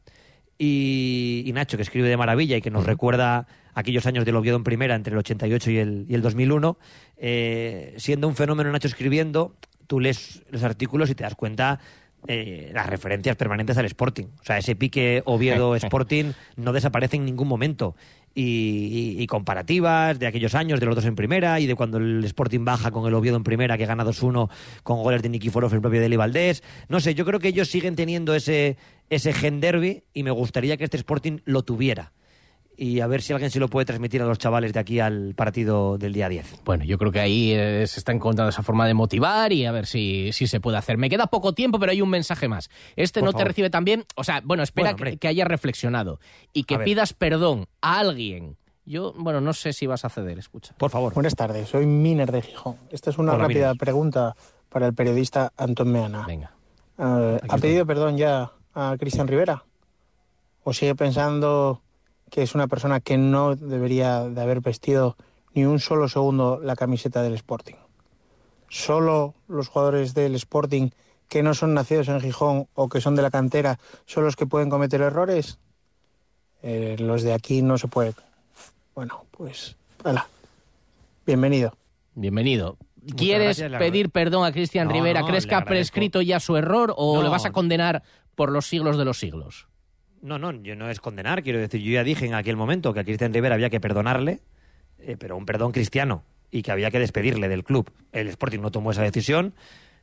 Y, 0.64 1.44
y 1.46 1.52
Nacho, 1.52 1.76
que 1.76 1.84
escribe 1.84 2.08
de 2.08 2.16
maravilla 2.16 2.56
y 2.56 2.62
que 2.62 2.72
nos 2.72 2.86
recuerda 2.86 3.48
aquellos 3.74 4.06
años 4.06 4.24
del 4.24 4.38
Oviedo 4.38 4.56
en 4.56 4.64
primera, 4.64 4.96
entre 4.96 5.12
el 5.12 5.20
88 5.20 5.72
y 5.72 5.78
el, 5.78 6.06
y 6.08 6.16
el 6.16 6.22
2001. 6.22 6.78
Eh, 7.18 7.94
siendo 7.98 8.30
un 8.30 8.36
fenómeno 8.36 8.72
Nacho 8.72 8.88
escribiendo, 8.88 9.58
tú 9.88 10.00
lees 10.00 10.42
los 10.50 10.64
artículos 10.64 11.10
y 11.10 11.16
te 11.16 11.24
das 11.24 11.36
cuenta 11.36 11.82
eh, 12.28 12.72
las 12.74 12.88
referencias 12.88 13.36
permanentes 13.36 13.78
al 13.78 13.86
Sporting. 13.86 14.26
O 14.42 14.44
sea, 14.44 14.58
ese 14.58 14.76
pique 14.76 15.22
Oviedo-Sporting 15.26 16.32
no 16.58 16.74
desaparece 16.74 17.18
en 17.18 17.26
ningún 17.26 17.48
momento. 17.48 17.96
Y, 18.36 19.16
y- 19.16 19.22
y 19.22 19.28
comparativas 19.28 20.18
de 20.18 20.26
aquellos 20.26 20.56
años, 20.56 20.80
de 20.80 20.88
los 20.88 20.96
dos 20.96 21.06
en 21.06 21.16
primera, 21.16 21.60
y 21.60 21.68
de 21.68 21.76
cuando 21.76 22.00
el 22.00 22.24
Sporting 22.24 22.66
baja 22.66 22.90
con 22.90 23.06
el 23.08 23.14
Oviedo 23.14 23.38
en 23.38 23.44
primera, 23.44 23.78
que 23.78 23.86
gana 23.86 24.04
2-1 24.04 24.50
con 24.82 25.04
goles 25.04 25.22
de 25.22 25.30
Nikiforov, 25.30 25.72
el 25.74 25.82
propio 25.82 26.02
Deli 26.02 26.16
Valdés. 26.16 26.64
No 26.90 27.00
sé, 27.00 27.14
yo 27.14 27.26
creo 27.26 27.40
que 27.40 27.50
ellos 27.50 27.68
siguen 27.70 27.96
teniendo 27.96 28.34
ese, 28.34 28.78
ese 29.12 29.34
gen 29.34 29.60
derby 29.60 30.04
y 30.14 30.24
me 30.24 30.32
gustaría 30.32 30.78
que 30.78 30.84
este 30.86 30.98
Sporting 30.98 31.40
lo 31.46 31.62
tuviera. 31.62 32.12
Y 32.76 33.02
a 33.02 33.08
ver 33.08 33.22
si 33.22 33.34
alguien 33.34 33.52
se 33.52 33.60
lo 33.60 33.68
puede 33.68 33.86
transmitir 33.86 34.22
a 34.22 34.26
los 34.26 34.40
chavales 34.40 34.74
de 34.74 34.80
aquí 34.80 35.00
al 35.00 35.36
partido 35.36 35.98
del 36.00 36.12
día 36.12 36.28
10. 36.28 36.62
Bueno, 36.66 36.84
yo 36.84 36.98
creo 36.98 37.12
que 37.12 37.20
ahí 37.20 37.52
eh, 37.54 37.86
se 37.86 38.00
está 38.00 38.12
encontrando 38.12 38.50
esa 38.50 38.64
forma 38.64 38.88
de 38.88 38.96
motivar 38.96 39.54
y 39.54 39.66
a 39.68 39.72
ver 39.72 39.86
si, 39.86 40.32
si 40.34 40.48
se 40.48 40.60
puede 40.60 40.78
hacer. 40.78 40.98
Me 40.98 41.08
queda 41.10 41.28
poco 41.28 41.54
tiempo, 41.54 41.78
pero 41.80 41.92
hay 41.92 42.02
un 42.02 42.10
mensaje 42.10 42.48
más. 42.48 42.70
Este 42.96 43.20
Por 43.20 43.30
no 43.32 43.38
te 43.38 43.44
recibe 43.44 43.70
también, 43.70 44.06
o 44.16 44.24
sea, 44.24 44.42
bueno, 44.44 44.64
espera 44.64 44.94
Bueno, 44.94 45.12
que, 45.12 45.18
que 45.18 45.28
hayas 45.28 45.48
reflexionado 45.48 46.20
y 46.52 46.64
que 46.64 46.76
A 46.76 46.78
ver. 46.80 46.86
pidas 46.86 47.14
perdón 47.14 47.68
a 47.82 48.00
alguien. 48.00 48.58
Yo, 48.86 49.14
bueno, 49.18 49.40
no 49.40 49.54
sé 49.54 49.72
si 49.72 49.86
vas 49.88 50.04
a 50.04 50.10
ceder, 50.10 50.40
escucha. 50.40 50.74
Por 50.78 50.90
favor. 50.90 51.14
Buenas 51.14 51.36
tardes, 51.36 51.70
soy 51.70 51.86
Miner 51.86 52.32
de 52.32 52.42
Gijón. 52.42 52.78
Esta 52.90 53.12
es 53.12 53.18
una 53.20 53.34
Hola, 53.34 53.44
rápida 53.44 53.68
Miner. 53.68 53.78
pregunta 53.78 54.36
para 54.70 54.88
el 54.88 54.94
periodista 54.96 55.54
Antón 55.58 55.92
Meana. 55.92 56.26
Venga. 56.26 56.52
Eh, 56.98 57.40
¿Ha 57.48 57.58
pedido 57.60 57.86
perdón 57.86 58.18
ya 58.18 58.52
a 58.74 58.96
Cristian 59.00 59.28
Rivera? 59.28 59.64
¿O 60.64 60.74
sigue 60.74 60.96
pensando 60.96 61.82
que 62.34 62.42
es 62.42 62.56
una 62.56 62.66
persona 62.66 63.00
que 63.00 63.16
no 63.16 63.56
debería 63.56 64.24
de 64.24 64.42
haber 64.42 64.60
vestido 64.60 65.16
ni 65.54 65.66
un 65.66 65.80
solo 65.80 66.10
segundo 66.10 66.60
la 66.60 66.76
camiseta 66.76 67.22
del 67.22 67.36
Sporting? 67.36 67.76
¿Solo 68.70 69.36
los 69.48 69.68
jugadores 69.68 70.16
del 70.16 70.34
Sporting 70.34 70.90
que 71.30 71.44
no 71.44 71.54
son 71.54 71.76
nacidos 71.76 72.08
en 72.08 72.20
Gijón 72.20 72.68
o 72.74 72.90
que 72.90 73.02
son 73.02 73.16
de 73.16 73.22
la 73.22 73.30
cantera 73.30 73.78
son 74.08 74.24
los 74.24 74.36
que 74.36 74.48
pueden 74.48 74.72
cometer 74.72 75.02
errores? 75.02 75.60
Eh, 76.64 76.96
los 76.98 77.22
de 77.22 77.34
aquí 77.34 77.62
no 77.62 77.78
se 77.78 77.88
puede. 77.88 78.16
Bueno, 78.96 79.26
pues, 79.30 79.76
hala. 80.04 80.28
Bienvenido. 81.28 81.78
Bienvenido. 82.16 82.78
¿Quieres 83.16 83.60
gracias, 83.60 83.80
pedir 83.80 84.10
perdón 84.10 84.44
a 84.44 84.52
Cristian 84.52 84.88
No, 84.88 84.94
Rivera? 84.94 85.22
¿Crees 85.24 85.46
que 85.46 85.54
ha 85.54 85.66
prescrito 85.66 86.20
ya 86.24 86.40
su 86.40 86.58
error 86.58 86.96
o 86.98 87.18
No. 87.18 87.22
le 87.22 87.30
vas 87.30 87.46
a 87.46 87.52
condenar 87.52 88.02
por 88.34 88.52
los 88.52 88.66
siglos 88.66 88.98
de 88.98 89.06
los 89.06 89.20
siglos? 89.20 89.68
No, 90.24 90.40
no, 90.40 90.52
yo 90.54 90.76
no 90.76 90.90
es 90.90 91.00
condenar, 91.00 91.44
quiero 91.44 91.60
decir, 91.60 91.82
yo 91.82 91.92
ya 91.92 92.04
dije 92.04 92.26
en 92.26 92.34
aquel 92.34 92.56
momento 92.56 92.94
que 92.94 93.02
a 93.02 93.04
Cristian 93.04 93.34
Rivera 93.34 93.56
había 93.56 93.70
que 93.70 93.80
perdonarle, 93.80 94.40
eh, 95.00 95.18
pero 95.20 95.36
un 95.38 95.46
perdón 95.46 95.72
cristiano, 95.74 96.24
y 96.50 96.62
que 96.64 96.72
había 96.72 96.90
que 96.92 96.98
despedirle 97.00 97.50
del 97.50 97.64
club. 97.66 97.92
El 98.14 98.30
Sporting 98.30 98.60
no 98.62 98.72
tomó 98.72 98.92
esa 98.92 99.02
decisión, 99.04 99.54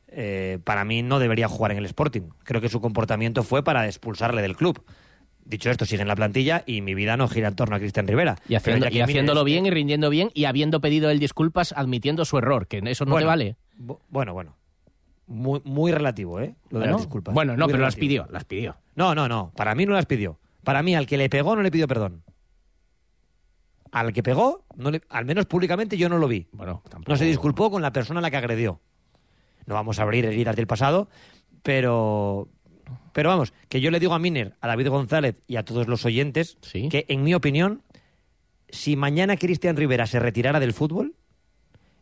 eh, 0.09 0.59
para 0.63 0.85
mí 0.85 1.01
no 1.01 1.17
debería 1.19 1.47
jugar 1.47 1.71
en 1.71 1.79
el 1.79 1.85
Sporting. 1.85 2.21
Creo 2.43 2.61
que 2.61 2.69
su 2.69 2.79
comportamiento 2.81 3.41
fue 3.43 3.63
para 3.63 3.87
expulsarle 3.87 4.41
del 4.43 4.55
club. 4.55 4.83
Dicho 5.43 5.71
esto, 5.71 5.85
sigue 5.85 6.03
en 6.03 6.07
la 6.07 6.15
plantilla 6.15 6.63
y 6.67 6.81
mi 6.81 6.93
vida 6.93 7.17
no 7.17 7.27
gira 7.27 7.47
en 7.47 7.55
torno 7.55 7.75
a 7.75 7.79
Cristian 7.79 8.07
Rivera. 8.07 8.35
Y, 8.47 8.53
haciendo- 8.53 8.89
y 8.89 9.01
haciéndolo 9.01 9.43
bien 9.43 9.65
y 9.65 9.71
rindiendo 9.71 10.11
bien 10.11 10.29
y 10.35 10.45
habiendo 10.45 10.81
pedido 10.81 11.09
él 11.09 11.17
disculpas 11.19 11.73
admitiendo 11.75 12.25
su 12.25 12.37
error, 12.37 12.67
que 12.67 12.79
eso 12.85 13.05
no 13.05 13.11
Bueno, 13.11 13.23
te 13.25 13.27
vale. 13.27 13.55
bu- 13.79 13.97
Bueno, 14.09 14.33
bueno. 14.33 14.55
Muy, 15.31 15.61
muy 15.63 15.91
relativo, 15.91 16.39
¿eh? 16.41 16.55
Lo 16.69 16.79
de 16.79 16.85
Bueno, 16.85 16.91
las 16.93 17.01
disculpas. 17.01 17.33
bueno, 17.33 17.55
no, 17.57 17.65
Muy 17.65 17.71
pero 17.73 17.83
las 17.85 17.95
pidió, 17.95 18.27
las 18.29 18.43
pidió. 18.45 18.75
No, 18.95 19.15
no, 19.15 19.27
no. 19.27 19.51
Para 19.55 19.73
mí 19.75 19.85
no 19.85 19.93
las 19.93 20.05
pidió. 20.05 20.39
Para 20.63 20.83
mí, 20.83 20.93
al 20.95 21.05
que 21.07 21.17
le 21.17 21.29
pegó 21.29 21.55
no 21.55 21.61
le 21.61 21.71
pidió 21.71 21.87
perdón. 21.87 22.23
Al 23.91 24.13
que 24.13 24.23
pegó, 24.23 24.63
no 24.75 24.91
le- 24.91 25.01
al 25.09 25.25
menos 25.25 25.45
públicamente 25.47 25.97
yo 25.97 26.07
no 26.07 26.17
lo 26.17 26.27
vi. 26.27 26.47
Bueno, 26.53 26.81
No 27.07 27.15
se 27.17 27.25
disculpó 27.25 27.69
con 27.69 27.81
la 27.81 27.91
persona 27.91 28.19
a 28.19 28.21
la 28.21 28.31
que 28.31 28.37
agredió. 28.37 28.79
No 29.65 29.75
vamos 29.75 29.99
a 29.99 30.03
abrir 30.03 30.25
heridas 30.25 30.55
del 30.55 30.67
pasado, 30.67 31.09
pero. 31.63 32.47
Pero 33.13 33.29
vamos, 33.29 33.53
que 33.69 33.79
yo 33.81 33.91
le 33.91 33.99
digo 33.99 34.13
a 34.13 34.19
Miner, 34.19 34.55
a 34.61 34.67
David 34.67 34.89
González 34.89 35.35
y 35.47 35.55
a 35.57 35.63
todos 35.65 35.87
los 35.87 36.05
oyentes 36.05 36.57
que, 36.89 37.05
en 37.09 37.23
mi 37.23 37.33
opinión, 37.33 37.81
si 38.69 38.95
mañana 38.95 39.37
Cristian 39.37 39.75
Rivera 39.77 40.07
se 40.07 40.19
retirara 40.19 40.59
del 40.59 40.73
fútbol, 40.73 41.15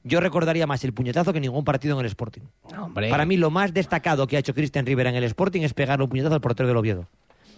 yo 0.03 0.19
recordaría 0.19 0.65
más 0.67 0.83
el 0.83 0.93
puñetazo 0.93 1.33
que 1.33 1.39
ningún 1.39 1.63
partido 1.63 1.95
en 1.95 2.01
el 2.01 2.05
Sporting. 2.07 2.41
hombre. 2.77 3.09
Para 3.09 3.25
mí, 3.25 3.37
lo 3.37 3.51
más 3.51 3.73
destacado 3.73 4.27
que 4.27 4.37
ha 4.37 4.39
hecho 4.39 4.53
Cristian 4.53 4.85
Rivera 4.85 5.09
en 5.09 5.15
el 5.15 5.23
Sporting 5.25 5.61
es 5.61 5.73
pegarle 5.73 6.03
un 6.03 6.09
puñetazo 6.09 6.35
al 6.35 6.41
portero 6.41 6.67
del 6.67 6.77
Oviedo. 6.77 7.07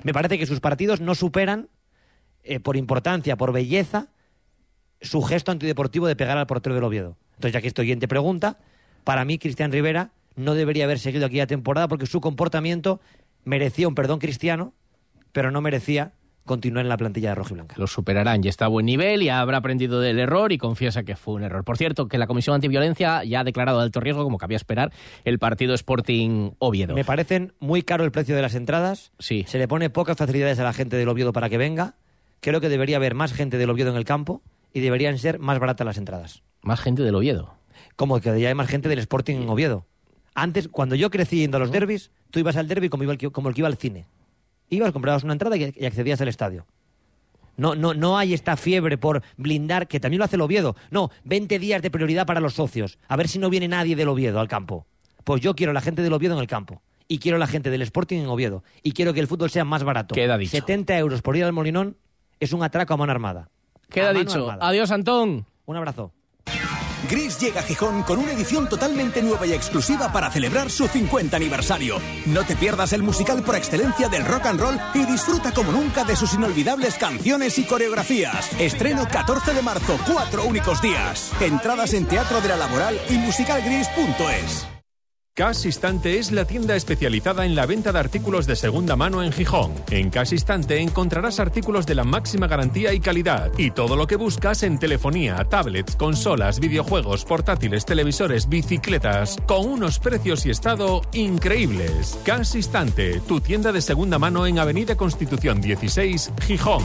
Me 0.04 0.14
parece 0.14 0.38
que 0.38 0.46
sus 0.46 0.60
partidos 0.60 1.02
no 1.02 1.14
superan, 1.16 1.70
eh, 2.44 2.60
por 2.60 2.78
importancia, 2.78 3.38
por 3.38 3.54
belleza, 3.54 4.08
su 5.02 5.22
gesto 5.22 5.52
antideportivo 5.52 6.08
de 6.08 6.16
pegar 6.16 6.38
al 6.38 6.48
portero 6.48 6.76
del 6.76 6.84
Oviedo. 6.84 7.18
Entonces, 7.36 7.54
ya 7.54 7.62
que 7.62 7.68
este 7.68 7.82
oyente 7.82 8.08
pregunta, 8.08 8.58
para 9.04 9.26
mí 9.26 9.38
Cristian 9.38 9.72
Rivera 9.72 10.12
no 10.36 10.54
debería 10.54 10.86
haber 10.86 11.00
seguido 11.00 11.26
aquella 11.26 11.48
temporada 11.48 11.88
porque 11.88 12.06
su 12.06 12.22
comportamiento 12.22 13.02
merecía 13.44 13.88
un 13.88 13.96
perdón 13.96 14.20
cristiano, 14.20 14.74
pero 15.32 15.52
no 15.52 15.62
merecía 15.62 16.14
continuar 16.46 16.86
en 16.86 16.90
la 16.90 16.98
plantilla 16.98 17.30
de 17.30 17.36
Rojo 17.36 17.50
y 17.52 17.54
Blanca. 17.56 17.76
Lo 17.78 17.88
superarán 17.88 18.44
y 18.44 18.48
está 18.48 18.66
a 18.66 18.68
buen 18.68 18.86
nivel 18.86 19.22
y 19.22 19.30
habrá 19.30 19.58
aprendido 19.58 20.00
del 20.02 20.20
error 20.20 20.52
y 20.52 20.58
confiesa 20.58 21.04
que 21.04 21.16
fue 21.16 21.36
un 21.36 21.44
error. 21.44 21.64
Por 21.64 21.78
cierto, 21.78 22.08
que 22.08 22.18
la 22.18 22.28
Comisión 22.28 22.56
Antiviolencia 22.56 23.24
ya 23.24 23.42
ha 23.42 23.44
declarado 23.44 23.78
de 23.80 23.84
alto 23.86 24.00
riesgo, 24.00 24.24
como 24.24 24.38
cabía 24.38 24.58
esperar, 24.58 24.92
el 25.24 25.40
partido 25.40 25.74
Sporting 25.74 26.52
Oviedo. 26.60 26.96
Me 26.96 27.06
parecen 27.06 27.54
muy 27.60 27.84
caro 27.84 28.04
el 28.04 28.12
precio 28.12 28.36
de 28.36 28.42
las 28.42 28.56
entradas. 28.56 29.12
Sí. 29.20 29.46
Se 29.48 29.58
le 29.60 29.68
pone 29.68 29.90
pocas 29.90 30.18
facilidades 30.18 30.60
a 30.60 30.64
la 30.64 30.74
gente 30.74 30.98
del 30.98 31.08
Oviedo 31.10 31.32
para 31.34 31.50
que 31.50 31.58
venga. 31.58 31.96
Creo 32.40 32.60
que 32.60 32.70
debería 32.70 32.98
haber 32.98 33.14
más 33.14 33.34
gente 33.34 33.58
del 33.58 33.70
Oviedo 33.70 33.92
en 33.92 33.98
el 33.98 34.06
campo 34.06 34.42
y 34.74 34.80
deberían 34.80 35.18
ser 35.20 35.38
más 35.40 35.60
baratas 35.60 35.86
las 35.86 35.98
entradas. 35.98 36.42
Más 36.64 36.80
gente 36.80 37.04
del 37.04 37.16
Oviedo. 37.16 37.54
Como 37.96 38.20
que 38.20 38.30
debería 38.30 38.48
haber 38.50 38.56
más 38.56 38.68
gente 38.70 38.90
del 38.90 39.00
Sporting 39.00 39.36
en 39.36 39.50
Oviedo. 39.50 39.86
Antes, 40.34 40.68
cuando 40.70 40.96
yo 40.96 41.10
crecí 41.12 41.38
yendo 41.40 41.58
a 41.58 41.60
los 41.60 41.72
derbis, 41.72 42.10
tú 42.32 42.40
ibas 42.40 42.56
al 42.56 42.68
derby 42.68 42.88
como, 42.90 43.04
iba 43.04 43.12
el 43.12 43.18
que- 43.18 43.30
como 43.32 43.50
el 43.50 43.54
que 43.56 43.62
iba 43.62 43.68
al 43.68 43.76
cine. 43.78 44.06
Ibas, 44.72 44.92
comprabas 44.92 45.24
una 45.24 45.34
entrada 45.34 45.56
y, 45.58 45.72
y 45.78 45.86
accedías 45.86 46.20
al 46.22 46.30
estadio. 46.30 46.66
No, 47.58 47.76
no, 47.76 47.94
no 47.94 48.18
hay 48.18 48.34
esta 48.34 48.58
fiebre 48.58 48.98
por 48.98 49.22
blindar, 49.38 49.88
que 49.88 50.00
también 50.00 50.18
lo 50.20 50.26
hace 50.26 50.38
el 50.38 50.42
Oviedo. 50.42 50.76
No, 50.90 51.12
20 51.26 51.60
días 51.60 51.82
de 51.84 51.92
prioridad 51.92 52.26
para 52.26 52.40
los 52.40 52.54
socios. 52.56 52.98
A 53.08 53.16
ver 53.18 53.28
si 53.28 53.38
no 53.38 53.50
viene 53.50 53.68
nadie 53.68 53.96
del 53.96 54.08
Oviedo 54.08 54.40
al 54.40 54.48
campo. 54.48 54.88
Pues 55.24 55.42
yo 55.42 55.54
quiero 55.56 55.74
la 55.74 55.82
gente 55.82 56.02
del 56.02 56.14
Oviedo 56.14 56.34
en 56.34 56.40
el 56.40 56.48
campo. 56.48 56.82
Y 57.08 57.20
quiero 57.20 57.38
la 57.38 57.46
gente 57.46 57.70
del 57.70 57.82
Sporting 57.84 58.20
en 58.20 58.28
Oviedo. 58.28 58.64
Y 58.82 58.94
quiero 58.94 59.14
que 59.14 59.20
el 59.20 59.28
fútbol 59.28 59.52
sea 59.52 59.66
más 59.66 59.84
barato. 59.84 60.16
Queda 60.16 60.38
dicho. 60.38 60.52
70 60.52 60.98
euros 60.98 61.22
por 61.22 61.36
ir 61.36 61.44
al 61.44 61.52
Molinón 61.54 61.98
es 62.40 62.54
un 62.54 62.64
atraco 62.64 62.94
a 62.94 62.98
mano 62.98 63.12
armada. 63.12 63.50
Queda 63.90 64.12
A 64.12 64.14
mano 64.14 64.20
dicho. 64.26 64.50
armada. 64.50 64.68
Adiós, 64.68 64.90
Antón. 64.90 65.46
Un 65.66 65.76
abrazo. 65.76 66.14
Gris 67.12 67.38
llega 67.40 67.60
a 67.60 67.64
Gijón 67.64 68.04
con 68.04 68.20
una 68.20 68.32
edición 68.32 68.70
totalmente 68.70 69.22
nueva 69.22 69.46
y 69.46 69.52
exclusiva 69.52 70.14
para 70.14 70.32
celebrar 70.32 70.72
su 70.72 70.88
50 70.88 71.36
aniversario. 71.36 71.98
No 72.26 72.46
te 72.46 72.56
pierdas 72.56 72.94
el 72.94 73.04
musical 73.04 73.44
por 73.44 73.58
excelencia 73.58 74.08
del 74.08 74.24
rock 74.24 74.46
and 74.46 74.62
roll 74.62 74.80
y 74.94 75.04
disfruta 75.04 75.52
como 75.52 75.74
nunca 75.74 76.06
de 76.06 76.16
sus 76.16 76.34
inolvidables 76.34 76.96
canciones 76.96 77.60
y 77.60 77.66
coreografías. 77.66 78.50
Estreno 78.58 79.06
14 79.10 79.54
de 79.54 79.62
marzo, 79.62 80.00
cuatro 80.08 80.46
únicos 80.46 80.82
días. 80.82 81.34
Entradas 81.42 81.94
en 81.94 82.06
Teatro 82.06 82.40
de 82.40 82.48
la 82.48 82.56
Laboral 82.56 82.98
y 83.10 83.16
musicalgris.es. 83.16 84.71
Cas 85.42 85.66
Instante 85.66 86.20
es 86.20 86.32
la 86.32 86.46
tienda 86.46 86.76
especializada 86.76 87.48
en 87.48 87.56
la 87.56 87.66
venta 87.66 87.92
de 87.92 87.98
artículos 87.98 88.46
de 88.46 88.56
segunda 88.56 88.96
mano 88.96 89.24
en 89.24 89.32
Gijón. 89.32 89.74
En 89.90 90.12
Cas 90.12 90.34
Instante 90.34 90.80
encontrarás 90.80 91.40
artículos 91.40 91.88
de 91.88 91.96
la 91.96 92.04
máxima 92.04 92.46
garantía 92.46 92.94
y 92.94 93.00
calidad 93.00 93.52
y 93.58 93.72
todo 93.72 93.96
lo 93.96 94.06
que 94.06 94.18
buscas 94.18 94.62
en 94.62 94.78
telefonía, 94.78 95.44
tablets, 95.46 95.96
consolas, 95.96 96.60
videojuegos, 96.60 97.26
portátiles, 97.26 97.86
televisores, 97.86 98.50
bicicletas, 98.50 99.38
con 99.48 99.68
unos 99.68 99.98
precios 99.98 100.46
y 100.46 100.52
estado 100.52 101.02
increíbles. 101.12 102.20
Cas 102.24 102.54
Instante, 102.54 103.20
tu 103.22 103.42
tienda 103.42 103.72
de 103.72 103.82
segunda 103.82 104.20
mano 104.20 104.46
en 104.46 104.60
Avenida 104.60 104.96
Constitución 104.96 105.60
16, 105.60 106.34
Gijón. 106.44 106.84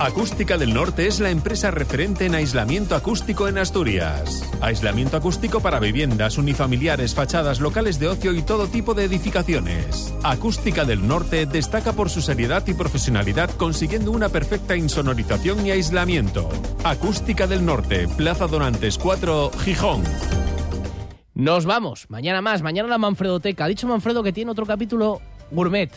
Acústica 0.00 0.56
del 0.56 0.72
Norte 0.72 1.06
es 1.06 1.20
la 1.20 1.28
empresa 1.28 1.70
referente 1.70 2.24
en 2.24 2.34
aislamiento 2.34 2.94
acústico 2.94 3.48
en 3.48 3.58
Asturias. 3.58 4.50
Aislamiento 4.62 5.18
acústico 5.18 5.60
para 5.60 5.78
viviendas, 5.78 6.38
unifamiliares, 6.38 7.14
fachadas, 7.14 7.60
locales 7.60 8.00
de 8.00 8.08
ocio 8.08 8.32
y 8.32 8.40
todo 8.40 8.66
tipo 8.66 8.94
de 8.94 9.04
edificaciones. 9.04 10.14
Acústica 10.22 10.86
del 10.86 11.06
Norte 11.06 11.44
destaca 11.44 11.92
por 11.92 12.08
su 12.08 12.22
seriedad 12.22 12.66
y 12.66 12.72
profesionalidad 12.72 13.50
consiguiendo 13.50 14.10
una 14.10 14.30
perfecta 14.30 14.74
insonorización 14.74 15.66
y 15.66 15.72
aislamiento. 15.72 16.48
Acústica 16.82 17.46
del 17.46 17.66
Norte, 17.66 18.08
Plaza 18.16 18.46
Donantes 18.46 18.96
4, 18.96 19.50
Gijón. 19.64 20.02
Nos 21.34 21.66
vamos. 21.66 22.06
Mañana 22.08 22.40
más. 22.40 22.62
Mañana 22.62 22.88
la 22.88 22.96
Manfredoteca. 22.96 23.66
Ha 23.66 23.68
dicho 23.68 23.86
Manfredo 23.86 24.22
que 24.22 24.32
tiene 24.32 24.50
otro 24.50 24.64
capítulo 24.64 25.20
gourmet. 25.50 25.90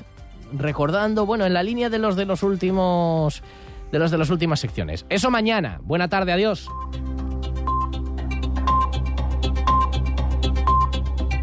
Recordando, 0.52 1.26
bueno, 1.26 1.46
en 1.46 1.54
la 1.54 1.64
línea 1.64 1.90
de 1.90 2.00
los 2.00 2.18
de 2.18 2.26
los 2.26 2.44
últimos 2.44 3.42
de 3.94 4.00
los 4.00 4.10
de 4.10 4.18
las 4.18 4.32
últimas 4.32 4.60
secciones. 4.60 5.06
Eso 5.10 5.30
mañana. 5.30 5.80
Buena 5.84 6.10
tarde, 6.10 6.32
adiós. 6.32 6.68